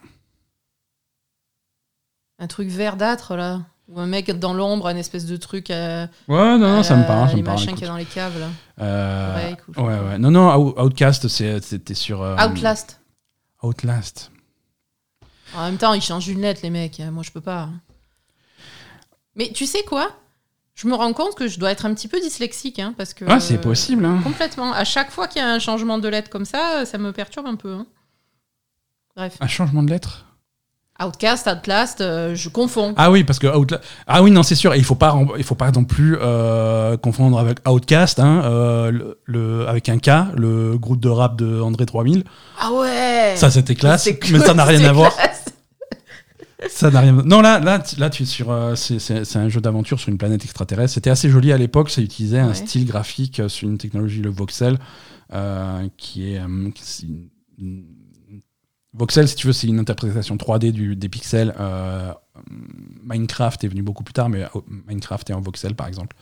[2.40, 5.70] Un truc verdâtre, là Ou un mec dans l'ombre, un espèce de truc.
[5.70, 7.30] euh, Ouais, non, non, à ça me parle.
[7.30, 8.48] Ça les me parle machins qu'il y a dans les caves, là.
[8.80, 10.18] Euh, Break ou ouais, ouais.
[10.18, 12.22] Non, non, Out- Outcast, c'était sur.
[12.22, 13.00] euh, Outlast.
[13.62, 14.32] Outlast.
[15.54, 17.00] En même temps, ils changent une lettre, les mecs.
[17.00, 17.70] Euh, Moi, je peux pas.
[19.36, 20.10] Mais tu sais quoi?
[20.76, 23.26] Je me rends compte que je dois être un petit peu dyslexique, hein, parce que.
[23.28, 24.06] Ah, c'est euh, possible.
[24.06, 24.20] Hein.
[24.24, 24.72] Complètement.
[24.74, 27.46] À chaque fois qu'il y a un changement de lettre comme ça, ça me perturbe
[27.48, 27.74] un peu.
[27.74, 27.86] hein.
[29.16, 29.36] Bref.
[29.42, 30.26] Un changement de lettre?
[31.04, 32.94] Outcast, Outlast, euh, je confonds.
[32.96, 34.74] Ah oui, parce que Outla- Ah oui, non, c'est sûr.
[34.76, 38.92] Et il faut pas, il faut pas non plus euh, confondre avec Outcast, hein, euh,
[38.92, 42.24] le, le- avec un K, le groupe de rap de André 3000.
[42.60, 45.12] Ah ouais Ça, c'était classe, mais ça n'a rien à voir.
[46.70, 47.14] Ça n'a rien.
[47.14, 48.52] Non, là, là, là, tu es sur.
[48.52, 50.94] euh, c'est- un jeu d'aventure sur une planète extraterrestre.
[50.94, 51.90] C'était assez joli à l'époque.
[51.90, 54.78] Ça utilisait un style graphique euh, sur une technologie, le voxel,
[55.34, 56.42] euh, qui est.
[56.76, 57.86] qui- c'est une- une-
[58.94, 61.56] Voxel, si tu veux, c'est une interprétation 3D du, des pixels.
[63.04, 64.48] Minecraft est venu beaucoup plus tard, mais euh,
[64.88, 66.16] Minecraft est en voxel, par exemple.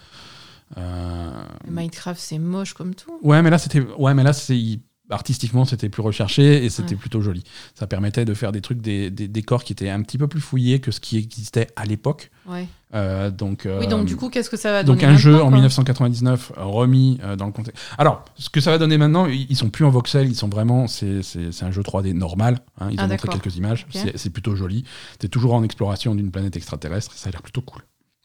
[1.68, 3.12] Minecraft, c'est moche comme tout.
[3.24, 3.82] Ouais, mais là, c'était.
[3.98, 4.80] Ouais, mais là, c'est.
[5.10, 6.96] Artistiquement, c'était plus recherché et c'était Ouais.
[6.98, 7.44] plutôt joli.
[7.74, 10.40] Ça permettait de faire des trucs, des, des décors qui étaient un petit peu plus
[10.42, 12.30] fouillés que ce qui existait à l'époque.
[12.48, 12.68] Ouais.
[12.94, 15.36] Euh, donc, Oui, euh, donc du coup, qu'est-ce que ça va donner donc un jeu
[15.36, 17.82] en quoi 1999 euh, remis euh, dans le contexte.
[17.98, 20.88] Alors, ce que ça va donner maintenant, ils sont plus en voxel, ils sont vraiment,
[20.88, 22.60] c'est c'est- c'est un jeu 3D normal.
[22.80, 24.84] hein, ils Ah, ont montré quelques images, c'est- plutôt joli.
[25.20, 27.82] T'es toujours en exploration d'une planète extraterrestre, ça a l'air plutôt cool.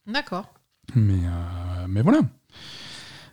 [0.07, 0.53] D'accord.
[0.95, 2.20] Mais, euh, mais voilà.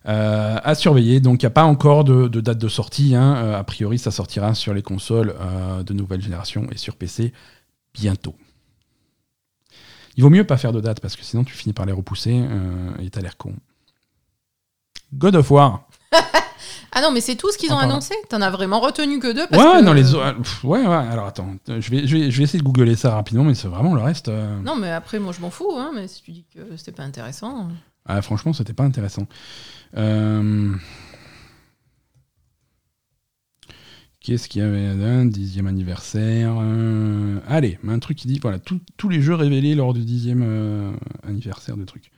[0.07, 1.19] Euh, à surveiller.
[1.19, 3.13] Donc, il n'y a pas encore de, de date de sortie.
[3.15, 3.35] hein.
[3.37, 7.33] Euh, a priori, ça sortira sur les consoles euh, de nouvelle génération et sur PC
[7.93, 8.35] bientôt.
[10.17, 12.43] Il vaut mieux pas faire de date parce que sinon tu finis par les repousser
[12.99, 13.53] et t'as l'air con.
[15.13, 15.87] God of War.
[16.93, 18.13] Ah non, mais c'est tout ce qu'ils ont annoncé?
[18.27, 19.85] T'en as vraiment retenu que deux parce Ouais, que...
[19.85, 20.93] non, les autres- pff, ouais, ouais.
[20.93, 23.69] Alors attends, je vais, je vais, je vais essayer de googler ça rapidement, mais c'est
[23.69, 24.27] vraiment le reste.
[24.27, 27.03] Non, mais après, moi, je m'en fous, hein, mais si tu dis que c'était pas
[27.03, 27.69] intéressant...
[28.05, 29.27] Ah, franchement, c'était pas intéressant.
[29.97, 30.73] Euh,
[34.19, 38.79] Qu'est-ce qu'il y avait un dixième anniversaire euh, Allez, un truc qui dit voilà tout-
[38.95, 40.91] tous les jeux révélés lors du dixième euh,
[41.23, 42.11] anniversaire de trucs.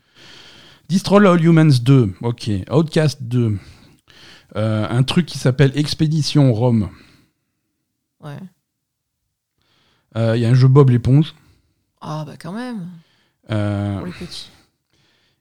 [0.89, 2.49] Destroy All Humans 2, ok.
[2.69, 3.57] Outcast 2.
[4.57, 6.89] Euh, un truc qui s'appelle Expédition Rome.
[8.19, 8.37] Ouais.
[10.15, 11.33] Il y a un jeu Bob l'éponge.
[12.01, 12.87] Ah bah quand même,
[13.47, 14.51] pour les petits.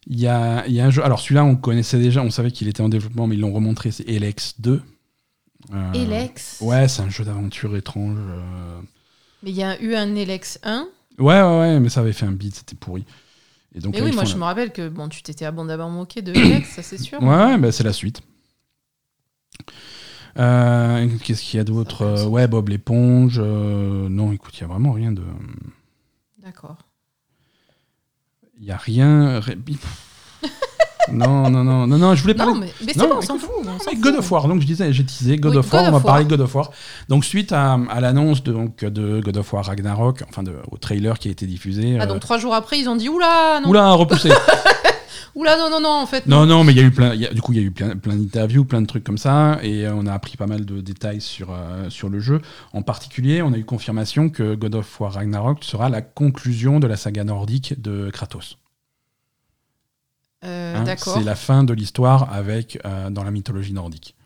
[0.09, 1.05] Il y a, y a un jeu.
[1.05, 3.90] Alors celui-là, on connaissait déjà, on savait qu'il était en développement, mais ils l'ont remontré.
[3.92, 4.82] C'est Elex 2.
[5.72, 8.18] Euh, Elex Ouais, c'est un jeu d'aventure étrange.
[8.18, 8.80] euh.
[9.44, 10.88] Mais il y a eu un Elex 1.
[11.18, 13.05] Ouais, ouais, ouais, mais ça avait fait un beat, c'était pourri.
[13.74, 15.22] Et donc, Mais là, oui, ils moi font je la- me rappelle que bon, tu
[15.22, 17.22] t'étais abondamment moqué de Elex, ça c'est sûr.
[17.22, 18.20] Ouais, ouais, bah, c'est la suite.
[20.38, 22.03] Euh, Qu'est-ce qu'il y a d'autre?
[22.03, 23.36] Euh, Ouais, Bob l'éponge.
[23.38, 25.22] euh, Non, écoute, il n'y a vraiment rien de.
[26.38, 26.78] D'accord.
[28.62, 29.40] Il n'y a rien.
[31.12, 32.52] non, non, non, non, non, je voulais parler.
[32.52, 33.50] Non, mais, mais Non, bon, on s'en fout.
[33.58, 33.96] on Mais.
[34.00, 36.00] God of War, donc je disais, j'ai teasé God Oui, of War, God on va
[36.04, 36.70] parler de God of War.
[37.08, 40.78] Donc suite à, à l'annonce de, donc, de God of War Ragnarok, enfin de, au
[40.78, 41.96] trailer qui a été diffusé.
[41.98, 43.68] Ah, euh, donc trois jours après, ils ont dit Oula, non.
[43.68, 44.30] Oula, repoussé.
[45.34, 46.26] Oula, non, non, non, en fait.
[46.26, 47.62] non, non, mais il y a eu plein, il y a- du coup, il y
[47.62, 50.36] a eu plein, plein d'interviews, plein de trucs comme ça, et euh, on a appris
[50.36, 52.40] pas mal de détails sur, euh, sur le jeu.
[52.72, 56.86] En particulier, on a eu confirmation que God of War Ragnarok sera la conclusion de
[56.86, 58.56] la saga nordique de Kratos.
[60.44, 61.14] Euh, Hein, D'accord.
[61.16, 64.16] C'est la fin de l'histoire avec euh, dans la mythologie nordique.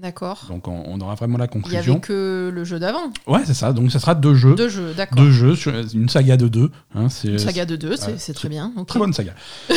[0.00, 0.46] D'accord.
[0.48, 1.92] Donc on, on aura vraiment la Il y conclusion.
[1.94, 3.10] avait que le jeu d'avant.
[3.26, 3.72] Ouais, c'est ça.
[3.72, 4.54] Donc ça sera deux jeux.
[4.54, 5.18] Deux jeux, d'accord.
[5.18, 6.70] Deux jeux, sur une saga de deux.
[6.94, 8.72] hein, c'est Une saga de deux, c'est très bien.
[8.86, 9.34] Très bonne saga.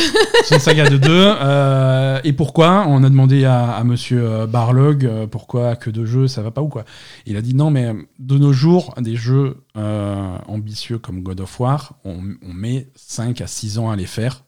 [0.44, 1.10] c'est une saga de deux.
[1.40, 6.06] euh, et pourquoi On a demandé à, à monsieur euh, Barlog euh, pourquoi que deux
[6.06, 6.84] jeux, ça va pas ou quoi?
[7.26, 11.58] Il a dit non, mais de nos jours, des jeux euh, ambitieux comme God of
[11.58, 12.18] War, on,
[12.48, 14.44] on met 5 à 6 ans à les faire.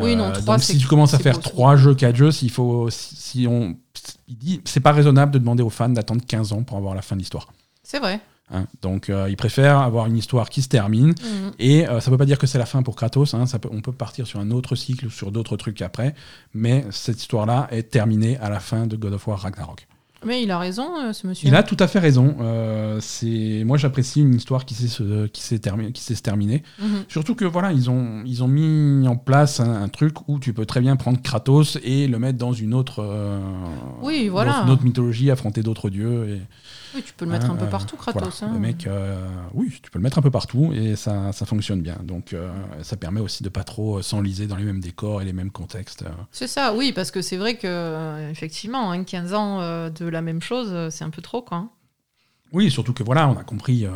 [0.00, 1.38] Oui, non, trois, donc c'est- si tu commences à faire.
[1.40, 3.76] 3 jeux, 4 jeux, s'il faut, si, on,
[4.28, 7.02] il dit, c'est pas raisonnable de demander aux fans d'attendre 15 ans pour avoir la
[7.02, 7.52] fin de l'histoire.
[7.82, 8.20] C'est vrai.
[8.50, 8.66] hein.
[8.82, 11.52] Donc euh, ils préfèrent avoir une histoire qui se termine Mhm.
[11.58, 13.58] et euh, ça ne veut pas dire que c'est la fin pour Kratos, hein, ça
[13.58, 16.14] peut- on peut partir sur un autre cycle ou sur d'autres trucs après,
[16.54, 19.86] mais cette histoire-là est terminée à la fin de God of War Ragnarok.
[20.24, 21.48] Mais il a raison, euh, ce monsieur.
[21.48, 22.36] Il a tout à fait raison.
[22.40, 26.22] euh, c'est moi j'apprécie une histoire qui sait se, qui sait termi- qui sait se
[26.22, 26.62] terminer.
[26.80, 27.04] Mhm.
[27.08, 30.52] Surtout que voilà ils ont ils ont mis en place un, un truc où tu
[30.52, 33.40] peux très bien prendre Kratos et le mettre dans une autre euh,
[34.02, 34.62] Oui, voilà.
[34.64, 36.40] une autre mythologie, affronter d'autres dieux et
[36.94, 38.40] Oui, tu peux le mettre un peu euh, partout, Kratos.
[38.40, 38.54] voilà, hein.
[38.54, 41.80] Le mec, euh, oui, tu peux le mettre un peu partout et ça, ça fonctionne
[41.80, 41.98] bien.
[42.02, 45.32] Donc euh, ça permet aussi de pas trop s'enliser dans les mêmes décors et les
[45.32, 46.04] mêmes contextes.
[46.30, 50.22] C'est ça, oui, parce que c'est vrai que, effectivement, hein, 15 ans euh, de la
[50.22, 51.68] même chose, c'est un peu trop, quoi.
[52.54, 53.86] Oui, surtout que voilà, on a compris.
[53.86, 53.90] euh,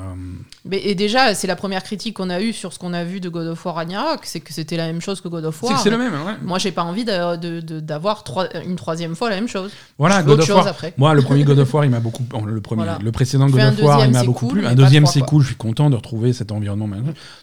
[0.65, 3.21] Mais, et déjà, c'est la première critique qu'on a eue sur ce qu'on a vu
[3.21, 5.67] de God of War Ragnarok, c'est que c'était la même chose que God of c'est
[5.67, 5.77] War.
[5.77, 6.15] que c'est le même.
[6.15, 6.37] ouais.
[6.43, 9.73] Moi, j'ai pas envie d'avoir trois- une troisième fois la même chose.
[9.99, 10.67] Voilà, God of War.
[10.67, 10.95] après.
[10.97, 12.25] Moi, le premier God of War, il m'a beaucoup.
[12.33, 12.99] oh, Le premier, Voilà.
[13.03, 14.67] le précédent God of War, il m'a beaucoup cool, plu.
[14.67, 15.43] Un deuxième, c'est cool.
[15.43, 16.89] Je suis content de retrouver cet environnement.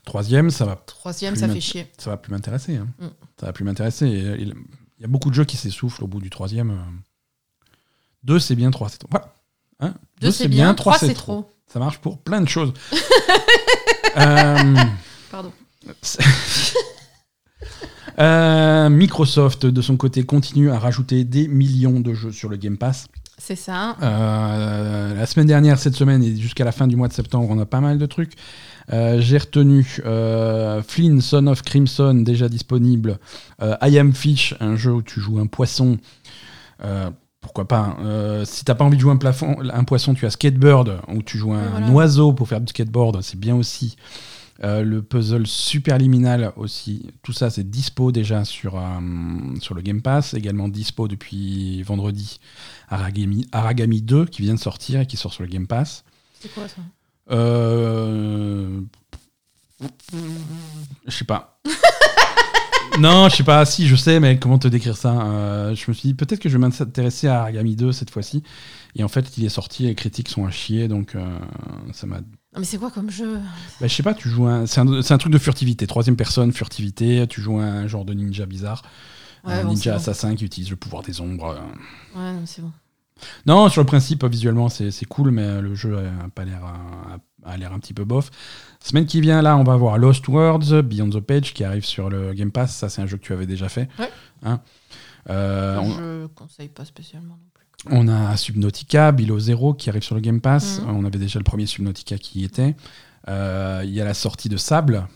[0.05, 1.87] Troisième, ça va, Troisième, ça fait chier.
[1.99, 2.77] ça va plus m'intéresser.
[2.77, 2.87] hein.
[2.99, 3.05] Mm.
[3.39, 4.05] Ça va plus m'intéresser.
[4.05, 6.71] Euh, Il y a beaucoup de jeux qui s'essoufflent au bout du troisième.
[6.71, 6.75] euh.
[8.23, 8.71] Deux, c'est bien.
[8.71, 9.01] Trois, c'est.
[9.09, 9.33] Voilà.
[9.79, 10.73] Hein Deux, c'est bien.
[10.73, 11.49] Trois, c'est trop.
[11.67, 12.73] Ça marche pour plein de choses.
[14.15, 14.75] Euh,
[15.31, 15.51] Pardon.
[18.19, 22.77] euh, Microsoft, de son côté, continue à rajouter des millions de jeux sur le Game
[22.77, 23.07] Pass.
[23.39, 23.97] C'est ça.
[24.01, 27.59] Euh, la semaine dernière, cette semaine et jusqu'à la fin du mois de septembre, on
[27.59, 28.33] a pas mal de trucs.
[28.91, 33.17] Euh, J'ai retenu euh, Flynn, Son of Crimson, déjà disponible.
[33.61, 35.97] I Am Fish, un jeu où tu joues un poisson.
[37.43, 37.97] Pourquoi pas hein.
[38.01, 41.21] Euh, Si t'as pas envie de jouer un, plafond, un poisson, tu as Skatebird, où
[41.21, 41.85] tu joues un, Oui, voilà.
[41.85, 43.21] un oiseau pour faire du skateboard.
[43.21, 43.95] C'est bien aussi.
[44.63, 47.11] Euh, le puzzle Superliminal aussi.
[47.21, 48.81] Tout ça, c'est dispo déjà sur, euh,
[49.59, 50.33] sur le Game Pass.
[50.33, 52.39] Également dispo depuis vendredi.
[52.87, 56.05] Aragami, Aragami 2 qui vient de sortir et qui sort sur le Game Pass.
[56.39, 56.81] C'est quoi ça?
[57.31, 58.79] Euh...
[61.05, 61.59] Je sais pas.
[62.99, 63.65] non, je sais pas.
[63.65, 66.49] Si, je sais, mais comment te décrire ça Euh, Je me suis dit peut-être que
[66.49, 68.43] je vais m'intéresser à Aragami 2 cette fois-ci.
[68.95, 71.37] Et en fait, il est sorti, les critiques sont à chier, donc euh,
[71.93, 72.17] ça m'a.
[72.19, 73.39] Non, mais c'est quoi comme jeu?
[73.81, 74.65] Bah, je sais pas, tu joues un.
[74.67, 77.25] C'est un, truc de furtivité, troisième personne, furtivité.
[77.27, 78.83] Tu joues un genre de ninja bizarre,
[79.43, 79.97] Ouais, un bon, ninja bon.
[79.97, 81.49] assassin qui utilise le pouvoir des ombres.
[81.57, 82.19] euh.
[82.19, 82.71] Ouais, non, c'est bon.
[83.45, 86.61] Non, sur le principe, visuellement, c'est c'est cool, mais le jeu a pas l'air
[87.45, 88.29] a, l'air un petit peu bof.
[88.79, 92.09] Semaine qui vient, là, on va voir Lost Words, Beyond the Page, qui arrive sur
[92.09, 92.75] le Game Pass.
[92.75, 93.87] Ça, c'est un jeu que tu avais déjà fait.
[93.99, 94.09] Ouais.
[94.43, 94.59] Hein
[95.29, 97.65] Euh, on, Je conseille pas spécialement non plus.
[97.91, 100.81] on a Subnautica, Below Zero, qui arrive sur le Game Pass.
[100.81, 100.95] Mhm.
[100.97, 102.75] On avait déjà le premier Subnautica qui y était.
[103.29, 105.07] Euh, Il y a la sortie de Sable.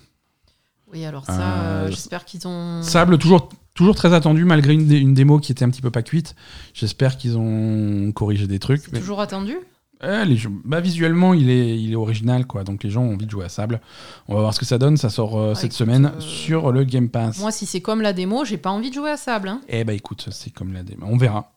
[0.93, 2.81] Oui, alors ça, Euh, euh, j'espère qu'ils ont.
[2.81, 5.91] Sable, toujours, toujours très attendu, malgré une, dé- une démo qui était un petit peu
[5.91, 6.33] pas cuite.
[6.73, 8.89] J'espère qu'ils ont corrigé des trucs.
[8.93, 9.57] Mais- toujours attendu?
[10.03, 12.63] Eh, les jeux- bah, visuellement, il est, il est original, quoi.
[12.63, 13.81] Donc les gens ont envie de jouer à Sable.
[14.27, 14.95] On va voir ce que ça donne.
[14.97, 17.39] Ça sort euh, Ah, cette écoute, semaine euh, sur le Game Pass.
[17.39, 19.47] Moi, si c'est comme la démo, j'ai pas envie de jouer à Sable.
[19.49, 19.61] hein.
[19.67, 21.05] Eh bah écoute, c'est comme la démo.
[21.09, 21.51] On verra.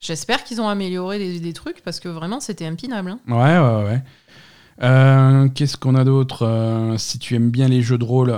[0.00, 3.10] J'espère qu'ils ont amélioré des, des trucs parce que vraiment, c'était impinable.
[3.10, 3.20] hein.
[3.28, 4.02] Ouais, ouais, ouais.
[4.82, 8.32] Euh, Qu'est-ce qu'on a d'autre Si tu aimes bien les jeux de rôle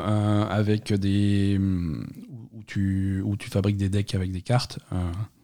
[0.51, 1.59] avec des.
[1.59, 1.97] où
[2.59, 4.79] où tu, où tu fabriques des decks avec des cartes.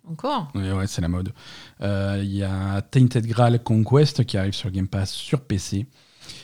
[0.08, 1.32] Encore Ouais, ouais c'est la mode.
[1.80, 5.86] Il y a Tainted Grail Conquest qui arrive sur Game Pass sur PC.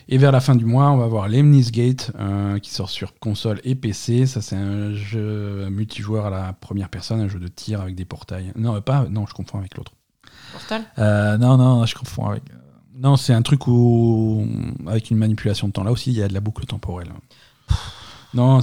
[0.09, 2.13] Et vers la fin du mois, on va voir Lemnis Gate
[2.63, 4.27] qui sort sur console et PC.
[4.27, 8.05] Ça, c'est un jeu multijoueur à la première personne, un jeu de tir avec des
[8.05, 8.53] portails.
[8.57, 9.93] Non, pas, non, je confonds avec l'autre.
[10.53, 10.85] Portal
[11.39, 12.43] Non, non, je confonds avec.
[12.95, 14.45] Non, c'est un truc où,
[14.87, 15.85] avec une manipulation de temps.
[15.85, 17.13] Là aussi, il y a de la boucle temporelle.
[18.35, 18.61] Non,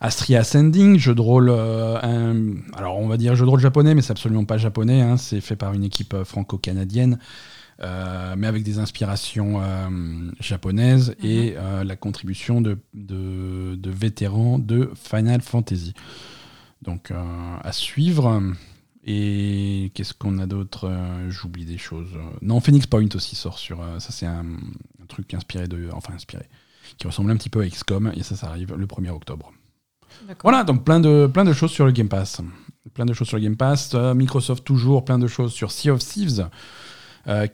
[0.00, 4.02] Astria Ascending, jeu de rôle, euh, alors on va dire jeu de rôle japonais, mais
[4.02, 5.00] c'est absolument pas japonais.
[5.00, 5.16] Hein.
[5.16, 7.18] c'est fait par une équipe euh, franco-canadienne,
[7.82, 9.60] euh, mais avec des inspirations
[10.38, 11.82] japonaises et mhm.
[11.82, 15.94] la contribution de, de, vétérans de Final Fantasy.
[16.82, 18.42] Donc à suivre.
[19.10, 20.92] Et qu'est-ce qu'on a d'autre
[21.28, 22.10] J'oublie des choses.
[22.42, 23.78] Non, Phoenix Point aussi sort sur.
[23.98, 24.44] Ça, c'est un,
[25.08, 25.88] truc inspiré de.
[25.92, 26.44] Enfin, inspiré.
[26.98, 28.12] Qui ressemble un petit peu à XCOM.
[28.16, 29.52] Et ça, ça arrive le 1er octobre.
[30.42, 32.40] Voilà, donc plein de, plein de choses sur le Game Pass.
[32.94, 33.92] Plein de choses sur le Game Pass.
[33.94, 36.48] Euh, Microsoft, toujours plein de choses sur Sea of Thieves.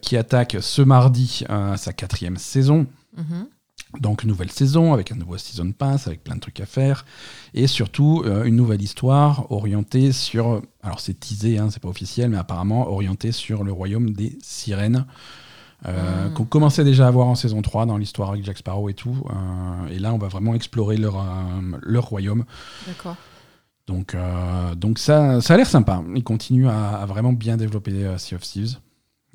[0.01, 1.45] qui attaque ce mardi
[1.77, 2.87] sa quatrième saison.
[3.17, 3.45] Mm
[4.01, 7.05] donc nouvelle saison avec un nouveau season pass, avec plein de trucs à faire,
[7.55, 12.31] et surtout euh, une nouvelle histoire orientée sur, alors c'est teasé, hein, c'est pas officiel,
[12.31, 15.07] mais apparemment orientée sur le royaume des sirènes,
[15.87, 16.35] euh, hmm.
[16.35, 19.17] qu'on commençait déjà à voir en saison 3 dans l'histoire avec Jack Sparrow et tout,
[19.31, 21.25] euh, et là on va vraiment explorer leur,
[21.83, 22.45] leur royaume.
[22.87, 23.17] D'accord.
[23.87, 24.17] Donc,
[24.77, 26.03] donc ça, ça a l'air sympa.
[26.15, 28.79] Ils continuent à, à, vraiment bien développer Sea of Thieves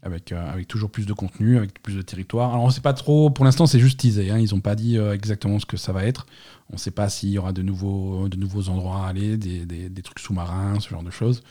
[0.01, 2.51] avec, euh, avec toujours plus de contenu, avec plus de territoire.
[2.51, 4.37] Alors on ne sait pas trop, pour l'instant c'est juste teasé, hein.
[4.37, 6.25] ils n'ont pas dit euh, exactement ce que ça va être.
[6.69, 9.65] On ne sait pas s'il y aura de nouveaux, de nouveaux endroits à aller, des,
[9.65, 11.43] des, des trucs sous-marins, ce genre de choses.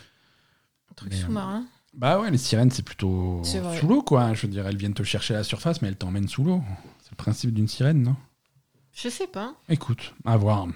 [0.96, 1.64] Trucs euh, sous-marins
[1.99, 4.32] Bah ouais, les sirènes c'est plutôt sous l'eau quoi.
[4.32, 6.62] Je veux dire, elles viennent te chercher à la surface, mais elles t'emmènent sous l'eau.
[7.03, 8.14] C'est le principe d'une sirène, non?
[8.92, 9.55] Je sais pas.
[9.68, 10.68] Écoute, à voir.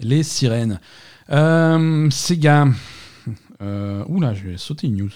[0.00, 0.80] Les sirènes.
[1.30, 2.66] Euh, Sega.
[3.60, 5.12] Euh, oula, je vais sauter une news.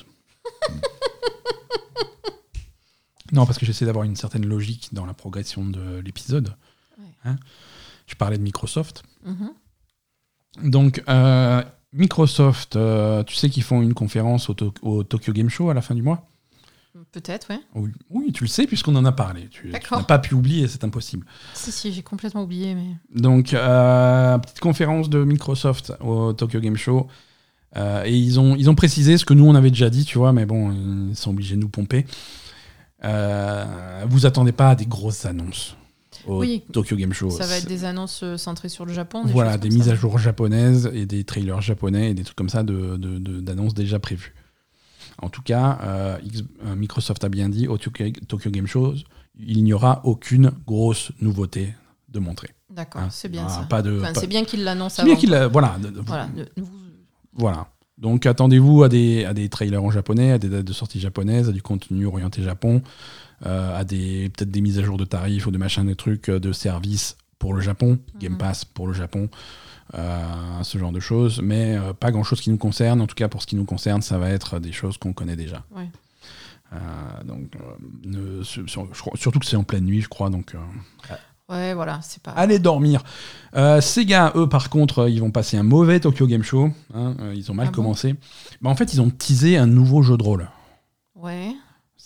[3.32, 6.54] non, parce que j'essaie d'avoir une certaine logique dans la progression de l'épisode.
[7.24, 7.34] Hein?
[8.06, 9.02] je parlais de Microsoft.
[9.26, 10.70] Mm-hmm.
[10.70, 11.64] Donc, euh,
[11.96, 15.94] Microsoft, euh, tu sais qu'ils font une conférence au, Tokyo Game Show à la fin
[15.94, 16.28] du mois?
[17.12, 17.60] Peut-être, ouais.
[17.74, 17.90] oui.
[18.10, 19.48] Oui, tu le sais puisqu'on en a parlé.
[19.48, 21.26] Tu, n'as pas pu oublier, c'est impossible.
[21.54, 22.74] Si, si, j'ai complètement oublié.
[22.74, 22.96] Mais...
[23.14, 27.06] Donc, euh, petite conférence de Microsoft au Tokyo Game Show.
[27.76, 30.18] Euh, et ils ont, ils ont précisé ce que nous on avait déjà dit, tu
[30.18, 30.72] vois, mais bon,
[31.10, 32.06] ils sont obligés de nous pomper.
[33.02, 35.76] Vous attendez pas à des grosses annonces
[36.26, 37.30] au Tokyo Game Show.
[37.30, 39.22] Ça va être des annonces euh, centrées sur le Japon.
[39.26, 42.62] voilà, des mises à jour japonaises et des trailers japonais et des trucs comme ça
[42.62, 44.34] d'annonces de, déjà prévues.
[45.22, 46.18] En tout cas,
[46.76, 48.94] Microsoft a bien dit au Tokyo, Game Show,
[49.38, 51.74] il n'y aura aucune grosse nouveauté
[52.08, 52.50] de montrer.
[52.70, 53.66] D'accord, hein, c'est bien ça.
[54.14, 55.06] C'est bien qu'il l'annonce avant.
[55.06, 55.78] Bien qu'il voilà.
[56.04, 56.28] voilà
[57.32, 57.68] voilà.
[57.98, 61.48] Donc attendez-vous à des, à des trailers en japonais, à des dates de sortie japonaises,
[61.48, 65.46] à du contenu orienté Japon, euh, à des peut-être des mises à jour de tarifs
[65.46, 68.20] ou de machin, des trucs euh, de services pour le Japon, mhm.
[68.20, 69.28] Game Pass pour le Japon,
[69.94, 70.24] euh,
[70.62, 73.00] ce genre de choses, mais pas grand-chose qui nous concerne.
[73.00, 75.36] En tout cas, pour ce qui nous concerne, ça va être des choses qu'on connaît
[75.36, 75.64] déjà.
[77.24, 77.52] donc,
[79.14, 80.30] surtout que c'est en pleine nuit, je crois.
[80.30, 80.54] Donc,
[81.48, 82.32] Ouais, voilà, c'est pas.
[82.32, 83.04] Allez dormir.
[83.54, 86.70] Euh, Sega, eux, par contre, ils vont passer un mauvais Tokyo Game Show.
[86.92, 88.16] Hein, euh, ils ont mal ah commencé.
[88.60, 90.48] Bah, en fait, ils ont teasé un nouveau jeu de rôle.
[91.14, 91.54] Ouais.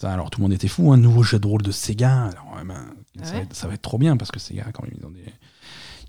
[0.03, 2.25] Alors tout le monde était fou, un nouveau jeu de rôle de Sega.
[2.25, 2.95] Alors, ben,
[3.53, 5.25] ça, va être, trop bien parce que Sega, quand même, ils ont, des,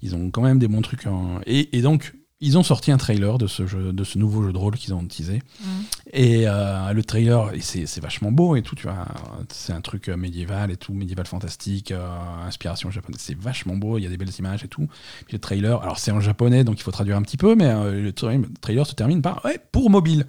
[0.02, 1.08] ils ont quand même des bons trucs.
[1.46, 4.52] Et, et donc, ils ont sorti un trailer de ce, jeu, de ce nouveau jeu
[4.52, 5.44] de rôle qu'ils ont teasé.
[5.60, 5.66] Mm.
[6.12, 9.06] Et euh, le trailer, c'est vachement beau et tout, tu vois.
[9.50, 12.10] C'est un truc euh, médiéval et tout, médiéval fantastique, euh,
[12.46, 13.22] inspiration japonaise.
[13.22, 14.88] C'est vachement beau, il y a des belles images et tout.
[15.28, 17.72] Puis le trailer, alors c'est en japonais, donc il faut traduire un petit peu, mais
[17.72, 20.26] le trailer se termine par ouais, pour mobile.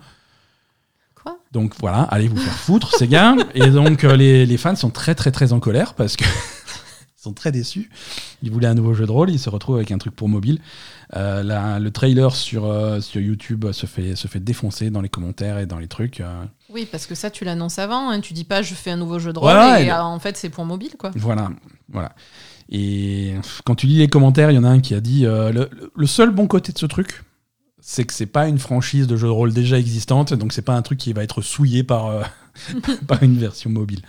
[1.22, 3.34] Quoi Donc voilà, allez vous faire foutre, ces gars.
[3.54, 6.24] Et donc les, les fans sont très très très en colère parce que
[7.22, 7.88] sont très déçus.
[8.42, 10.58] Ils voulaient un nouveau jeu de rôle, ils se retrouvent avec un truc pour mobile.
[11.14, 15.58] Euh, le trailer sur, euh, sur YouTube se fait, se fait défoncer dans les commentaires
[15.58, 16.20] et dans les trucs.
[16.20, 16.44] Euh.
[16.68, 18.10] Oui, parce que ça, tu l'annonces avant.
[18.10, 18.20] Hein.
[18.20, 20.64] Tu dis pas je fais un nouveau jeu de rôle et, en fait, c'est pour
[20.64, 20.96] mobile.
[20.98, 21.12] quoi.
[21.14, 21.50] Voilà.
[21.90, 22.12] voilà.
[22.68, 25.68] Et quand tu lis les commentaires, il y en a un qui a dit le,
[25.94, 27.22] le, seul bon côté de ce truc,
[27.82, 30.74] c'est que c'est pas une franchise de jeu de rôle déjà existante, donc c'est pas
[30.74, 32.30] un truc qui va être souillé par,
[33.06, 34.00] par une version mobile.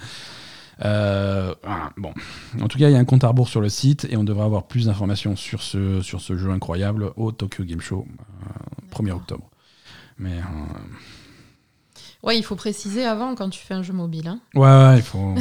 [0.83, 1.53] Euh,
[1.97, 2.13] bon,
[2.61, 4.23] en tout cas, il y a un compte à rebours sur le site et on
[4.23, 8.05] devrait avoir plus d'informations sur ce, sur ce jeu incroyable au Tokyo Game Show,
[8.91, 9.49] 1er euh, octobre.
[10.17, 10.37] Mais.
[10.37, 14.27] Euh, ouais, il faut préciser avant quand tu fais un jeu mobile.
[14.27, 14.39] Hein.
[14.55, 15.35] Ouais, il faut.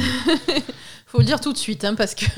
[1.05, 2.25] faut le dire tout de suite, hein, parce que.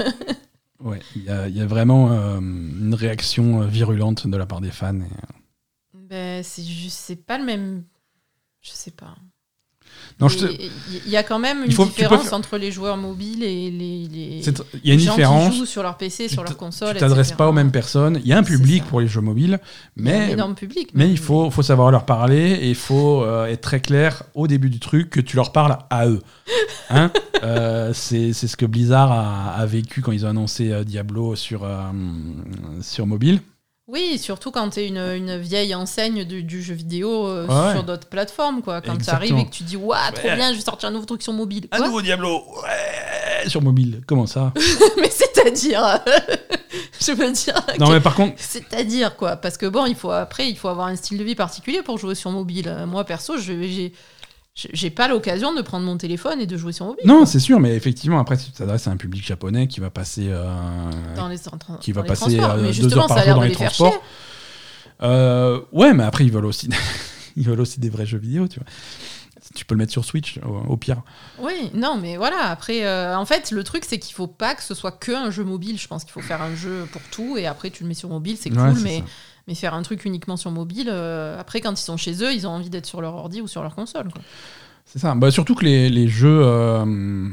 [0.83, 4.71] Ouais, il y, y a vraiment euh, une réaction euh, virulente de la part des
[4.71, 4.93] fans.
[4.93, 5.34] et,
[6.43, 7.83] c'est juste, c'est pas le même.
[8.61, 9.15] Je sais pas.
[10.19, 10.71] Non, je te- Et-
[11.05, 13.43] Il y a quand même une Il faut- tu peux différence entre les joueurs mobiles
[13.43, 14.07] et les.
[14.07, 14.41] les...
[14.83, 15.51] Il y a une gens différence.
[15.51, 16.93] qui jouent sur leur PC, sur leur console.
[16.95, 18.19] Tu t'adresses pas aux mêmes personnes.
[18.23, 19.59] Il y a un public pour les jeux mobiles,
[19.95, 20.89] Il mais, public.
[20.93, 24.47] mais il faut, faut savoir leur parler et il faut euh, être très clair au
[24.47, 26.21] début du truc que tu leur parles à eux.
[26.89, 27.11] Hein
[27.43, 31.35] Euh, c'est c'est ce que Blizzard a, a vécu quand ils ont annoncé euh, Diablo
[31.35, 31.83] sur, euh,
[32.81, 33.39] sur mobile.
[33.87, 37.73] Oui, surtout quand tu es une, une vieille enseigne du, du jeu vidéo euh, Ouais.
[37.73, 38.63] sur d'autres plateformes.
[38.63, 38.81] Quoi.
[38.81, 40.35] Quand tu arrives et que tu dis Waouh, trop Ouais.
[40.35, 41.67] bien, je vais sortir un nouveau truc sur mobile.
[41.71, 44.01] Un nouveau Diablo ouais, sur mobile.
[44.07, 44.51] Comment ça
[44.99, 45.99] Mais c'est-à-dire.
[46.99, 47.53] je veux dire.
[47.79, 50.87] Non, mais par contre, C'est-à-dire quoi Parce que bon, il faut après, il faut avoir
[50.87, 52.67] un style de vie particulier pour jouer sur mobile.
[52.67, 53.93] Euh, Moi perso, je j'ai
[54.55, 57.03] j'ai pas l'occasion de prendre mon téléphone et de jouer sur mobile.
[57.05, 59.89] non, c'est sûr, mais effectivement, après, si tu t'adresses à un public japonais qui va
[59.89, 60.27] passer.
[60.29, 60.45] euh,
[61.15, 62.51] dans les, dans- dans qui va les passer, transports.
[62.51, 64.01] euh, Mais deux heures par jour dans les les transports.
[65.03, 66.69] Euh, ouais, mais après, ils veulent aussi,
[67.35, 68.67] ils veulent aussi des vrais jeux vidéo, tu vois.
[69.53, 71.01] Tu peux le mettre sur Switch, au, au pire.
[71.39, 72.49] Oui, non, mais voilà.
[72.49, 75.29] Après, euh, en fait, le truc, c'est qu'il faut pas que ce soit que un
[75.31, 75.77] jeu mobile.
[75.79, 78.09] Je pense qu'il faut faire un jeu pour tout et après tu le mets sur
[78.09, 78.73] mobile, c'est cool.
[78.83, 79.05] Mais, ça.
[79.47, 82.47] Mais faire un truc uniquement sur mobile, euh, après, quand ils sont chez eux, ils
[82.47, 84.07] ont envie d'être sur leur ordi ou sur leur console.
[84.85, 85.13] C'est ça.
[85.15, 87.27] Bah, surtout que les, les jeux, euh,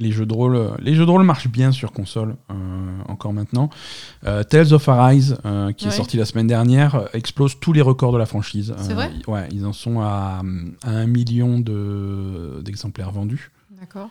[0.00, 2.54] les jeux de rôle, les jeux de rôle marchent bien sur console euh,
[3.08, 3.70] encore maintenant.
[4.26, 7.80] Euh, Tales of Arise, euh, qui est sorti la semaine dernière, euh, explose tous les
[7.80, 8.74] records de la franchise.
[8.78, 10.42] C'est Euh, vrai ils- Ouais, ils en sont à,
[10.82, 13.52] à un million de- d'exemplaires vendus.
[13.70, 14.10] D'accord.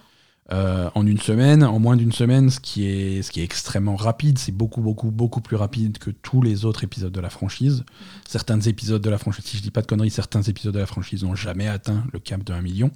[0.52, 3.96] Euh, en une semaine, en moins d'une semaine, ce qui est, ce qui est extrêmement
[3.96, 4.38] rapide.
[4.38, 7.86] C'est beaucoup, beaucoup, beaucoup plus rapide que tous les autres épisodes de la franchise.
[8.28, 10.86] Certains épisodes de la franchise, si je dis pas de conneries, certains épisodes de la
[10.86, 12.92] franchise n'ont jamais atteint le cap de 1 million.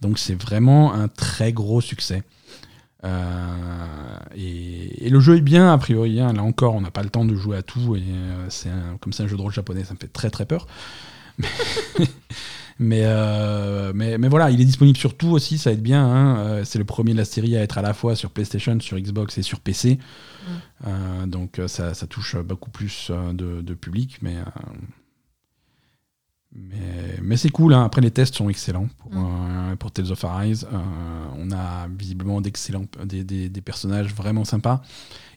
[0.00, 2.22] Donc c'est vraiment un très gros succès.
[3.04, 6.20] Euh, et, le jeu est bien, a priori.
[6.20, 6.32] hein.
[6.32, 7.96] Là encore, on n'a pas le temps de jouer à tout.
[7.96, 8.48] Et euh,
[9.00, 10.66] comme c'est un jeu de rôle japonais, ça me fait très très peur.
[11.38, 11.48] Mais,
[12.80, 16.04] euh, mais, mais voilà, il est disponible sur tout aussi, ça aide bien.
[16.04, 16.36] hein.
[16.38, 18.98] Euh, c'est le premier de la série à être à la fois sur PlayStation, sur
[18.98, 19.98] Xbox et sur PC.
[20.86, 24.18] Euh, donc ça, ça touche beaucoup plus de, de public.
[24.22, 24.42] Mais, euh,
[26.52, 27.74] mais, mais c'est cool.
[27.74, 27.84] hein.
[27.84, 29.76] Après, les tests sont excellents pour, Mm.
[29.78, 30.66] pour Tales of Arise.
[31.36, 34.82] On a visiblement d'excellents, des, des, des personnages vraiment sympas.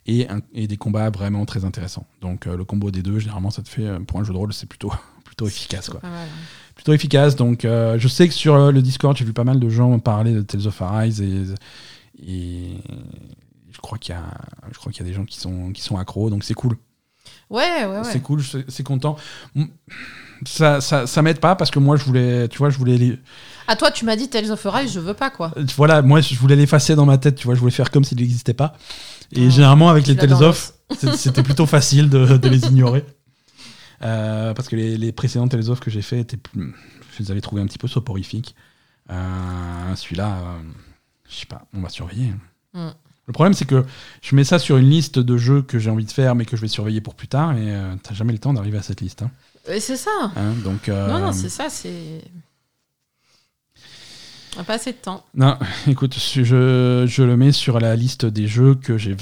[0.09, 2.05] Et, un- et des combats vraiment très intéressants.
[2.21, 4.65] Donc le combo des deux, généralement, ça te fait, pour un jeu de rôle, c'est
[4.67, 4.91] plutôt,
[5.25, 5.89] plutôt efficace.
[5.89, 6.29] Quoi mal, hein.
[6.87, 7.35] Plutôt efficace.
[7.35, 9.99] Donc, euh, je sais que sur euh, le Discord, j'ai vu pas mal de gens
[9.99, 11.43] parler de Tales of Arise et,
[12.25, 12.77] et
[13.71, 14.23] je crois qu'il y a,
[14.71, 16.29] je crois qu'il y a des gens qui sont qui sont accros.
[16.29, 16.77] Donc c'est cool,
[17.49, 18.03] Ouais, ouais, ouais.
[18.03, 19.17] c'est cool, c'est content.
[20.45, 23.17] Ça, ça, ça m'aide pas parce que moi je voulais, tu vois, je voulais les,
[23.67, 25.51] Ah, toi, tu m'as dit Tales of Arise, je veux pas, quoi.
[25.75, 28.19] voilà, moi je voulais l'effacer dans ma tête, tu vois, je voulais faire comme s'il
[28.19, 28.73] n'existait pas.
[29.33, 30.73] Et Ah, généralement avec les Tales of,
[31.15, 33.03] c'était plutôt facile de, de les ignorer.
[34.03, 37.41] Euh, parce que les, les précédents Tales of que j'ai fait étaient, je les avais
[37.43, 38.55] un petit peu soporifiques.
[39.09, 40.59] Euh, Celui-là, euh,
[41.29, 42.31] je sais pas, on va surveiller.
[42.73, 42.89] Mm.
[43.25, 43.83] Le problème, c'est que
[44.21, 46.55] je mets ça sur une liste de jeux que j'ai envie de faire, mais que
[46.55, 49.01] je vais surveiller pour plus tard, et euh, t'as jamais le temps d'arriver à cette
[49.01, 49.23] liste.
[49.23, 49.31] hein.
[49.67, 50.11] Et c'est ça.
[50.37, 52.21] Hein, donc, Non, non, c'est ça, c'est.
[54.55, 55.25] On a pas assez de temps.
[55.35, 59.15] Non, écoute, je, je le mets sur la liste des jeux que j'ai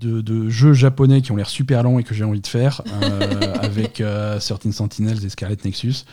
[0.00, 2.82] de, de jeux japonais qui ont l'air super longs et que j'ai envie de faire
[3.02, 6.04] euh, avec euh, 13 Sentinels et Scarlet Nexus.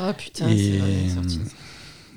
[0.00, 0.80] Oh putain, et
[1.14, 1.40] sorti.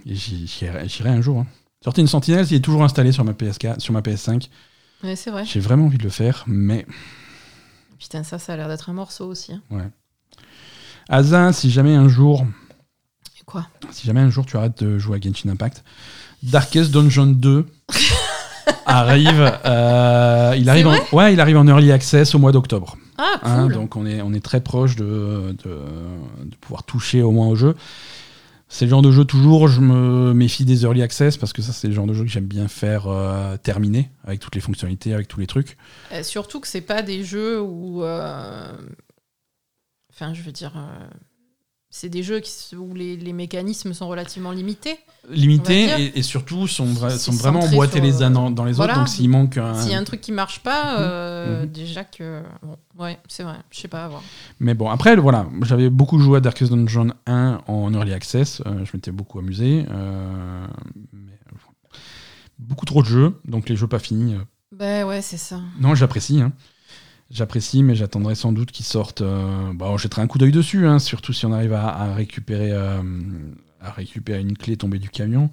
[0.05, 1.39] et j'y- j'irai un jour.
[1.41, 1.47] Hein.
[1.91, 4.49] 13 Sentinels, il est toujours installé sur ma PS4, sur ma PS5.
[5.03, 5.45] Ouais, c'est vrai.
[5.45, 6.85] J'ai vraiment envie de le faire, mais
[7.99, 9.51] Putain, ça, ça a l'air d'être un morceau aussi.
[9.53, 9.91] hein.
[11.09, 12.45] Asa, si jamais un jour,
[13.45, 13.67] Quoi?
[13.91, 15.83] Si jamais un jour tu arrêtes de jouer à Genshin Impact,
[16.43, 17.65] Darkest Dungeon 2
[18.85, 19.51] arrive.
[19.65, 22.97] euh, il arrive, en, ouais, il arrive en early access au mois d'octobre.
[23.17, 25.79] Ah, Hein, donc on est, on est très proche de, de,
[26.45, 27.75] de pouvoir toucher au moins au jeu.
[28.67, 31.73] C'est le genre de jeu toujours, je me méfie des early access parce que ça
[31.73, 35.13] c'est le genre de jeu que j'aime bien faire euh, terminer avec toutes les fonctionnalités,
[35.13, 35.77] avec tous les trucs.
[36.13, 38.01] Euh, surtout que c'est pas des jeux où.
[38.03, 38.73] Enfin,
[40.33, 40.71] je veux dire.
[41.93, 44.97] C'est des jeux qui, où les, les mécanismes sont relativement limités.
[45.29, 48.93] Limités et, et surtout sont, vra- sont vraiment emboîtés les uns dans, dans les voilà.
[48.93, 48.99] autres.
[49.01, 49.75] Donc s'il manque un.
[49.75, 51.67] S'il y a un truc qui marche pas, euh, Mhm.
[51.71, 52.43] déjà que.
[52.63, 53.57] Bon, ouais, c'est vrai.
[53.71, 54.23] Je sais pas à voir.
[54.61, 58.61] Mais bon, après, voilà, j'avais beaucoup joué à Darkest Dungeon 1 en early access.
[58.65, 59.85] euh, je m'étais beaucoup amusé.
[59.91, 60.65] euh,
[61.11, 61.33] mais,
[62.57, 64.35] beaucoup trop de jeux, donc les jeux pas finis.
[64.71, 65.59] Ben ouais, c'est ça.
[65.79, 66.41] Non, j'apprécie.
[66.41, 66.53] hein.
[67.31, 69.21] J'apprécie, mais j'attendrai sans doute qu'ils sortent.
[69.21, 72.71] Euh, bah, on un coup d'œil dessus, hein, surtout si on arrive à, récupérer.
[72.71, 73.01] Euh,
[73.79, 75.49] à récupérer une clé tombée du camion.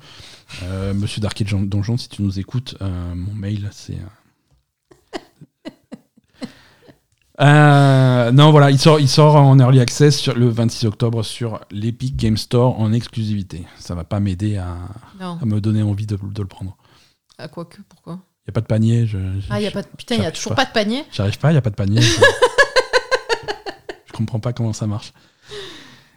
[0.65, 3.97] Euh, Monsieur Darky Donjon, si tu nous écoutes, euh, mon mail, c'est.
[8.33, 12.37] non, voilà, il sort, il sort en early access le 26 octobre sur l'Epic Game
[12.37, 13.65] Store en exclusivité.
[13.79, 14.77] Ça va pas m'aider à,
[15.45, 16.77] me donner envie de, de le prendre.
[17.39, 18.21] Ah, à quoi que, pourquoi?
[18.49, 19.07] Il y a pas de panier.
[19.07, 19.19] Je,
[19.51, 19.89] Ah, y a pas de...
[19.99, 20.65] Putain, il y a toujours pas.
[20.65, 22.01] pas de panier J'arrive pas, il y a pas de panier.
[22.01, 22.09] je...
[24.07, 25.13] je comprends pas comment ça marche.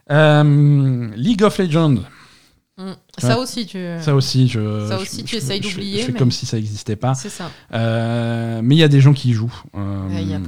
[0.09, 1.97] Euh, League of Legends.
[2.77, 2.91] Mm.
[3.17, 3.43] Ça Ouais.
[3.43, 3.77] aussi, tu...
[3.99, 4.88] Ça aussi, je.
[4.88, 7.13] Ça aussi, je- tu je- essayes d'oublier, Je fais mais- comme si ça n'existait pas.
[7.15, 7.51] C'est ça.
[7.73, 9.53] Euh, mais il y a des gens qui y jouent.
[9.75, 10.39] Euh, y a-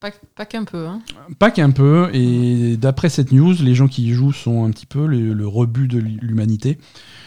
[0.00, 1.02] Pas, pas qu'un peu, hein.
[1.38, 2.10] Pas qu'un peu.
[2.12, 5.46] Et d'après cette news, les gens qui y jouent sont un petit peu le, le
[5.46, 6.78] rebut de l'humanité.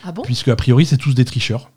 [0.03, 0.21] Ah bon?
[0.23, 1.69] Puisque, a priori, c'est tous des tricheurs.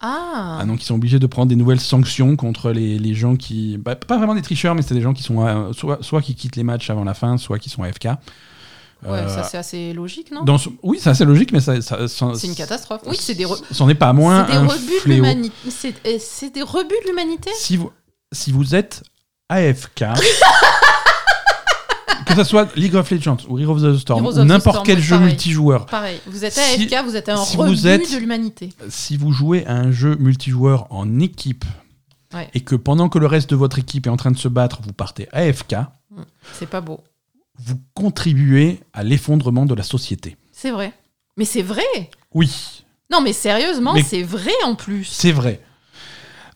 [0.00, 3.36] Ah, Ah, donc, ils sont obligés de prendre des nouvelles sanctions contre les, les gens
[3.36, 3.76] qui.
[3.76, 5.46] bah, pas vraiment des tricheurs, mais c'est des gens qui sont.
[5.46, 8.04] euh, soit, soit qui quittent les matchs avant la fin, soit qui sont AFK.
[9.02, 10.42] Ouais, Euh, ça c'est assez logique, non?
[10.44, 11.80] dans Oui, c'est assez logique, mais ça.
[11.80, 13.00] ça- ça- C'est une catastrophe.
[13.06, 14.46] Oui, c'est des, re- C'en est pas moins
[15.70, 17.50] c'est des c'est des rebuts de l'humanité?
[17.56, 17.90] Si vous,
[18.32, 19.02] si vous êtes
[19.48, 20.04] AFK,
[22.30, 25.00] que ce soit League of Legends ou Heroes of the Storm Heroes ou n'importe quel
[25.00, 25.28] jeu pareil.
[25.28, 28.70] multijoueur, Pareil, vous êtes Si- AFK, vous êtes un si rebut vous êtes- de l'humanité.
[28.88, 31.64] si vous jouez à un jeu multijoueur en équipe
[32.32, 32.48] Ouais.
[32.54, 34.80] et que pendant que le reste de votre équipe est en train de se battre,
[34.82, 35.76] vous partez AFK,
[36.54, 37.00] C'est pas beau.
[37.58, 40.36] vous contribuez à l'effondrement de la société.
[40.52, 40.92] C'est vrai.
[41.36, 41.82] Mais c'est vrai
[42.34, 42.50] Oui,
[43.10, 45.02] Non, mais sérieusement, Mais- c'est vrai en plus.
[45.04, 45.60] c'est vrai.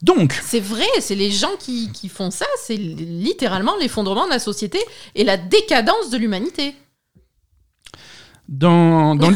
[0.04, 4.38] Donc, C'est vrai, c'est les gens qui, qui font ça, c'est littéralement l'effondrement de la
[4.38, 4.78] société
[5.14, 6.74] et la décadence de l'humanité.
[8.48, 9.32] dans, dans,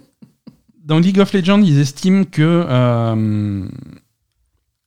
[0.84, 3.68] dans League of Legends, ils estiment que euh,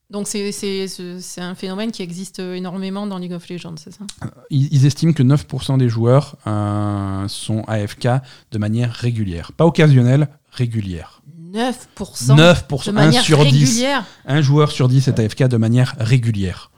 [0.09, 3.91] Donc c'est- c'est c'est- c'est un phénomène qui existe énormément dans League of Legends, c'est
[3.93, 4.03] ça?
[4.49, 8.07] Ils, ils estiment que 9% des joueurs euh, sont AFK
[8.51, 9.51] de manière régulière.
[9.53, 11.16] Pas occasionnelle, régulière.
[11.53, 13.51] 9%, 9%, de 1 manière sur 10.
[13.51, 14.03] régulière.
[14.25, 16.71] Un joueur sur 10 est AFK de manière régulière.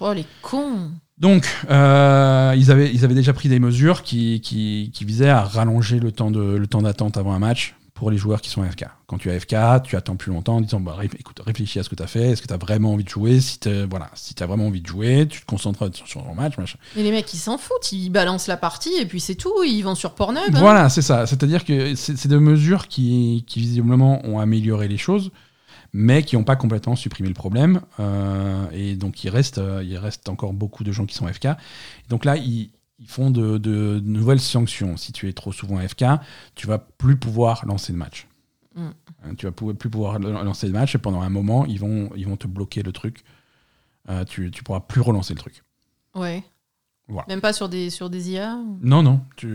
[0.00, 4.90] Oh les cons Donc, euh, ils, avaient, ils avaient déjà pris des mesures qui, qui,
[4.94, 8.16] qui visaient à rallonger le temps de- le temps d'attente avant un match pour les
[8.16, 8.84] joueurs qui sont AFK.
[9.08, 11.88] Quand tu es AFK, tu attends plus longtemps en disant bah, écoute, réfléchis à ce
[11.88, 13.40] que tu as fait, est-ce que tu as vraiment envie de jouer?
[13.40, 16.56] Si tu voilà, si as vraiment envie de jouer, tu te concentres sur, ton match.
[16.58, 16.78] Machin.
[16.94, 19.82] Mais les mecs ils s'en foutent, ils balancent la partie et puis c'est tout, ils
[19.82, 20.54] vont sur Pornhub.
[20.54, 20.60] hein.
[20.60, 21.26] Voilà, c'est ça.
[21.26, 25.32] C'est-à-dire que c'est des mesures qui, qui visiblement ont amélioré les choses,
[25.92, 27.80] mais qui n'ont pas complètement supprimé le problème.
[27.98, 31.48] Euh, et donc il reste, euh, il reste encore beaucoup de gens qui sont AFK.
[32.08, 34.96] Donc là, ils, ils font de, de nouvelles sanctions.
[34.96, 36.04] Si tu es trop souvent AFK,
[36.54, 38.26] tu vas plus pouvoir lancer le match.
[38.74, 38.86] Mm.
[39.24, 42.26] Hein, Tu vas plus pouvoir lancer le match et pendant un moment, ils vont, ils
[42.26, 43.24] vont te bloquer le truc.
[44.08, 45.62] Euh, tu, tu pourras plus relancer le truc.
[46.14, 46.42] Ouais.
[47.10, 47.24] Voilà.
[47.28, 49.20] Même pas sur des, sur des IA, Non, non.
[49.36, 49.48] Tu,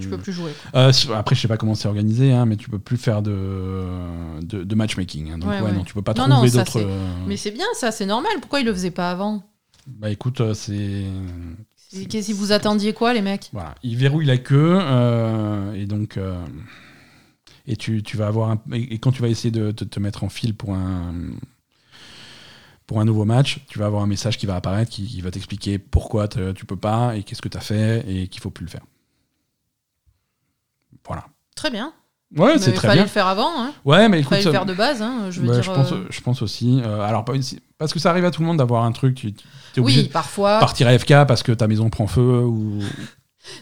[0.00, 0.52] je peux plus jouer.
[0.74, 4.40] Euh, après, je sais pas comment c'est organisé, hein, mais tu peux plus faire de,
[4.40, 5.30] de, de matchmaking.
[5.32, 5.38] hein.
[5.38, 5.72] donc, Ouais, ouais, ouais.
[5.72, 6.80] non, tu peux pas Non, trouver d'autres.
[6.80, 8.32] euh, Mais c'est bien ça, c'est normal.
[8.40, 9.42] Pourquoi ils le faisaient pas avant?
[9.86, 11.04] Bah écoute, c'est.
[12.08, 13.50] Qu'est-ce que vous attendiez quoi les mecs?
[13.52, 16.16] Voilà, ils verrouillent la queue, euh, et donc.
[16.16, 16.44] euh,
[17.66, 20.22] et tu, tu vas avoir un, et quand tu vas essayer de te, te mettre
[20.24, 21.14] en fil pour un
[22.86, 25.30] pour un nouveau match, tu vas avoir un message qui va apparaître qui, qui va
[25.30, 28.50] t'expliquer pourquoi te- tu peux pas et qu'est-ce que tu as fait et qu'il faut
[28.50, 28.84] plus le faire.
[31.06, 31.26] Voilà.
[31.56, 31.94] Très bien.
[32.36, 33.04] Ouais, c'est il très fallait bien.
[33.04, 33.50] le faire avant.
[33.56, 33.72] Hein.
[33.84, 35.02] Ouais, mais Il écoute, fallait le faire de base.
[35.02, 35.26] Hein.
[35.30, 35.62] Je veux Ouais, dire.
[35.62, 36.80] je, pense, euh, je pense aussi.
[36.84, 37.32] Euh, alors, pas-
[37.78, 40.06] parce que ça arrive à tout le monde d'avoir un truc, tu es obligé Oui,
[40.08, 40.58] de parfois.
[40.58, 42.78] partir AFK parce que ta maison prend feu ou.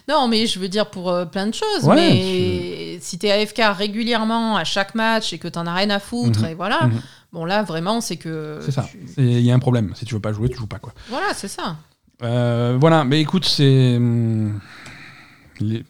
[0.07, 1.83] Non, mais je veux dire pour euh, plein de choses.
[1.83, 5.99] Ouais, mais si t'es AFK régulièrement à chaque match et que t'en as rien à
[5.99, 6.45] foutre, Mhm.
[6.47, 6.85] et voilà.
[6.85, 7.01] Mhm.
[7.33, 8.59] Bon, là, vraiment, c'est que.
[8.63, 8.85] C'est ça.
[8.89, 9.91] tu- Il y a un problème.
[9.95, 10.93] Si tu veux pas jouer, tu joues pas quoi.
[11.09, 11.75] Voilà, c'est ça.
[12.21, 13.99] Voilà, mais écoute, c'est.
[15.59, 15.83] Les...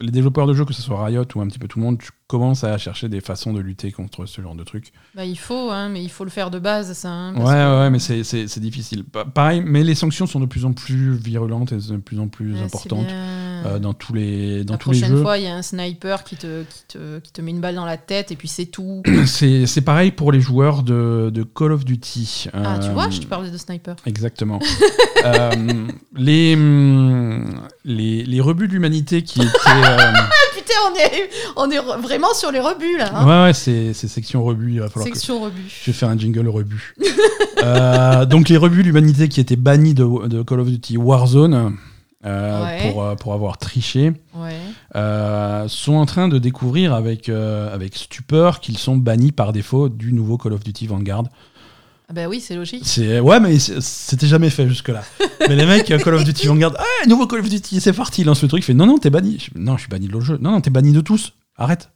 [0.00, 1.98] les développeurs de jeux, que ce soit Riot ou un petit peu tout le monde,
[1.98, 4.92] tu commences à chercher des façons de lutter contre ce genre de trucs.
[5.14, 7.10] Bah, il faut, hein, mais il faut le faire de base, ça.
[7.10, 8.22] hein, Ouais, que- ouais, mais c'est-
[8.60, 9.04] difficile.
[9.04, 12.28] Pa- Pareil, mais les sanctions sont de plus en plus virulentes et de plus en
[12.28, 13.06] plus Ouais, importantes.
[13.66, 16.24] Euh, dans tous les, dans La tous les prochaine fois, il y a un sniper
[16.24, 18.66] qui te, qui, te, qui te met une balle dans la tête et puis c'est
[18.66, 19.02] tout.
[19.26, 22.46] C'est pareil pour les joueurs de, de Call of Duty.
[22.52, 23.96] Ah, tu Euh, vois, je te parlais de sniper.
[24.06, 24.58] Exactement.
[25.22, 25.50] Euh,
[26.16, 29.50] les, hum, les, les rebuts de l'humanité qui étaient.
[29.68, 30.12] euh,
[30.54, 33.10] Putain, on est, on est re- vraiment sur les rebuts là.
[33.14, 33.26] hein.
[33.26, 34.72] ouais, ouais, c'est section rebut.
[34.72, 35.60] Il va falloir que Section rebut.
[35.68, 36.94] je vais faire un jingle rebut.
[37.62, 41.76] Euh, donc, les rebuts de l'humanité qui étaient bannis de, de Call of Duty Warzone
[42.26, 42.90] euh, Ouais.
[42.92, 44.56] pour, euh, pour avoir triché Ouais.
[44.96, 49.88] euh, sont en train de découvrir avec, euh, avec stupeur qu'ils sont bannis par défaut
[49.88, 51.24] du nouveau Call of Duty Vanguard.
[52.08, 52.82] Ah bah oui, c'est logique.
[52.84, 55.02] C'est ouais, mais c'était jamais fait jusque là.
[55.48, 58.24] mais les mecs, Call of Duty Vanguard, ah, nouveau Call of Duty, c'est parti, il
[58.26, 59.38] lance le truc, il fait non non t'es banni.
[59.38, 60.38] Je non, je suis banni de l'autre jeu.
[60.40, 61.34] Non non t'es banni de tous.
[61.56, 61.90] Arrête.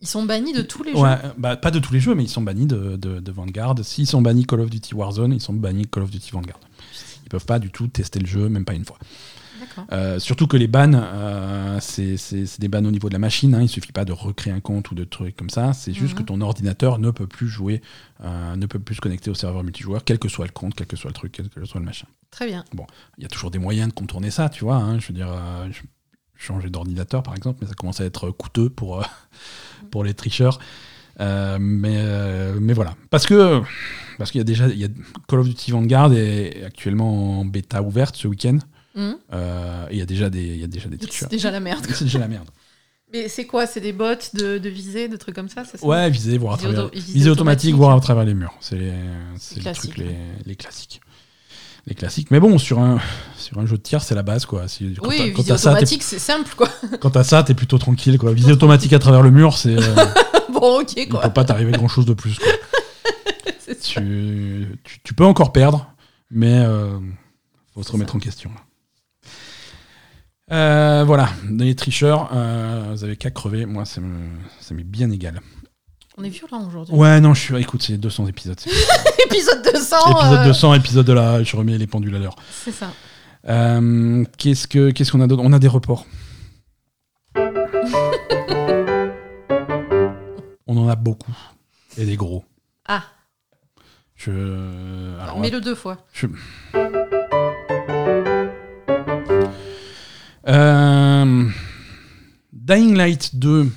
[0.00, 1.30] Ils sont bannis de tous les Ouais, jeux.
[1.38, 3.74] bah pas de tous les jeux, mais ils sont bannis de, de, de Vanguard.
[3.82, 6.58] S'ils sont bannis Call of Duty Warzone, ils sont bannis Call of Duty Vanguard.
[7.24, 8.98] Ils peuvent pas du tout tester le jeu, même pas une fois.
[9.92, 12.16] Euh, surtout que les bans, euh, c'est
[12.60, 13.54] des bans au niveau de la machine.
[13.54, 13.62] Hein.
[13.62, 15.72] Il suffit pas de recréer un compte ou de trucs comme ça.
[15.72, 16.18] C'est juste Mhm.
[16.20, 17.82] que ton ordinateur ne peut plus jouer,
[18.22, 20.86] euh, ne peut plus se connecter au serveur multijoueur, quel que soit le compte, quel
[20.86, 22.06] que soit le truc, quel que soit le machin.
[22.30, 22.64] Très bien.
[23.18, 24.76] Il y a toujours des moyens de contourner ça, tu vois.
[24.76, 24.98] hein.
[24.98, 25.28] Je veux dire,
[25.70, 25.82] je-
[26.36, 29.04] changer d'ordinateur par exemple, mais ça commence à être coûteux pour, euh,
[29.90, 30.58] pour les tricheurs.
[31.20, 32.96] Euh, mais, euh, mais voilà.
[33.08, 33.62] Parce que
[34.18, 34.88] parce qu'il y a déjà il y a
[35.28, 38.58] Call of Duty Vanguard est actuellement en bêta ouverte ce week-end.
[38.94, 39.16] Mhm.
[39.32, 41.60] Euh, et il y a déjà des, il y a déjà des C'est déjà la
[41.60, 41.84] merde.
[41.92, 42.48] C'est déjà la merde.
[43.12, 43.66] Mais c'est quoi?
[43.66, 45.62] C'est des bots de, de visée, de trucs comme ça?
[45.82, 47.74] Ouais, viser, voir à Visée travers, visée visée automatique, automatique.
[47.76, 48.54] voir à travers les murs.
[48.60, 48.92] C'est les,
[49.38, 50.16] c'est les classique, trucs, les,
[50.46, 51.00] les classiques.
[51.86, 52.30] Les classiques.
[52.32, 52.98] Mais bon, sur un,
[53.36, 54.66] sur un jeu de tir, c'est la base, quoi.
[54.68, 56.68] Si, quand Oui, visée automatique, c'est simple, quoi.
[57.00, 58.32] quand t'as ça, t'es plutôt tranquille, quoi.
[58.32, 59.94] Visée automatique à travers le mur, c'est, euh,
[60.52, 61.20] bon, ok, il quoi.
[61.20, 62.48] peut pas t'arriver grand chose de plus, quoi.
[63.82, 65.92] Tu, tu, tu peux encore perdre,
[66.30, 66.98] mais euh,
[67.74, 68.16] faut se remettre ça.
[68.16, 68.50] en question.
[68.50, 68.60] là.
[70.52, 73.64] Euh, voilà, les tricheurs, euh, vous avez qu'à crever.
[73.66, 74.28] Moi, ça me-
[74.60, 75.40] ça m'est bien égal.
[76.18, 76.94] On est violent aujourd'hui.
[76.94, 77.56] Ouais, non, je suis.
[77.56, 78.58] Écoute, c'est 200 épisodes.
[79.26, 79.96] Épisode 200.
[80.10, 82.36] épisode euh, 200, épisode de là, je remets les pendules à l'heure.
[82.52, 82.90] C'est ça.
[83.48, 85.42] Euh, qu'est-ce que qu'est-ce qu'on a d'autre?
[85.44, 86.06] On a des reports.
[90.66, 91.34] On en a beaucoup
[91.98, 92.44] et des gros.
[92.86, 93.02] Ah,
[94.14, 94.30] Je
[95.20, 95.98] alors mets-le deux fois.
[100.48, 101.48] Euh,
[102.52, 103.68] Dying Light 2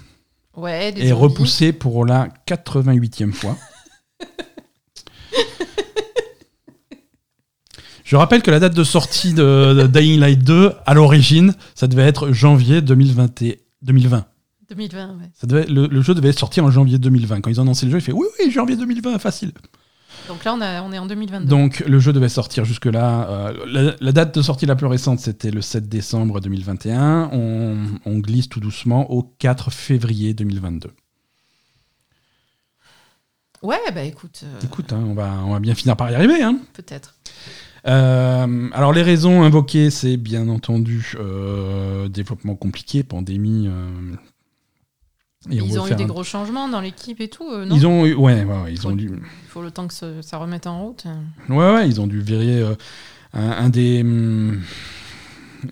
[0.55, 3.55] Ouais, des est repoussé pour la 88e fois.
[8.03, 11.87] Je rappelle que la date de sortie de, de Dying Light 2, à l'origine, ça
[11.87, 13.41] devait être janvier 2020.
[13.41, 14.25] et- 2020.
[14.69, 15.29] 2020, ouais.
[15.33, 17.41] Ça devait, le, le jeu devait sortir en janvier 2020.
[17.41, 19.51] Quand ils ont annoncé le jeu, il fait oui, oui, janvier 2020, facile.
[20.27, 21.47] Donc là, on, a, on est en 2022.
[21.47, 23.29] Donc le jeu devait sortir jusque-là.
[23.29, 27.29] euh, la, la date de sortie la plus récente, c'était le 7 décembre 2021.
[27.31, 30.91] On, on glisse tout doucement au 4 février 2022.
[33.63, 36.43] Ouais, bah écoute, euh, Écoute, hein, on, va, on va bien finir par y arriver.
[36.43, 36.59] Hein.
[36.73, 37.15] peut-être.
[37.87, 41.15] Euh, alors les raisons invoquées, c'est bien entendu
[42.09, 43.69] développement compliqué, pandémie.
[45.49, 47.75] Euh, et Ils ont eu des un- gros changements dans l'équipe et tout, euh, non
[47.75, 50.07] Ils ont eu, ouais, ouais, ouais, ils ont dû, Il faut le temps que ça,
[50.21, 51.05] ça remette en route.
[51.49, 52.75] ouais, ouais, ils ont dû virer euh,
[53.33, 54.61] un, un des, hum,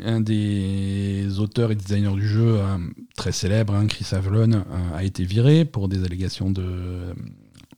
[0.04, 2.78] un des auteurs et designers du jeu euh,
[3.16, 4.64] très célèbre, hein, Chris Avlon, euh,
[4.96, 7.14] a été viré pour des allégations de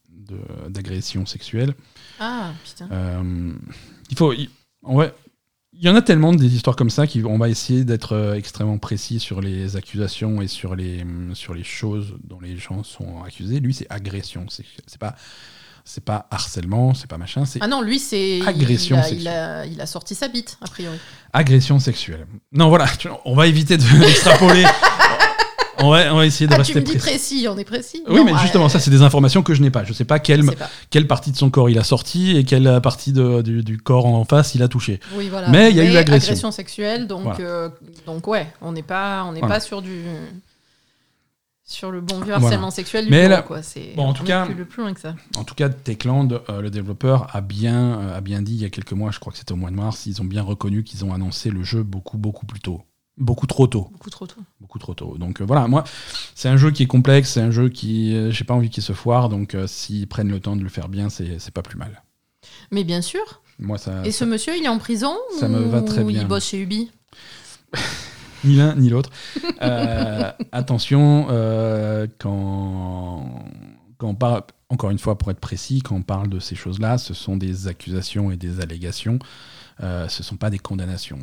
[0.10, 1.74] de- d'agression sexuelle.
[2.20, 2.90] Ah, putain.
[2.92, 3.54] Euh,
[4.10, 4.34] il faut.
[4.34, 4.50] il-
[4.84, 5.14] ouais,
[5.80, 8.78] il y en a tellement des histoires comme ça qu'on va essayer d'être euh, extrêmement
[8.80, 13.22] précis sur les accusations et sur les, hum, sur les choses dont les gens sont
[13.24, 13.60] accusés.
[13.60, 14.46] Lui, c'est agression.
[14.50, 15.16] C'est c'est pas.
[15.90, 18.42] C'est pas harcèlement, c'est pas machin, c'est Ah non, lui, c'est.
[18.46, 19.22] Agression il a, sexuelle.
[19.22, 20.98] il, a, il a sorti sa bite, a priori.
[21.32, 22.28] agression sexuelle.
[22.52, 22.88] Non, voilà,
[23.24, 24.66] on va éviter de- d'extrapoler.
[25.80, 27.10] On, va, on va essayer de Ah, tu rester me dis précis.
[27.10, 29.70] précis, on est précis Oui, Non, mais justement, ça, c'est des informations que je n'ai
[29.72, 29.84] pas.
[29.84, 30.70] Je sais pas quelle, sais pas.
[30.90, 34.06] quelle partie de son corps il a sorti et quelle partie de- du, du corps
[34.06, 35.00] en face il a touché.
[35.16, 35.50] Oui, voilà.
[35.50, 36.52] Mais il y a eu agression.
[36.52, 37.40] sexuelle, donc, Voilà.
[37.42, 37.70] euh,
[38.06, 39.56] donc ouais, on n'est pas, on n'est Voilà.
[39.56, 40.02] pas sur du.
[41.70, 42.46] Sur le bon vieux Voilà.
[42.46, 43.62] harcèlement sexuel du Mais bureau, là- quoi.
[43.62, 45.16] C'est, bon, en tout cas- plus, le plus loin que ça.
[45.36, 48.66] En tout cas, Techland, euh, le développeur, a bien, euh, a bien dit il y
[48.66, 50.84] a quelques mois, je crois que c'était au mois de mars, ils ont bien reconnu
[50.86, 52.84] qu'ils ont annoncé le jeu beaucoup, beaucoup plus tôt.
[53.18, 53.88] Beaucoup trop tôt.
[53.92, 54.42] Beaucoup trop tôt.
[54.62, 55.18] Beaucoup trop tôt.
[55.18, 55.84] Donc euh, voilà, moi,
[56.36, 58.16] c'est un jeu qui est complexe, c'est un jeu qui.
[58.16, 60.70] euh, j'ai pas envie qu'il se foire, donc euh, s'ils prennent le temps de le
[60.70, 62.04] faire bien, c'est c'est pas plus mal.
[62.72, 63.42] Mais bien sûr.
[63.60, 64.04] Moi, ça.
[64.06, 66.22] Et ce monsieur, il est en prison ça me va très ou bien.
[66.22, 66.92] il bosse chez Ubi?
[68.44, 69.10] Ni l'un ni l'autre.
[69.64, 73.44] Euh, attention, euh, quand,
[73.98, 77.00] quand on parle, encore une fois pour être précis, quand on parle de ces choses-là,
[77.00, 79.18] ce sont des accusations et des allégations.
[79.84, 81.20] Euh, ce ne sont pas des condamnations.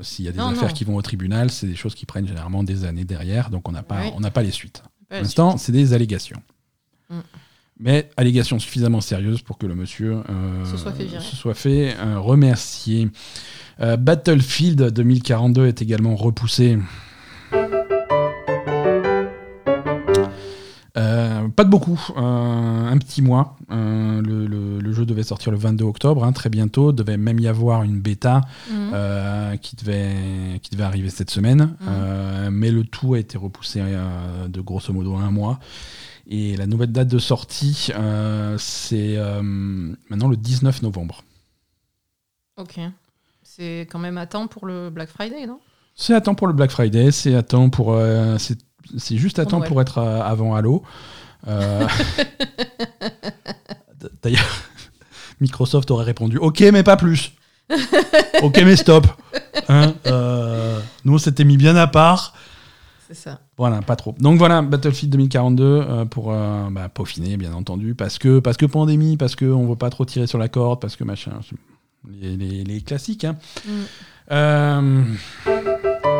[0.00, 0.74] S'il y a des Non, affaires non.
[0.74, 3.72] qui vont au tribunal, c'est des choses qui prennent généralement des années derrière, donc on
[3.72, 4.82] n'a pas, on pas les suites.
[5.08, 6.42] Pour l'instant, c'est des allégations.
[7.08, 7.20] Mm.
[7.78, 11.94] Mais allégations suffisamment sérieuses pour que le monsieur euh, Se soit fait se soit fait,
[11.98, 13.08] euh, remercier.
[13.78, 16.78] Battlefield 2042 est également repoussé.
[20.96, 23.56] Euh, pas de beaucoup, euh, un petit mois.
[23.70, 26.92] Euh, le, le- le jeu devait sortir le 22 octobre, hein, très bientôt.
[26.92, 28.40] Devait même y avoir une bêta
[28.70, 29.58] Mhm.
[29.58, 31.74] qui, devait, qui devait arriver cette semaine.
[31.80, 32.50] Mhm.
[32.50, 33.82] Mais le tout a été repoussé
[34.48, 35.58] de grosso modo un mois.
[36.28, 37.90] Et la nouvelle date de sortie,
[38.58, 39.18] c'est
[40.08, 41.22] maintenant le 19 novembre.
[42.56, 42.80] Ok.
[43.42, 45.60] C'est quand même à temps pour le Black Friday, non?
[45.94, 47.92] C'est à temps pour le Black Friday, c'est à temps pour.
[47.92, 48.58] euh, c'est
[48.98, 50.82] c'est juste à temps pour être euh, avant Halo.
[51.48, 51.86] Euh,
[54.22, 54.62] D'ailleurs,
[55.40, 57.32] Microsoft aurait répondu OK, mais pas plus.
[58.42, 59.06] ok, mais stop.
[59.68, 62.34] Hein, euh, nous, on s'était mis bien à part.
[63.08, 63.40] C'est ça.
[63.56, 64.14] Voilà, pas trop.
[64.18, 69.16] Donc voilà, Battlefield 2042 euh, pour bah, peaufiner, bien entendu, parce que, parce que pandémie,
[69.16, 71.32] parce qu'on veut pas trop tirer sur la corde, parce que machin.
[72.20, 73.24] Les, les- les classiques.
[73.24, 73.36] Hein.
[74.30, 75.16] Mm.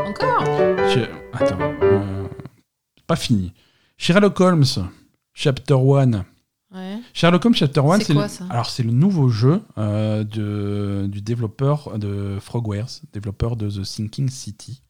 [0.06, 0.44] Encore?
[0.94, 1.58] je- Attends.
[3.06, 3.52] Pas fini.
[3.98, 4.64] Sherlock Holmes,
[5.34, 6.24] Chapter 1.
[6.74, 6.98] Ouais.
[7.14, 11.06] Sherlock Holmes Chapter 1, C'est quoi, le, ça alors c'est le nouveau jeu euh, de,
[11.08, 14.82] du développeur de Frogwares, développeur de The Sinking City.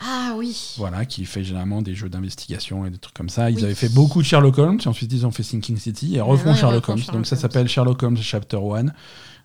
[0.00, 0.74] Ah oui.
[0.78, 3.50] Voilà, qui fait généralement des jeux d'investigation et des trucs comme ça.
[3.50, 3.64] Ils Oui.
[3.64, 6.50] avaient fait beaucoup de Sherlock Holmes, et ensuite ils ont fait Sinking City et refont
[6.50, 6.98] ouais, Sherlock refont Holmes.
[7.00, 8.86] Sherlock Donc ça s'appelle Sherlock Holmes Chapter 1.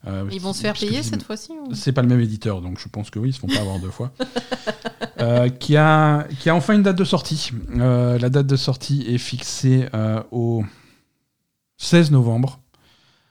[0.05, 1.73] Euh, Ils vont se faire payer cette fois-ci ou...
[1.73, 3.79] C'est pas le même éditeur, donc je pense que oui, ils se font pas avoir
[3.79, 4.11] deux fois.
[5.19, 7.51] Euh, qui, a, qui a enfin une date de sortie.
[7.77, 9.87] Euh, la date de sortie est fixée
[10.31, 10.65] au
[11.77, 12.59] 16 novembre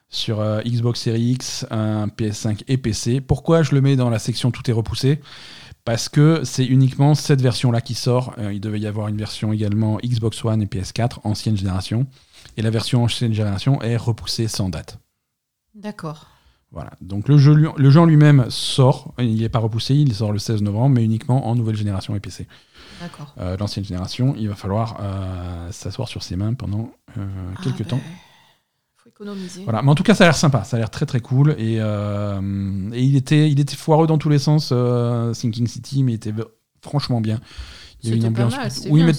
[0.09, 3.21] sur Xbox Series X, un PS5 et PC.
[3.21, 5.21] Pourquoi je le mets dans la section Tout est repoussé?
[5.85, 8.35] Parce que c'est uniquement cette version-là qui sort.
[8.51, 12.07] Il devait y avoir une version également Xbox One et PS4, ancienne génération.
[12.57, 14.99] Et la version ancienne génération est repoussée sans date.
[15.75, 16.32] D'accord.
[16.73, 16.91] Voilà.
[17.03, 20.39] Donc le jeu, le jeu en lui-même sort, il n'est pas repoussé, il sort le
[20.39, 22.49] 16 novembre, mais uniquement en nouvelle génération et PC.
[23.01, 23.35] D'accord.
[23.39, 27.27] Euh, L'ancienne génération, il va falloir euh, s'asseoir sur ses mains pendant euh,
[27.63, 28.01] quelques Ah, temps.
[28.97, 29.65] Faut économiser.
[29.65, 29.83] Voilà.
[29.83, 31.55] Mais en tout cas, ça a l'air sympa, ça a l'air très très cool.
[31.59, 34.73] Et, et il, était, il était foireux dans tous les sens,
[35.35, 36.33] Sinking City, mais il était
[36.81, 37.39] franchement bien.
[38.05, 38.57] Il y a une C'était pas ambiance.
[38.57, 39.13] mal, c'était oui, mais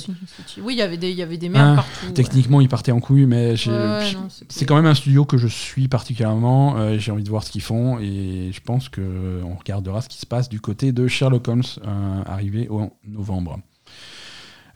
[0.74, 2.06] il y avait des, il y avait des merdes Ah, partout.
[2.08, 2.12] ouais.
[2.14, 4.12] techniquement, il partait en couille, mais Ouais, ouais,
[4.50, 6.76] c'est quand même un studio que je suis particulièrement.
[6.78, 10.10] euh, J'ai envie de voir ce qu'ils font et je pense que on regardera ce
[10.10, 13.60] qui se passe du côté de Sherlock Holmes euh, arrivé au novembre.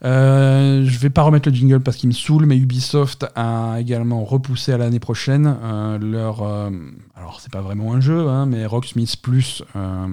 [0.04, 4.24] Euh, je vais pas remettre le jingle parce qu'il me saoule, mais Ubisoft a également
[4.24, 6.42] repoussé à l'année prochaine euh, leur.
[6.42, 6.70] euh,
[7.16, 10.06] alors, c'est pas vraiment un jeu, hein, mais Rocksmith Plus, euh,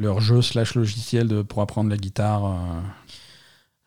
[0.00, 2.44] leur jeu slash logiciel de, pour apprendre la guitare.
[2.46, 2.80] euh,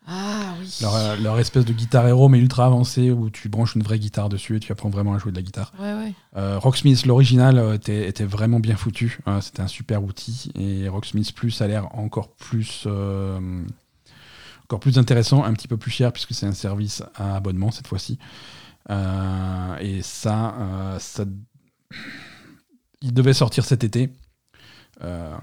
[0.06, 0.68] Ah oui.
[0.82, 3.98] leur, euh, leur espèce de guitare héros, mais ultra avancée, où tu branches une vraie
[3.98, 5.72] guitare dessus et tu apprends vraiment à jouer de la guitare.
[5.78, 6.12] Ouais, ouais.
[6.36, 9.18] Euh, Rocksmith, l'original, euh, était, était vraiment bien foutu.
[9.28, 10.52] Euh, C'était un super outil.
[10.54, 13.62] Et Rocksmith Plus a l'air encore plus, euh,
[14.64, 17.86] encore plus intéressant, un petit peu plus cher, puisque c'est un service à abonnement cette
[17.88, 18.18] fois-ci.
[18.90, 21.24] Euh, et ça, euh, ça.
[23.00, 24.10] Il devait sortir cet été.
[25.02, 25.36] Euh,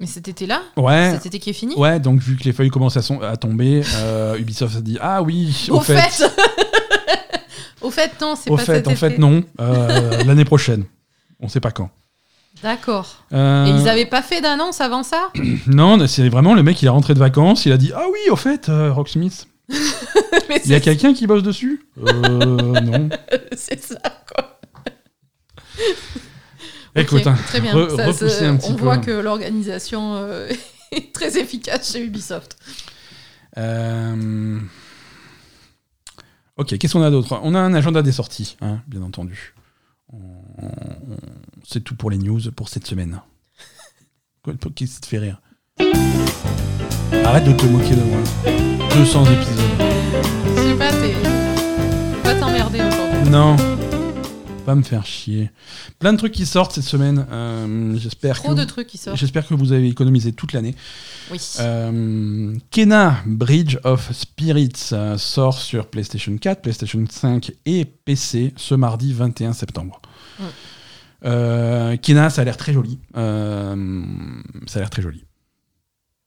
[0.00, 1.10] Mais cet été-là ouais.
[1.14, 3.36] Cet été qui est fini Ouais, donc vu que les feuilles commencent à, son- à
[3.36, 5.98] tomber, euh, Ubisoft a dit Ah oui, au, Au fait
[7.80, 9.42] Au fait, non, c'est au pas fait, cet en fait, non.
[9.60, 10.84] Euh, L'année prochaine.
[11.40, 11.90] On sait pas quand.
[12.62, 13.24] D'accord.
[13.32, 15.30] Euh, Et ils avaient pas fait d'annonce avant ça
[15.68, 18.18] Non, c'est vraiment le mec, il est rentré de vacances, il a dit Ah oui,
[18.30, 19.46] au fait, Rocksmith,
[20.64, 21.86] il y a quelqu'un qui bosse dessus?
[22.04, 23.08] Euh, non.
[23.56, 23.98] C'est ça,
[24.32, 24.58] quoi.
[26.94, 27.74] Écoute, hein, très bien.
[27.74, 28.84] re- Ça, repousser un petit on peu.
[28.84, 30.48] voit que l'organisation euh,
[30.92, 32.56] est très efficace chez Ubisoft.
[33.56, 34.58] Euh,
[36.56, 37.38] Ok, qu'est-ce qu'on a d'autre?
[37.44, 39.54] On a un agenda des sorties, hein, bien entendu.
[40.12, 40.18] On-
[41.64, 43.20] C'est tout pour les news pour cette semaine.
[44.74, 45.40] Qu'est-ce qui te fait rire?
[47.24, 48.18] Arrête de te moquer de moi.
[48.94, 49.64] 200 épisodes.
[50.56, 51.14] Je sais pas, t'es.
[52.24, 53.30] Pas t'emmerder aujourd'hui.
[53.30, 53.56] Non.
[54.68, 55.50] Pas me faire chier.
[55.98, 57.24] Plein de trucs qui sortent cette semaine.
[57.30, 59.16] euh, J'espère Trop que de vous- trucs qui sortent.
[59.16, 60.74] J'espère que vous avez économisé toute l'année.
[61.30, 61.38] Oui.
[61.60, 68.74] Euh, Kena Bridge of Spirits euh, sort sur PlayStation 4, PlayStation 5 et PC ce
[68.74, 70.02] mardi 21 septembre.
[71.24, 72.98] Euh, Kena, ça a l'air très joli.
[73.14, 73.74] Ça a
[74.80, 75.24] l'air très joli.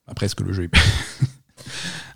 [0.07, 0.71] Après, est-ce que le jeu est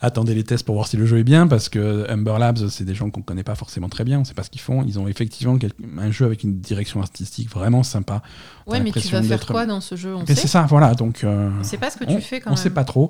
[0.02, 2.84] Attendez les tests pour voir si le jeu est bien, parce que Humber Labs, c'est
[2.86, 4.84] des gens qu'on connaît pas forcément très bien, on sait pas ce qu'ils font.
[4.86, 5.58] Ils ont effectivement
[6.00, 8.22] un jeu avec une direction artistique vraiment sympa.
[8.67, 10.47] ouais, mais tu vas faire quoi dans ce jeu On Mais c'est sait.
[10.47, 10.93] ça, voilà.
[10.96, 12.63] Donc, euh, On sait pas ce que on, tu fais quand on même.
[12.63, 13.09] sait pas trop.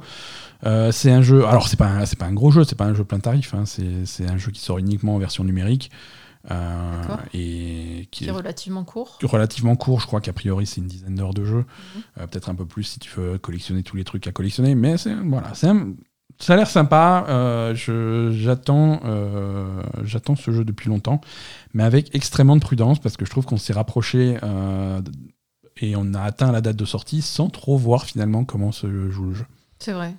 [0.65, 1.45] Euh, c'est un jeu.
[1.45, 3.53] Alors c'est pas un- c'est pas un gros jeu, c'est pas un jeu plein tarif.
[3.53, 5.91] hein, c'est c'est un jeu qui sort uniquement en version numérique
[6.49, 7.01] euh,
[7.33, 9.17] et qui Qui est relativement court.
[9.23, 9.99] relativement court.
[9.99, 12.01] Je crois qu'a priori c'est une dizaine d'heures de jeu, Mhm.
[12.19, 14.75] Euh, peut-être un peu plus si tu veux collectionner tous les trucs à collectionner.
[14.75, 15.93] Mais c'est voilà, c'est un-
[16.39, 17.25] ça a l'air sympa.
[17.29, 17.73] euh,
[19.05, 21.21] euh, j'attends ce jeu depuis longtemps,
[21.73, 24.37] mais avec extrêmement de prudence parce que je trouve qu'on s'est rapproché.
[24.43, 25.01] euh,
[25.81, 29.25] et on a atteint la date de sortie sans trop voir finalement comment se joue
[29.25, 29.45] le jeu.
[29.79, 30.15] C'est vrai.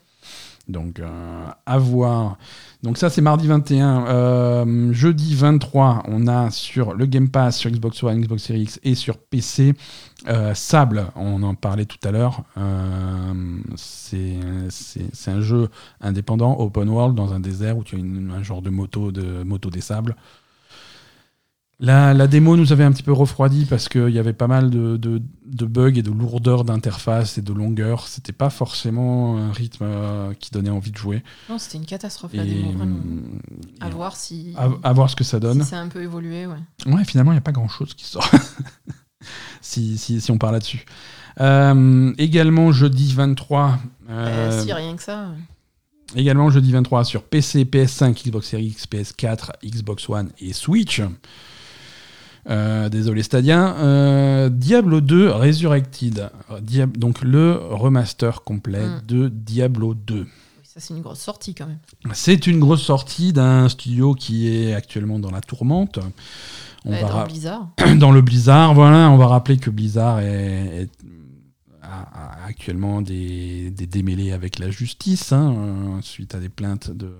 [0.69, 2.39] Donc, euh, à voir.
[2.83, 4.07] Donc, ça, c'est mardi 21.
[4.07, 8.81] Euh, jeudi 23, on a sur le Game Pass, sur Xbox One, Xbox Series X
[8.83, 9.75] et sur PC,
[10.29, 11.07] euh, Sable.
[11.15, 12.43] On en parlait tout à l'heure.
[13.77, 14.41] C'est
[15.29, 15.69] un jeu
[16.01, 19.71] indépendant, open world, dans un désert où tu as un genre de moto, de moto
[19.71, 20.17] des sables.
[21.79, 24.71] La, la démo nous avait un petit peu refroidi parce qu'il y avait pas mal
[24.71, 28.09] de, de- de bugs et de lourdeur d'interface et de longueur.
[28.09, 31.23] C'était pas forcément un rythme euh, qui donnait envie de jouer.
[31.51, 32.97] Non, c'était une catastrophe Et, la démo, vraiment.
[32.97, 35.63] et À voir si, à- à voir ce que ça donne.
[35.63, 36.57] si ça a un peu évolué, ouais.
[36.93, 38.27] Ouais, finalement, il n'y a pas grand-chose qui sort.
[39.61, 40.85] si, si, si on parle là-dessus.
[41.41, 43.79] Euh, également jeudi 23.
[44.09, 45.29] euh, Euh, si, rien que ça.
[45.29, 46.19] ouais.
[46.21, 51.03] Également jeudi 23 sur PC, PS5, Xbox Series X, PS4, Xbox One et Switch.
[52.49, 53.77] Euh, désolé Stadia.
[53.79, 56.31] Euh, Diablo 2 Resurrected.
[56.63, 59.01] Diab- donc le remaster complet Mm.
[59.09, 60.21] de Diablo 2.
[60.21, 60.27] Oui,
[60.63, 61.79] ça, c'est une grosse sortie quand même.
[62.13, 65.99] C'est une grosse sortie d'un studio qui est actuellement dans la tourmente.
[66.85, 67.69] On Ouais, va dans ra- Blizzard.
[67.99, 68.75] dans le Blizzard.
[68.75, 70.91] Voilà, on va rappeler que Blizzard est, est-
[71.83, 77.11] a, a actuellement des, des démêlés avec la justice hein, suite à des plaintes de,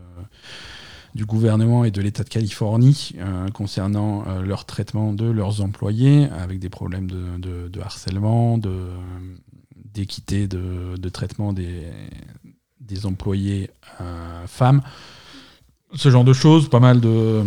[1.17, 6.29] du gouvernement et de l'État de Californie euh, concernant euh, leur traitement de leurs employés,
[6.31, 8.91] avec des problèmes de, de- de harcèlement, de-
[9.75, 11.85] d'équité de, de traitement des,
[12.81, 13.71] des employés
[14.01, 14.83] euh, femmes.
[15.95, 17.43] Ce genre de choses, pas mal de...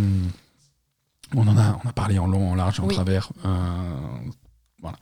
[1.35, 2.95] On en a, on a parlé en long, en large, en Oui.
[2.95, 3.29] travers.
[4.81, 4.97] voilà.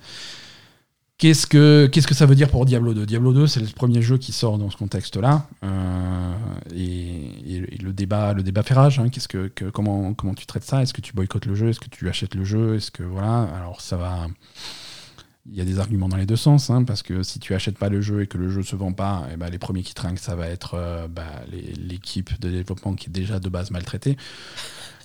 [1.20, 4.04] Qu'est-ce que, qu'est-ce que ça veut dire pour Diablo 2 Diablo 2, c'est le premier
[4.04, 5.48] jeu qui sort dans ce contexte-là.
[5.64, 6.34] euh,
[6.76, 9.00] et, le débat, le débat fait rage.
[9.00, 9.10] hein.
[9.10, 10.84] Qu'est-ce que, que- comment, comment tu traites ça?
[10.84, 11.70] Est-ce que tu boycottes le jeu?
[11.70, 12.76] Est-ce que tu achètes le jeu?
[12.76, 14.28] Est-ce que voilà Alors ça va.
[15.50, 17.78] Il y a des arguments dans les deux sens, hein, parce que si tu achètes
[17.80, 19.94] pas le jeu et que le jeu se vend pas, eh ben, les premiers qui
[19.94, 21.24] trinquent, ça va être euh, bah,
[21.80, 24.18] l'équipe de développement qui est déjà de base maltraitée.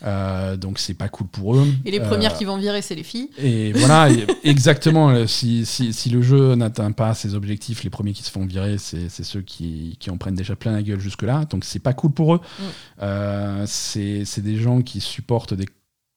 [0.05, 1.67] Euh, donc c'est pas cool pour eux.
[1.85, 3.31] Et les Euh, premières qui vont virer, c'est les filles.
[3.39, 4.09] et voilà,
[4.45, 5.11] exactement.
[5.11, 8.45] euh, Si, si, si le jeu n'atteint pas ses objectifs, les premiers qui se font
[8.45, 11.45] virer, c'est ceux qui, qui en prennent déjà plein la gueule jusque-là.
[11.51, 12.41] Donc c'est pas cool pour eux.
[12.59, 12.63] Mm.
[13.03, 15.67] Euh, c'est des gens qui supportent des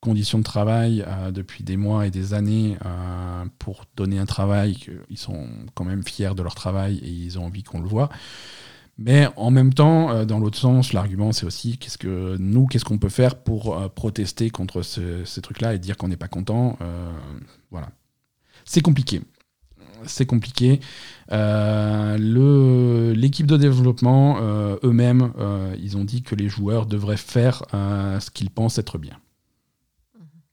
[0.02, 4.78] conditions de travail euh, depuis des mois et des années euh, pour donner un travail.
[5.10, 8.10] Ils sont quand même fiers de leur travail et ils ont envie qu'on le voit.
[8.98, 12.86] Mais en même temps, euh, dans l'autre sens, l'argument c'est aussi qu'est-ce que nous, qu'est-ce
[12.86, 16.30] qu'on peut faire pour euh, protester contre ce- ces trucs-là et dire qu'on n'est pas
[16.30, 16.78] content.
[16.82, 17.12] euh,
[17.72, 17.90] voilà,
[18.64, 19.22] c'est compliqué.
[20.06, 20.80] C'est compliqué.
[22.18, 24.38] L'équipe de développement,
[24.84, 25.34] eux-mêmes,
[25.82, 29.18] ils ont dit que les joueurs devraient faire ce qu'ils pensent être bien.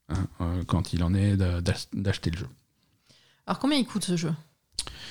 [0.08, 2.48] Hein, quand il en est d'acheter le jeu.
[3.46, 4.32] Alors, combien il coûte ce jeu?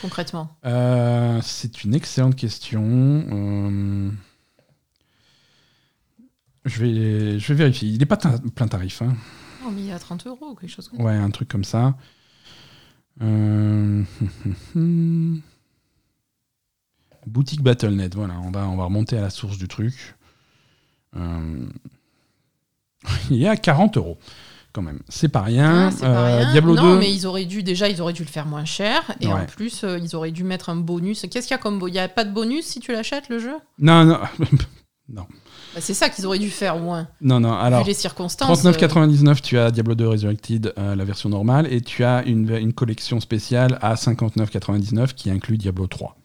[0.02, 2.82] Concrètement Euh, c'est une excellente question.
[2.84, 4.10] Euh,
[6.66, 7.90] je, vais, je vais vérifier.
[7.90, 9.02] Il n'est pas ta- plein tarif.
[9.02, 9.16] hein.
[9.66, 11.06] Oh, mais il y a 30 euros ou quelque chose comme ça.
[11.06, 11.96] Ouais, un truc comme ça.
[13.22, 14.04] Euh,
[17.28, 20.16] Boutique Battle.net, voilà, on va, on va remonter à la source du truc.
[23.30, 24.18] Il est à 40 euros,
[24.74, 25.00] quand même.
[25.10, 25.90] C'est pas rien.
[25.90, 26.52] Ah, pas Euh, rien.
[26.52, 27.00] Diablo non, 2.
[27.00, 29.04] mais ils auraient dû déjà, ils auraient dû le faire moins cher.
[29.20, 29.34] Et Ouais.
[29.34, 31.22] en plus, euh, ils auraient dû mettre un bonus.
[31.30, 33.30] Qu'est-ce qu'il y a comme bonus Il n'y a pas de bonus si tu l'achètes
[33.30, 33.56] le jeu?
[33.80, 34.06] Non,
[35.10, 35.26] non,
[35.74, 37.08] Bah, C'est ça qu'ils auraient dû faire au moins.
[37.22, 37.54] non, non.
[37.54, 38.64] Alors, Vu les circonstances.
[38.64, 42.74] 39,99, tu as Diablo 2 Resurrected, euh, la version normale, et tu as une, une
[42.74, 46.16] collection spéciale à 59,99 qui inclut Diablo 3.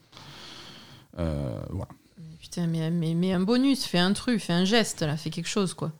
[1.18, 1.88] Euh, voilà.
[2.18, 5.30] euh, Putain, mais, mais, mais un bonus, fais un truc, fais un geste, là, fais
[5.30, 5.92] quelque chose, quoi.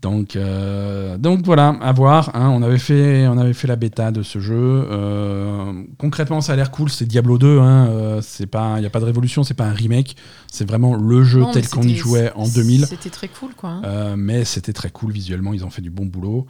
[0.00, 2.30] Donc, euh, donc voilà, à voir.
[2.34, 2.48] hein.
[2.50, 4.54] on, avait fait, on avait fait la bêta de ce jeu.
[4.90, 6.90] Euh, concrètement, ça a l'air cool.
[6.90, 7.58] C'est Diablo 2.
[7.60, 9.44] Hein, euh, c'est pas, il n'y a pas de révolution.
[9.44, 10.16] C'est pas un remake.
[10.50, 12.86] C'est vraiment le jeu Non, tel qu'on y jouait en 2000.
[12.86, 13.70] C'était très cool, quoi.
[13.70, 13.82] hein.
[13.84, 16.46] Euh, mais c'était très cool visuellement, ils ont fait du bon boulot.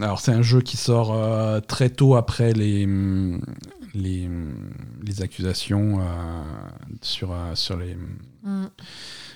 [0.00, 1.14] Alors c'est un jeu qui sort
[1.66, 2.86] très tôt après les,
[3.94, 4.28] les,
[5.02, 5.98] les accusations
[7.02, 7.96] sur, sur, les,
[8.44, 8.64] Mm.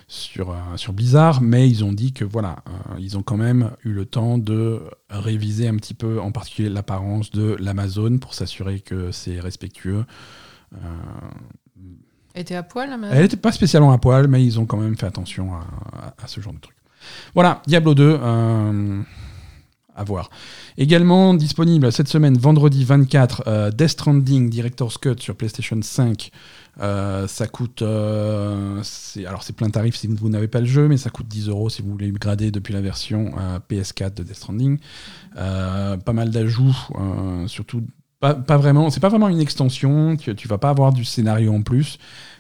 [0.09, 3.73] Sur, euh, sur Blizzard, mais ils ont dit que voilà, euh, ils ont quand même
[3.85, 8.81] eu le temps de réviser un petit peu, en particulier l'apparence de l'Amazon pour s'assurer
[8.81, 10.05] que c'est respectueux.
[10.75, 10.79] Euh,
[12.35, 14.77] Elle était à poil, là, elle n'était pas spécialement à poil, mais ils ont quand
[14.77, 16.77] même fait attention à, à- à ce genre de truc.
[17.35, 19.03] Voilà, Diablo 2, euh,
[19.95, 20.29] à voir.
[20.77, 26.31] Également disponible cette semaine, vendredi 24, euh, Death Stranding Director's Cut sur PlayStation 5.
[26.81, 27.83] Euh, ça coûte.
[27.83, 28.83] euh,
[29.27, 31.71] alors, c'est plein tarif si vous n'avez pas le jeu, mais ça coûte 10 euros
[31.71, 34.79] si vous voulez upgrader depuis la version euh, PS4 de Death Stranding.
[35.35, 36.77] Pas mal d'ajouts,
[37.47, 37.83] surtout.
[38.19, 41.53] Pas, pas vraiment, c'est pas vraiment une extension, tu, tu vas pas avoir du scénario
[41.53, 41.99] en plus,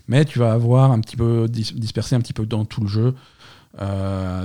[0.08, 2.86] mais tu vas avoir un petit peu dis- dispersé un petit peu dans tout le
[2.86, 3.14] jeu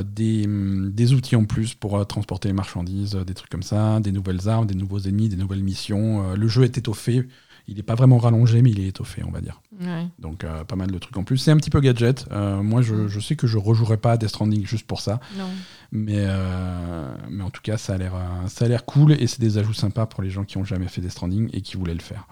[0.03, 4.65] des, outils en plus pour transporter les marchandises, des trucs comme ça, des nouvelles armes,
[4.65, 6.33] des nouveaux ennemis, des nouvelles missions.
[6.33, 7.25] Le jeu est étoffé
[7.67, 9.61] Il n'est pas vraiment rallongé, mais il est étoffé, on va dire.
[9.79, 10.07] Ouais.
[10.19, 11.37] Donc euh, pas mal de trucs en plus.
[11.37, 12.25] C'est un petit peu gadget.
[12.31, 15.19] Euh, moi, je, je sais que je rejouerai pas à Death Stranding juste pour ça.
[15.37, 15.45] Non.
[15.91, 18.13] Mais, euh, mais en tout cas, ça a l'air
[18.47, 20.87] ça a l'air cool et c'est des ajouts sympas pour les gens qui ont jamais
[20.87, 22.27] fait Death Stranding et qui voulaient le faire.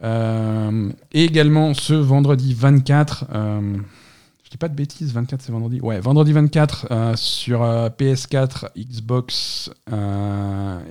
[0.00, 3.76] Et également ce vendredi 24, euh,
[4.44, 5.80] je dis pas de bêtises, 24 c'est vendredi.
[5.80, 9.70] Ouais, vendredi 24 euh, sur euh, PS4, Xbox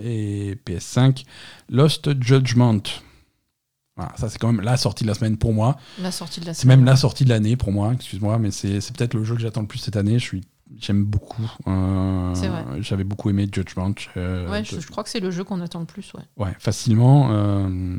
[0.03, 1.23] et PS5,
[1.69, 2.83] Lost Judgment.
[3.97, 5.75] Voilà, ça c'est quand même la sortie de la semaine pour moi.
[6.01, 8.79] La sortie de la C'est même la sortie de l'année pour moi, excuse-moi, mais c'est
[8.95, 10.19] peut-être le jeu que j'attends le plus cette année.
[10.19, 10.41] Je suis,
[10.79, 11.49] j'aime beaucoup.
[11.67, 12.63] Euh, C'est vrai.
[12.81, 13.95] J'avais beaucoup aimé Judgment.
[14.17, 16.45] euh, Ouais, je, je crois que c'est le jeu qu'on attend le plus, ouais.
[16.45, 17.29] ouais, facilement.
[17.31, 17.97] euh,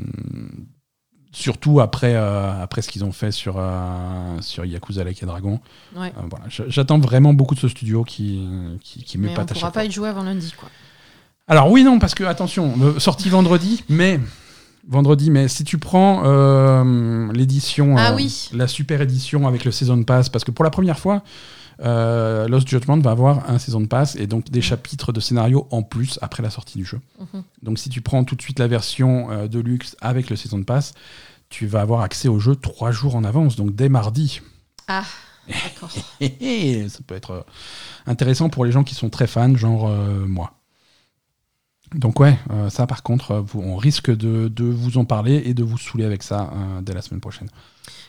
[1.31, 5.59] surtout après, euh, après ce qu'ils ont fait sur, euh, sur Yakuza Like et Dragon.
[5.95, 6.11] ouais.
[6.29, 8.47] Voilà, j'attends vraiment beaucoup de ce studio qui,
[8.81, 10.69] qui, qui Mais on m'épate à pourra pas y jouer avant lundi, quoi.
[11.47, 14.19] Alors oui, non, parce que attention, sortie vendredi, mais
[14.87, 18.49] vendredi, mais si tu prends euh, l'édition, Ah euh, oui.
[18.53, 21.23] la super édition avec le season pass, parce que pour la première fois,
[21.81, 24.63] euh, Lost Judgment va avoir un season pass et donc des Mhm.
[24.63, 26.99] chapitres de scénario en plus après la sortie du jeu.
[27.19, 27.43] Mhm.
[27.63, 30.63] Donc si tu prends tout de suite la version euh, de luxe avec le season
[30.63, 30.93] pass,
[31.49, 34.41] tu vas avoir accès au jeu trois jours en avance, donc dès mardi.
[34.87, 35.03] Ah,
[35.47, 35.89] d'accord.
[35.91, 37.45] Ça peut être
[38.05, 40.51] intéressant pour les gens qui sont très fans, genre euh, moi.
[41.95, 45.41] Donc ouais, euh, ça par contre, euh, vous- on risque de, de vous en parler
[45.45, 47.49] et de vous saouler avec ça euh, dès la semaine prochaine.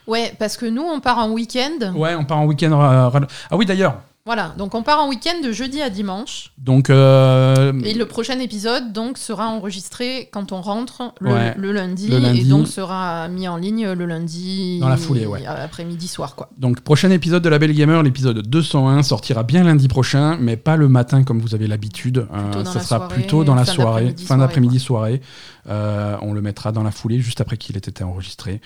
[0.07, 1.93] Ouais, parce que nous, on part en week-end.
[1.95, 2.73] Ouais, on part en week-end.
[2.73, 3.21] euh,
[3.51, 4.01] ah oui, d'ailleurs.
[4.27, 6.53] Voilà, donc on part en week-end de jeudi à dimanche.
[6.59, 11.73] Donc euh, Et le prochain épisode, donc, sera enregistré quand on rentre le, Ouais, le
[11.73, 12.41] lundi, le lundi.
[12.41, 14.79] Et donc sera mis en ligne le lundi.
[14.79, 15.47] Dans la foulée, ouais.
[15.47, 16.51] Après-midi, soir, quoi.
[16.59, 20.77] donc prochain épisode de La Belle Gamer, l'épisode 201 sortira bien lundi prochain, mais pas
[20.77, 22.27] le matin comme vous avez l'habitude.
[22.31, 25.23] Euh, ça la sera soirée, plutôt dans la fin soirée, d'après-midi, fin soirée, d'après-midi soirée.
[25.69, 28.61] Euh, on le mettra dans la foulée juste après qu'il ait été enregistré.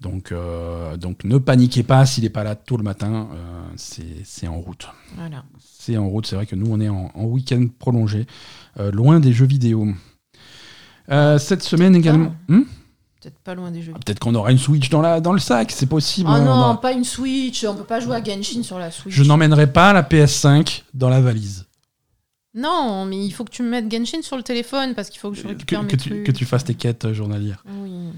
[0.00, 4.22] Donc, euh, donc ne paniquez pas s'il n'est pas là tôt le matin, euh, c'est
[4.24, 4.88] c'est en route.
[5.16, 5.44] Voilà.
[5.58, 8.26] C'est en route, c'est vrai que nous on est en, en week-end prolongé,
[8.78, 9.88] euh, loin des jeux vidéo.
[11.10, 12.34] Euh, cette semaine également.
[12.48, 12.62] Hmm
[13.20, 13.92] Peut-être pas loin des jeux.
[13.94, 16.28] Ah, Peut-être qu'on aura une Switch dans, la, dans le sac, c'est possible.
[16.28, 17.64] On non, pas une Switch.
[17.64, 19.14] On peut pas jouer à Genshin sur la Switch.
[19.14, 21.64] Je n'emmènerai pas la PS5 dans la valise.
[22.54, 25.30] Non, mais il faut que tu me mettes Genshin sur le téléphone parce qu'il faut
[25.30, 27.64] que je Que, récupère mes que tu, que tu fasses tes quêtes journalières.
[27.82, 28.10] Oui.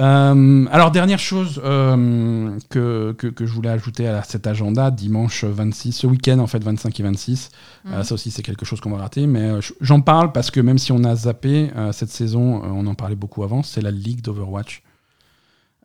[0.00, 5.44] Euh, alors, dernière chose euh, que, que, que je voulais ajouter à cet agenda, dimanche
[5.44, 7.50] 26, ce week-end en fait, 25 et 26.
[7.84, 7.92] Mhm.
[7.92, 10.60] Euh, ça aussi, c'est quelque chose qu'on va rater, mais euh, j'en parle parce que
[10.60, 13.90] même si on a zappé euh, cette saison, on en parlait beaucoup avant, c'est la
[13.90, 14.82] Ligue d'Overwatch.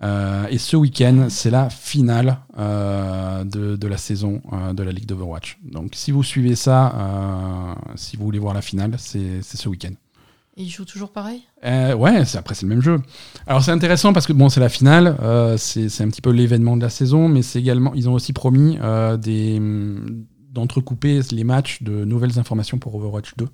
[0.04, 4.92] Euh, et ce week-end, c'est la finale euh, de, de la saison euh, de la
[4.92, 5.58] Ligue d'Overwatch.
[5.64, 9.70] Donc, si vous suivez ça, euh, si vous voulez voir la finale, c'est c'est ce
[9.70, 9.94] week-end.
[10.58, 11.42] Et il joue toujours pareil?
[11.66, 13.02] Euh, ouais, après c'est le même jeu.
[13.46, 16.78] Alors c'est intéressant parce que bon, c'est la finale, euh, c'est un petit peu l'événement
[16.78, 19.18] de la saison, mais c'est également, ils ont aussi promis euh,
[20.52, 23.48] d'entrecouper les matchs de nouvelles informations pour Overwatch 2.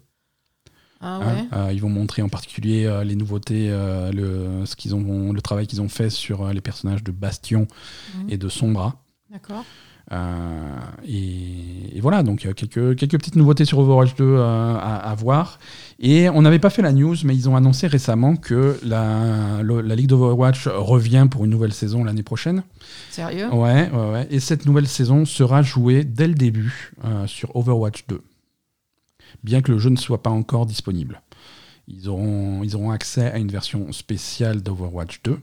[1.03, 1.65] Ah hein.
[1.68, 1.76] ouais.
[1.76, 5.90] Ils vont montrer en particulier les nouveautés, le, ce qu'ils ont, le travail qu'ils ont
[5.90, 7.68] fait sur les personnages de Bastion
[8.19, 8.30] Mhm.
[8.30, 9.02] et de Sombra.
[9.32, 9.65] D'accord.
[10.12, 10.78] Euh,
[11.08, 15.60] et, et voilà, donc quelques, quelques petites nouveautés sur Overwatch 2 euh, à, à voir.
[16.00, 19.96] Et on n'avait pas fait la news, mais ils ont annoncé récemment que la, la
[19.96, 22.64] Ligue d'Overwatch revient pour une nouvelle saison l'année prochaine.
[23.12, 23.50] Sérieux?
[23.54, 24.28] Ouais, ouais, ouais.
[24.32, 28.22] Et cette nouvelle saison sera jouée dès le début euh, sur Overwatch 2.
[29.44, 31.22] Bien que le jeu ne soit pas encore disponible.
[31.88, 35.38] Ils auront, ils auront accès à une version spéciale d'Overwatch 2.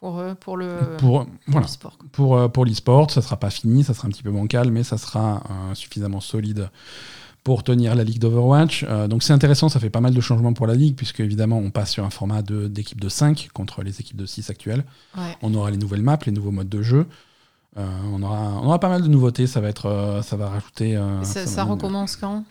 [0.00, 1.66] Pour, euh, pour le Pour, voilà,
[2.12, 4.82] pour, euh, pour l'e-sport, ça sera pas fini, ça sera un petit peu bancal, mais
[4.82, 6.70] ça sera euh, suffisamment solide
[7.44, 8.84] pour tenir la ligue d'Overwatch.
[8.88, 11.58] Euh, donc c'est intéressant, ça fait pas mal de changements pour la ligue, puisque évidemment
[11.58, 14.84] on passe sur un format de- d'équipe de, 5 contre les équipes de 6 actuelles.
[15.16, 15.36] Ouais.
[15.42, 17.06] On aura les nouvelles maps, les nouveaux modes de jeu.
[17.76, 20.98] Euh, on, aura, on aura pas mal de nouveautés, ça va, être, ça va rajouter...
[21.22, 22.44] ça, va recommence quand?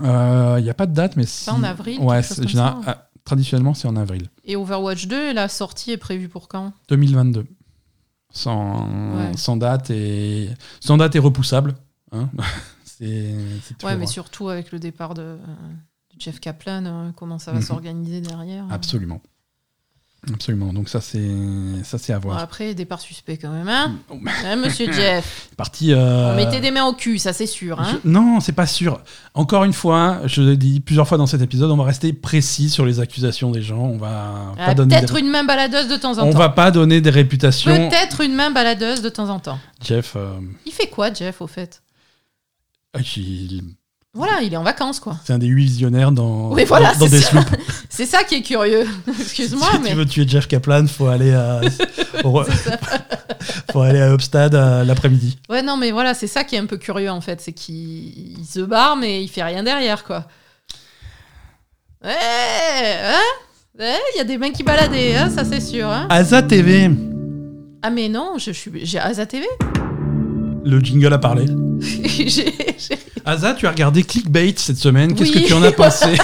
[0.00, 1.48] Il n'y a pas de date, mais si...
[1.50, 2.76] en avril, Ouais, général-
[3.26, 4.30] traditionnellement c'est en avril.
[4.44, 6.72] Et Overwatch 2, la sortie est prévue pour quand?
[6.88, 7.44] 2022.
[8.30, 8.86] Sans,
[9.16, 9.36] Ouais.
[9.36, 10.48] sans date et
[10.80, 11.74] sans date et repoussable.
[12.12, 12.30] hein.
[12.84, 17.38] c'est c'est Ouais, mais surtout avec le départ de, euh, de Jeff Kaplan, euh, comment
[17.38, 17.64] ça va Mhm.
[17.64, 18.74] s'organiser derrière euh.
[18.74, 19.20] absolument.
[20.32, 20.72] Absolument.
[20.72, 21.24] Donc ça c'est
[21.84, 22.40] ça c'est à Bon, voir.
[22.40, 25.92] après, départ suspect quand même, hein Oh, Hein, Monsieur Jeff Parti.
[25.92, 28.66] euh, On mettait des mains au cul, ça c'est sûr, hein je- non, c'est pas
[28.66, 29.00] sûr.
[29.34, 32.70] Encore une fois, je l'ai dit plusieurs fois dans cet épisode, on va rester précis
[32.70, 33.78] sur les accusations des gens.
[33.84, 34.96] On va Ah, pas donner.
[34.96, 35.20] Peut-être des...
[35.20, 36.38] une main baladeuse de temps en On temps.
[36.38, 37.88] va pas donner des réputations.
[37.88, 39.58] Peut-être une main baladeuse de temps en temps.
[39.84, 40.34] Jeff, euh,
[40.64, 41.82] Il fait quoi, Jeff, au fait?
[42.94, 43.62] ah, il-
[44.16, 45.18] Voilà, il est en vacances, quoi.
[45.24, 47.30] C'est un des huit visionnaires dans, Oui, voilà, dans, dans c'est des ça.
[47.30, 47.50] sloops.
[47.90, 48.86] C'est ça qui est curieux.
[49.20, 49.90] Excuse-moi, si mais.
[49.90, 51.60] tu veux tuer Jeff Kaplan, faut aller à,
[52.24, 52.42] au-
[53.72, 55.38] faut aller à Upstad euh, l'après-midi.
[55.48, 57.40] Ouais, non, mais voilà, c'est ça qui est un peu curieux, en fait.
[57.40, 60.26] C'est qu'il il se barre, mais il fait rien derrière, quoi.
[62.04, 63.20] Ouais, hein?
[63.78, 65.86] Ouais, il y a des mecs qui baladaient, hein, ça c'est sûr.
[65.88, 66.90] Hein Asa TV,
[67.82, 68.70] ah, mais non, je suis.
[68.86, 69.46] J'ai Asa TV
[70.64, 71.46] le jingle a parlé.
[71.80, 72.52] J'ai-
[73.26, 75.14] Asa, tu as regardé Clickbait cette semaine.
[75.14, 75.42] Qu'est-ce Oui.
[75.42, 76.16] que tu en as pensé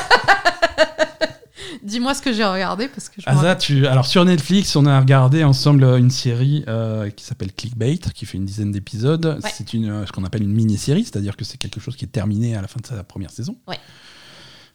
[1.82, 3.86] Dis-moi ce que j'ai regardé, parce que je Asa, tu...
[3.88, 8.38] alors sur Netflix, on a regardé ensemble une série euh, qui s'appelle Clickbait, qui fait
[8.38, 9.40] une dizaine d'épisodes.
[9.42, 9.50] Ouais.
[9.52, 12.08] C'est une, euh, ce qu'on appelle une mini-série, c'est-à-dire que c'est quelque chose qui est
[12.08, 13.56] terminé à la fin de sa première saison.
[13.66, 13.80] Ouais.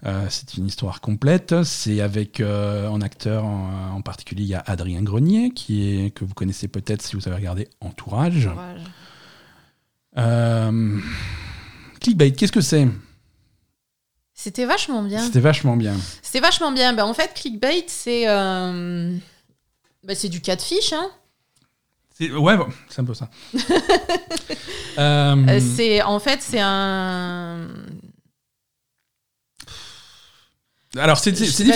[0.05, 1.55] Euh, c'est une histoire complète.
[1.63, 6.11] C'est avec euh, en acteur en, en particulier, il y a Adrien Grenier, qui est
[6.11, 8.49] que vous connaissez peut-être si vous avez regardé Entourage.
[10.17, 10.99] Euh,
[12.07, 12.87] Clickbait, qu'est-ce que c'est
[14.33, 15.19] C'était vachement bien.
[15.21, 15.93] C'était vachement bien.
[16.21, 16.93] C'était vachement bien.
[16.93, 19.13] Ben, en fait, clickbait, c'est euh,
[20.05, 20.93] ben, c'est du catfish.
[20.93, 21.09] Hein.
[22.17, 23.29] C'est- Ouais, bon, c'est un peu ça.
[24.99, 27.67] Euh, Euh, c'est en fait c'est un.
[30.99, 31.71] Alors c'est difficile de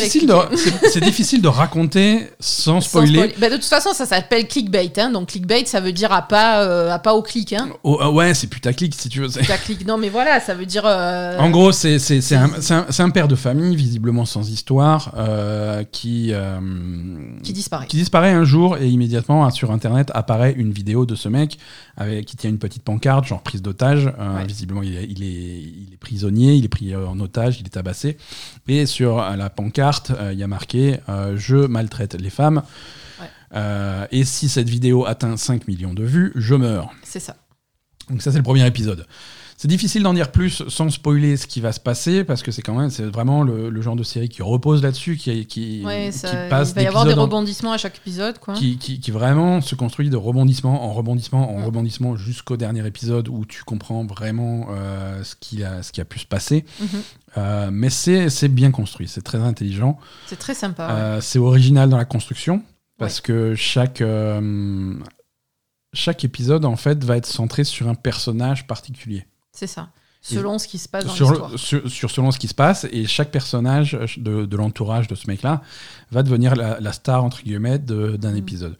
[1.01, 3.13] difficile raconter sans sans spoiler.
[3.13, 3.35] spoiler.
[3.39, 4.91] Ben, de toute façon, ça s'appelle clickbait.
[4.97, 5.11] Hein.
[5.11, 7.53] Donc clickbait, ça veut dire à pas euh, à pas au clic.
[7.53, 7.69] Hein.
[7.83, 9.27] Oh, ah ouais, c'est putaclic si tu veux.
[9.63, 9.85] clique.
[9.85, 10.83] Non, mais voilà, ça veut dire.
[10.85, 11.97] euh, En gros, c'est
[12.33, 16.59] un, un- un père de famille visiblement sans histoire euh, qui euh,
[17.43, 17.87] qui disparaît.
[17.87, 21.57] qui disparaît un jour et immédiatement sur internet apparaît une vidéo de ce mec
[21.97, 24.07] avec, qui tient une petite pancarte genre prise d'otage.
[24.19, 24.45] Euh, Ouais.
[24.45, 27.65] Visiblement, il est, il, est, il est prisonnier, il est pris euh, en otage, il
[27.65, 28.17] est tabassé.
[28.67, 32.63] Et sur euh, la pancarte, euh, il y a marqué euh, Je maltraite les femmes.
[33.19, 34.07] Ouais.
[34.11, 36.91] Et si cette vidéo atteint 5 millions de vues, je meurs.
[37.03, 37.35] C'est ça.
[38.09, 39.05] Donc ça c'est le premier épisode.
[39.61, 42.63] C'est difficile d'en dire plus sans spoiler ce qui va se passer parce que c'est
[42.63, 46.09] quand même c'est vraiment le, le genre de série qui repose là-dessus, qui, qui, Ouais,
[46.11, 48.55] qui ça- passe il va y avoir des en- rebondissements à chaque épisode, quoi.
[48.55, 51.65] qui, qui- qui vraiment se construit de rebondissement en rebondissement en Mm.
[51.65, 56.05] rebondissement jusqu'au dernier épisode où tu comprends vraiment euh, ce, qui a, ce qui a
[56.05, 56.65] pu se passer.
[56.79, 56.87] Mhm.
[57.37, 59.99] Euh, mais c'est bien construit, c'est très intelligent.
[60.25, 60.87] C'est très sympa.
[60.87, 60.93] ouais.
[60.99, 62.63] Euh, c'est original dans la construction
[62.97, 64.95] parce que chaque, euh,
[65.93, 69.27] chaque épisode en fait va être centré sur un personnage particulier.
[69.61, 69.89] C'est ça.
[70.23, 71.51] Selon ce qui se passe dans Sur, l'histoire.
[71.57, 75.25] sur, sur selon ce qui se passe et chaque personnage de, de l'entourage de ce
[75.27, 75.61] mec-là
[76.11, 78.37] va devenir la, la star entre guillemets d'un Mm.
[78.37, 78.77] épisode.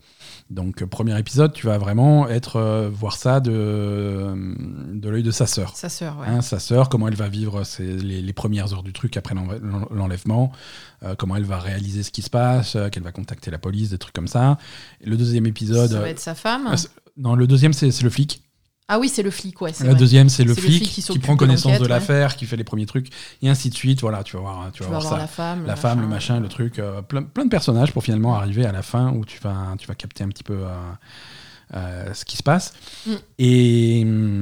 [0.52, 4.34] Donc euh, premier épisode, tu vas vraiment être euh, voir ça de,
[4.94, 5.76] de l'œil de sa sœur.
[5.76, 6.28] Sa sœur, ouais.
[6.28, 9.34] Hein, sa sœur, comment elle va vivre ses- les, les premières heures du truc après
[9.92, 10.52] l'enlèvement,
[11.04, 13.90] euh, comment elle va réaliser ce qui se passe, euh, qu'elle va contacter la police,
[13.90, 14.58] des trucs comme ça.
[15.02, 16.76] Et le deuxième épisode, ça va être sa femme.
[17.18, 18.44] non, le deuxième c'est le flic.
[18.94, 19.72] Ah oui, c'est le flic, ouais.
[19.80, 19.96] La vrai.
[19.96, 21.88] deuxième, c'est le flic, qui prend connaissance de ouais.
[21.88, 23.08] l'affaire, qui fait les premiers trucs,
[23.42, 24.02] et ainsi de suite.
[24.02, 25.20] Voilà, tu vas voir, tu Tu vas vas voir voir ça.
[25.20, 25.66] la femme.
[25.66, 28.74] La femme, le machin, le truc, euh, plein, plein de personnages pour finalement arriver à
[28.74, 30.68] la fin où tu vas, tu vas capter un petit peu euh,
[31.74, 32.74] euh, ce qui se passe.
[33.08, 33.12] Mm.
[33.40, 34.41] Et, hum,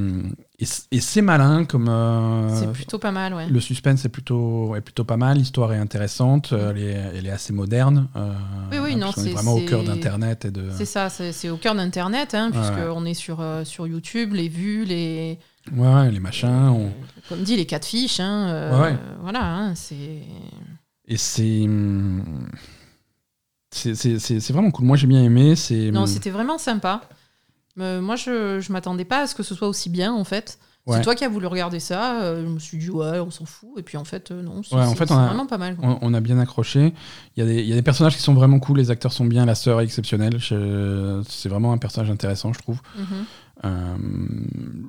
[0.91, 1.87] et, c'est malin comme.
[1.89, 3.47] euh, C'est plutôt pas mal, ouais.
[3.47, 7.25] le suspense est plutôt, est plutôt pas mal, l'histoire est intéressante, euh, elle, est, elle
[7.27, 8.07] est assez moderne.
[8.15, 8.33] euh,
[8.71, 10.69] Oui, oui, non, c'est- vraiment au cœur d'Internet et de.
[10.75, 14.85] C'est ça, c'est au cœur d'Internet, hein, Ouais, puisqu'on est sur, sur YouTube, les vues,
[14.85, 15.39] les.
[15.75, 16.49] Ouais, les machins.
[16.69, 16.91] on-
[17.29, 18.19] Comme dit, les catfish.
[18.19, 18.97] Hein, euh, Ouais.
[19.21, 19.95] Voilà, hein, c'est.
[21.07, 21.63] Et c'est.
[21.63, 22.47] hum,
[23.71, 24.85] C'est c'est- vraiment cool.
[24.85, 25.53] Moi, j'ai bien aimé.
[25.91, 27.01] Non, hum, c'était vraiment sympa.
[27.77, 30.57] Euh, moi, je, je m'attendais pas à ce que ce soit aussi bien, en fait.
[30.87, 30.97] Ouais.
[30.97, 32.21] C'est toi qui as voulu regarder ça.
[32.23, 33.69] euh, je me suis dit, ouais, on s'en fout.
[33.77, 34.63] Et puis, en fait, euh, non.
[34.63, 35.77] c'est Ouais, en c'est- fait, c'est on a- vraiment pas mal.
[35.81, 36.93] On, on a bien accroché.
[37.37, 39.13] Il y, a des, il y a des personnages qui sont vraiment cool, les acteurs
[39.13, 40.39] sont bien, la sœur est exceptionnelle.
[40.41, 42.81] C'est vraiment un personnage intéressant, je trouve.
[42.97, 43.25] Mhm.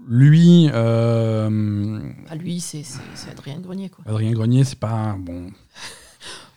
[0.08, 2.82] Lui, Ah, lui, c'est
[3.30, 4.04] Adrien Grenier, quoi.
[4.08, 5.50] Adrien Grenier, c'est pas bon.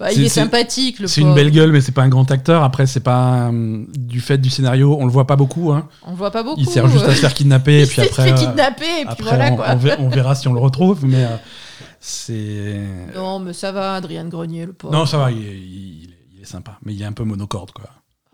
[0.04, 2.62] Bah, il est, sympathique, le C'est une belle gueule, mais c'est pas un grand acteur.
[2.64, 5.72] Après, c'est pas euh, du fait du scénario, on le voit pas beaucoup.
[5.72, 5.88] Hein.
[6.06, 6.60] On le voit pas beaucoup.
[6.60, 9.08] Il sert juste à se faire kidnapper, et puis après, fait euh, kidnapper, et puis
[9.08, 9.66] après voilà, on, quoi.
[9.70, 11.06] on verra, on verra si on le retrouve.
[11.06, 11.36] Mais euh,
[12.00, 12.82] c'est
[13.16, 14.94] Non, mais ça va, Adrien Grenier, le pauvre.
[14.94, 17.24] non, ça va, il est, il est- il est sympa, mais il est un peu
[17.24, 17.86] monocorde, quoi.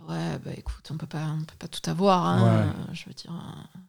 [0.09, 2.49] Ouais, bah écoute, on peut pas, on peut pas tout avoir, hein, Ouais.
[2.49, 3.31] euh, je veux dire.
[3.31, 3.79] euh.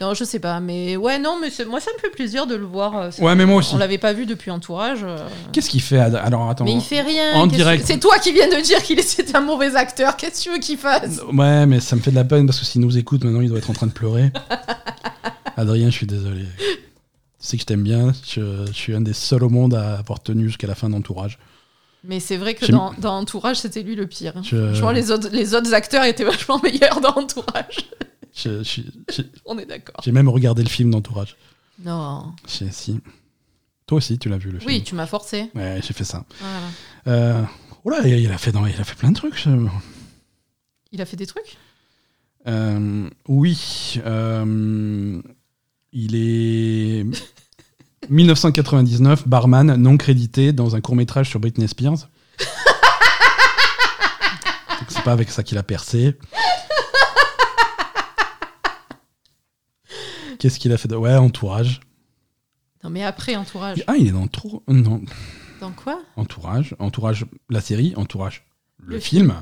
[0.00, 2.64] Non, je sais pas, mais ouais, non, mais moi ça me fait plaisir de le
[2.64, 2.96] voir.
[2.96, 3.74] euh, Ouais, mais moi aussi.
[3.74, 5.00] On l'avait pas vu depuis Entourage.
[5.04, 5.18] euh.
[5.52, 6.64] Qu'est-ce qu'il fait Alors attends.
[6.64, 7.34] Mais il fait rien.
[7.34, 7.84] en direct.
[7.86, 10.16] C'est toi qui viens de dire qu'il était un mauvais acteur.
[10.16, 11.20] Qu'est-ce que tu veux qu'il fasse?
[11.32, 13.50] Ouais, mais ça me fait de la peine parce que s'il nous écoute maintenant, il
[13.50, 14.32] doit être en train de pleurer.
[15.56, 16.44] Adrien, je suis désolé.
[16.58, 18.12] Tu sais que je t'aime bien.
[18.26, 21.38] Je, je suis un des seuls au monde à avoir tenu jusqu'à la fin d'entourage.
[22.04, 24.32] Mais c'est vrai que dans, dans Entourage, c'était lui le pire.
[24.36, 24.42] hein.
[24.42, 27.90] Je- Franchement, les autres, les autres acteurs étaient vachement meilleurs dans Entourage.
[28.34, 28.82] Je- je-
[29.12, 29.96] je- On est d'accord.
[30.04, 31.36] J'ai même regardé le film d'entourage.
[31.84, 32.32] Non.
[32.46, 33.00] Je- Si.
[33.86, 34.70] Toi aussi, tu l'as vu le film.
[34.70, 35.50] Oui, tu m'as forcé.
[35.54, 36.24] Ouais, j'ai fait ça.
[36.38, 36.66] Voilà.
[37.08, 37.42] Euh,
[37.84, 39.44] oh là, il a fait dans, il a fait plein de trucs.
[40.92, 41.56] Il a fait des trucs?
[42.46, 45.20] Euh, oui, euh,
[45.92, 47.04] il est
[48.08, 52.08] 1999, barman non crédité dans un court métrage sur Britney Spears.
[54.88, 56.16] C'est pas avec ça qu'il a percé.
[60.40, 60.96] Qu'est-ce qu'il a fait de...
[60.96, 61.80] Ouais, entourage.
[62.82, 63.84] Non, mais après, entourage.
[63.86, 64.62] Ah, il est dans Tour...
[64.66, 65.02] Non,
[65.60, 66.00] Dans quoi?
[66.16, 66.74] Entourage.
[66.78, 68.46] Entourage, la série, entourage,
[68.78, 69.34] le, Le film.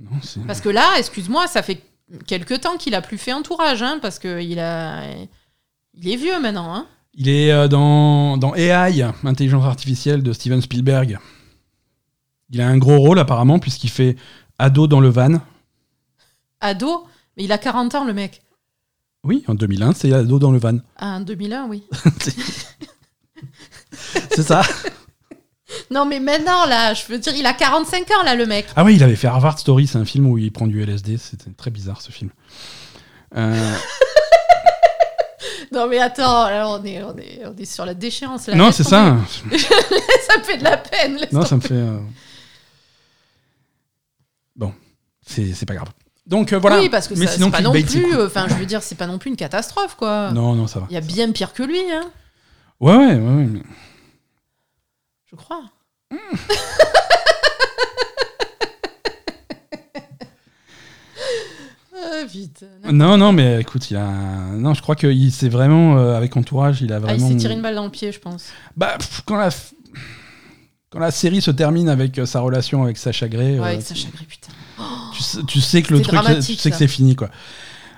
[0.00, 0.44] Non, c'est...
[0.46, 1.80] Parce que là, excuse-moi, ça fait
[2.26, 5.04] quelque temps qu'il a plus fait entourage, hein, parce que il a,
[5.94, 6.86] il est vieux maintenant, hein.
[7.14, 11.18] Il est euh, dans, dans AI, intelligence artificielle de Steven Spielberg.
[12.50, 14.16] Il a un gros rôle apparemment puisqu'il fait
[14.58, 15.40] ado dans le van.
[16.60, 17.06] Ado,
[17.36, 18.42] mais il a 40 ans le mec.
[19.24, 20.78] Oui, en 2001, c'est ado dans le van.
[20.96, 21.84] Ah, en 2001, oui.
[23.92, 24.62] c'est ça.
[25.90, 28.66] Non, mais maintenant, là, je veux dire, il a 45 ans, là, le mec.
[28.76, 31.16] Ah oui, il avait fait Harvard Story, c'est un film où il prend du LSD.
[31.16, 32.30] C'était très bizarre ce film.
[33.36, 33.74] Euh,
[35.72, 38.54] Non, mais attends, là, on est, on est, on est sur la déchéance, là.
[38.54, 39.16] non, c'est ça.
[39.30, 41.18] ça me fait de la peine.
[41.32, 41.72] Non, ça me fait.
[41.72, 41.98] euh,
[44.54, 44.74] Bon,
[45.26, 45.88] c'est c'est pas grave.
[46.32, 46.78] Donc euh, voilà.
[46.78, 48.14] Oui, parce que Mais ça- sinon, c'est pas non c'est plus.
[48.16, 50.30] euh, Enfin, je veux dire, c'est pas non plus une catastrophe, quoi.
[50.32, 50.86] Non, non, ça va.
[50.88, 52.10] Il y a bien pire que lui, hein,
[52.80, 53.44] Ouais, ouais, ouais.
[53.44, 53.62] ouais.
[55.30, 55.60] je crois.
[61.94, 62.66] ah, putain.
[62.92, 64.06] Non, non, mais écoute, il a.
[64.56, 65.98] Non, je crois qu'il s'est vraiment.
[65.98, 67.28] euh, avec Entourage, il a Ah, il vraiment.
[67.28, 68.46] s'est tiré une balle dans le pied, je pense.
[68.76, 69.50] Bah, pff, quand la.
[70.90, 74.08] Quand la série se termine avec euh, sa relation avec Sacha Grey, Ouais, avec Sacha
[74.14, 74.52] Grey, putain.
[75.22, 77.30] Tu, sais, tu sais que le truc, tu sais que c'est fini, quoi.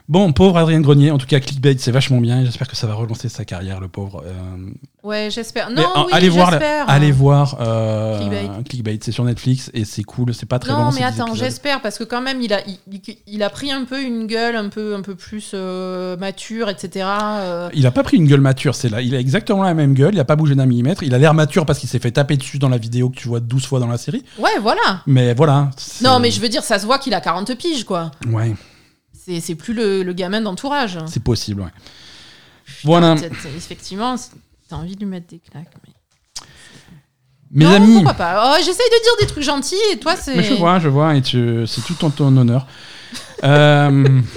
[0.07, 2.45] Bon, pauvre Adrien Grenier, en tout cas, Clickbait, c'est vachement bien.
[2.45, 4.23] J'espère que ça va relancer sa carrière, le pauvre.
[4.27, 4.33] euh,
[5.03, 5.71] Ouais, j'espère.
[5.71, 6.91] mais, Non, euh, oui, allez voir, la- j'espère.
[6.91, 8.49] allez voir euh, Clickbait.
[8.69, 10.85] Clickbait, c'est sur Netflix et c'est cool, c'est pas très Non, long.
[10.93, 12.61] mais c'est 10 attends, j'espère parce que quand même, il a,
[13.27, 17.07] il, a pris un peu une gueule un peu, un peu plus euh, mature, etc.
[17.41, 17.71] euh.
[17.73, 19.01] Il a pas pris une gueule mature, c'est là.
[19.01, 21.03] Il a exactement la même gueule, il a pas bougé d'un millimètre.
[21.03, 23.27] Il a l'air mature parce qu'il s'est fait taper dessus dans la vidéo que tu
[23.29, 24.23] vois 12 fois dans la série.
[24.39, 25.01] Ouais, voilà.
[25.07, 25.71] Mais voilà.
[26.03, 28.11] Non, mais je veux dire, ça se voit qu'il a 40 piges, quoi.
[28.31, 28.55] Ouais,
[29.25, 30.99] C'est c'est plus le, le gamin d'entourage.
[31.07, 31.71] c'est possible, ouais.
[32.83, 33.15] Voilà.
[33.57, 34.17] Effectivement,
[34.69, 35.69] t'as envie de lui mettre des claques.
[37.51, 37.51] Mais...
[37.51, 37.95] Mes non, amis.
[37.95, 40.43] pourquoi pas Oh, J'essaye de dire des trucs gentils et toi, c'est.
[40.43, 42.67] Je vois, je vois, et tu- c'est tout en ton honneur.
[43.45, 44.21] Euh,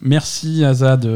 [0.00, 1.06] Merci Azad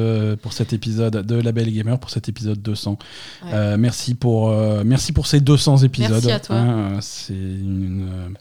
[0.42, 2.98] pour cet épisode de La Belle Gamer, pour cet épisode 200.
[3.44, 3.50] Ouais.
[3.52, 6.10] Euh, merci, pour, euh, merci pour ces 200 épisodes.
[6.10, 6.56] Merci à toi.
[6.56, 8.34] Hein, c'est une,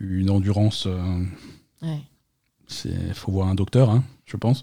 [0.00, 0.86] une endurance.
[1.82, 2.00] Ouais.
[2.84, 4.62] Il faut voir un docteur, hein, je pense.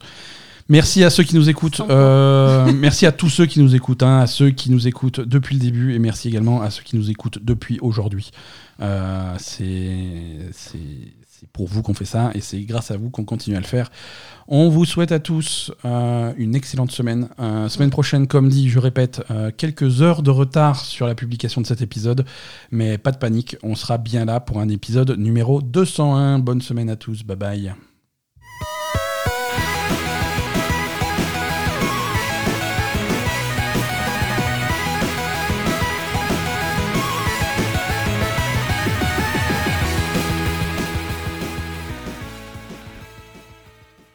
[0.72, 1.82] Merci à ceux qui nous écoutent.
[1.82, 5.56] Euh, merci à tous ceux qui nous écoutent, hein, à ceux qui nous écoutent depuis
[5.56, 8.32] le début, et merci également à ceux qui nous écoutent depuis aujourd'hui.
[8.80, 10.50] Euh, c'est
[11.52, 13.92] pour vous qu'on fait ça, et c'est grâce à vous qu'on continue à le faire.
[14.48, 17.28] On vous souhaite à tous euh, une excellente semaine.
[17.68, 19.22] Semaine prochaine, comme dit, je répète,
[19.58, 22.26] quelques heures de retard sur la publication de cet épisode,
[22.72, 26.40] mais pas de panique, on sera bien là pour un épisode numéro 201.
[26.40, 27.74] Bonne semaine à tous, bye bye.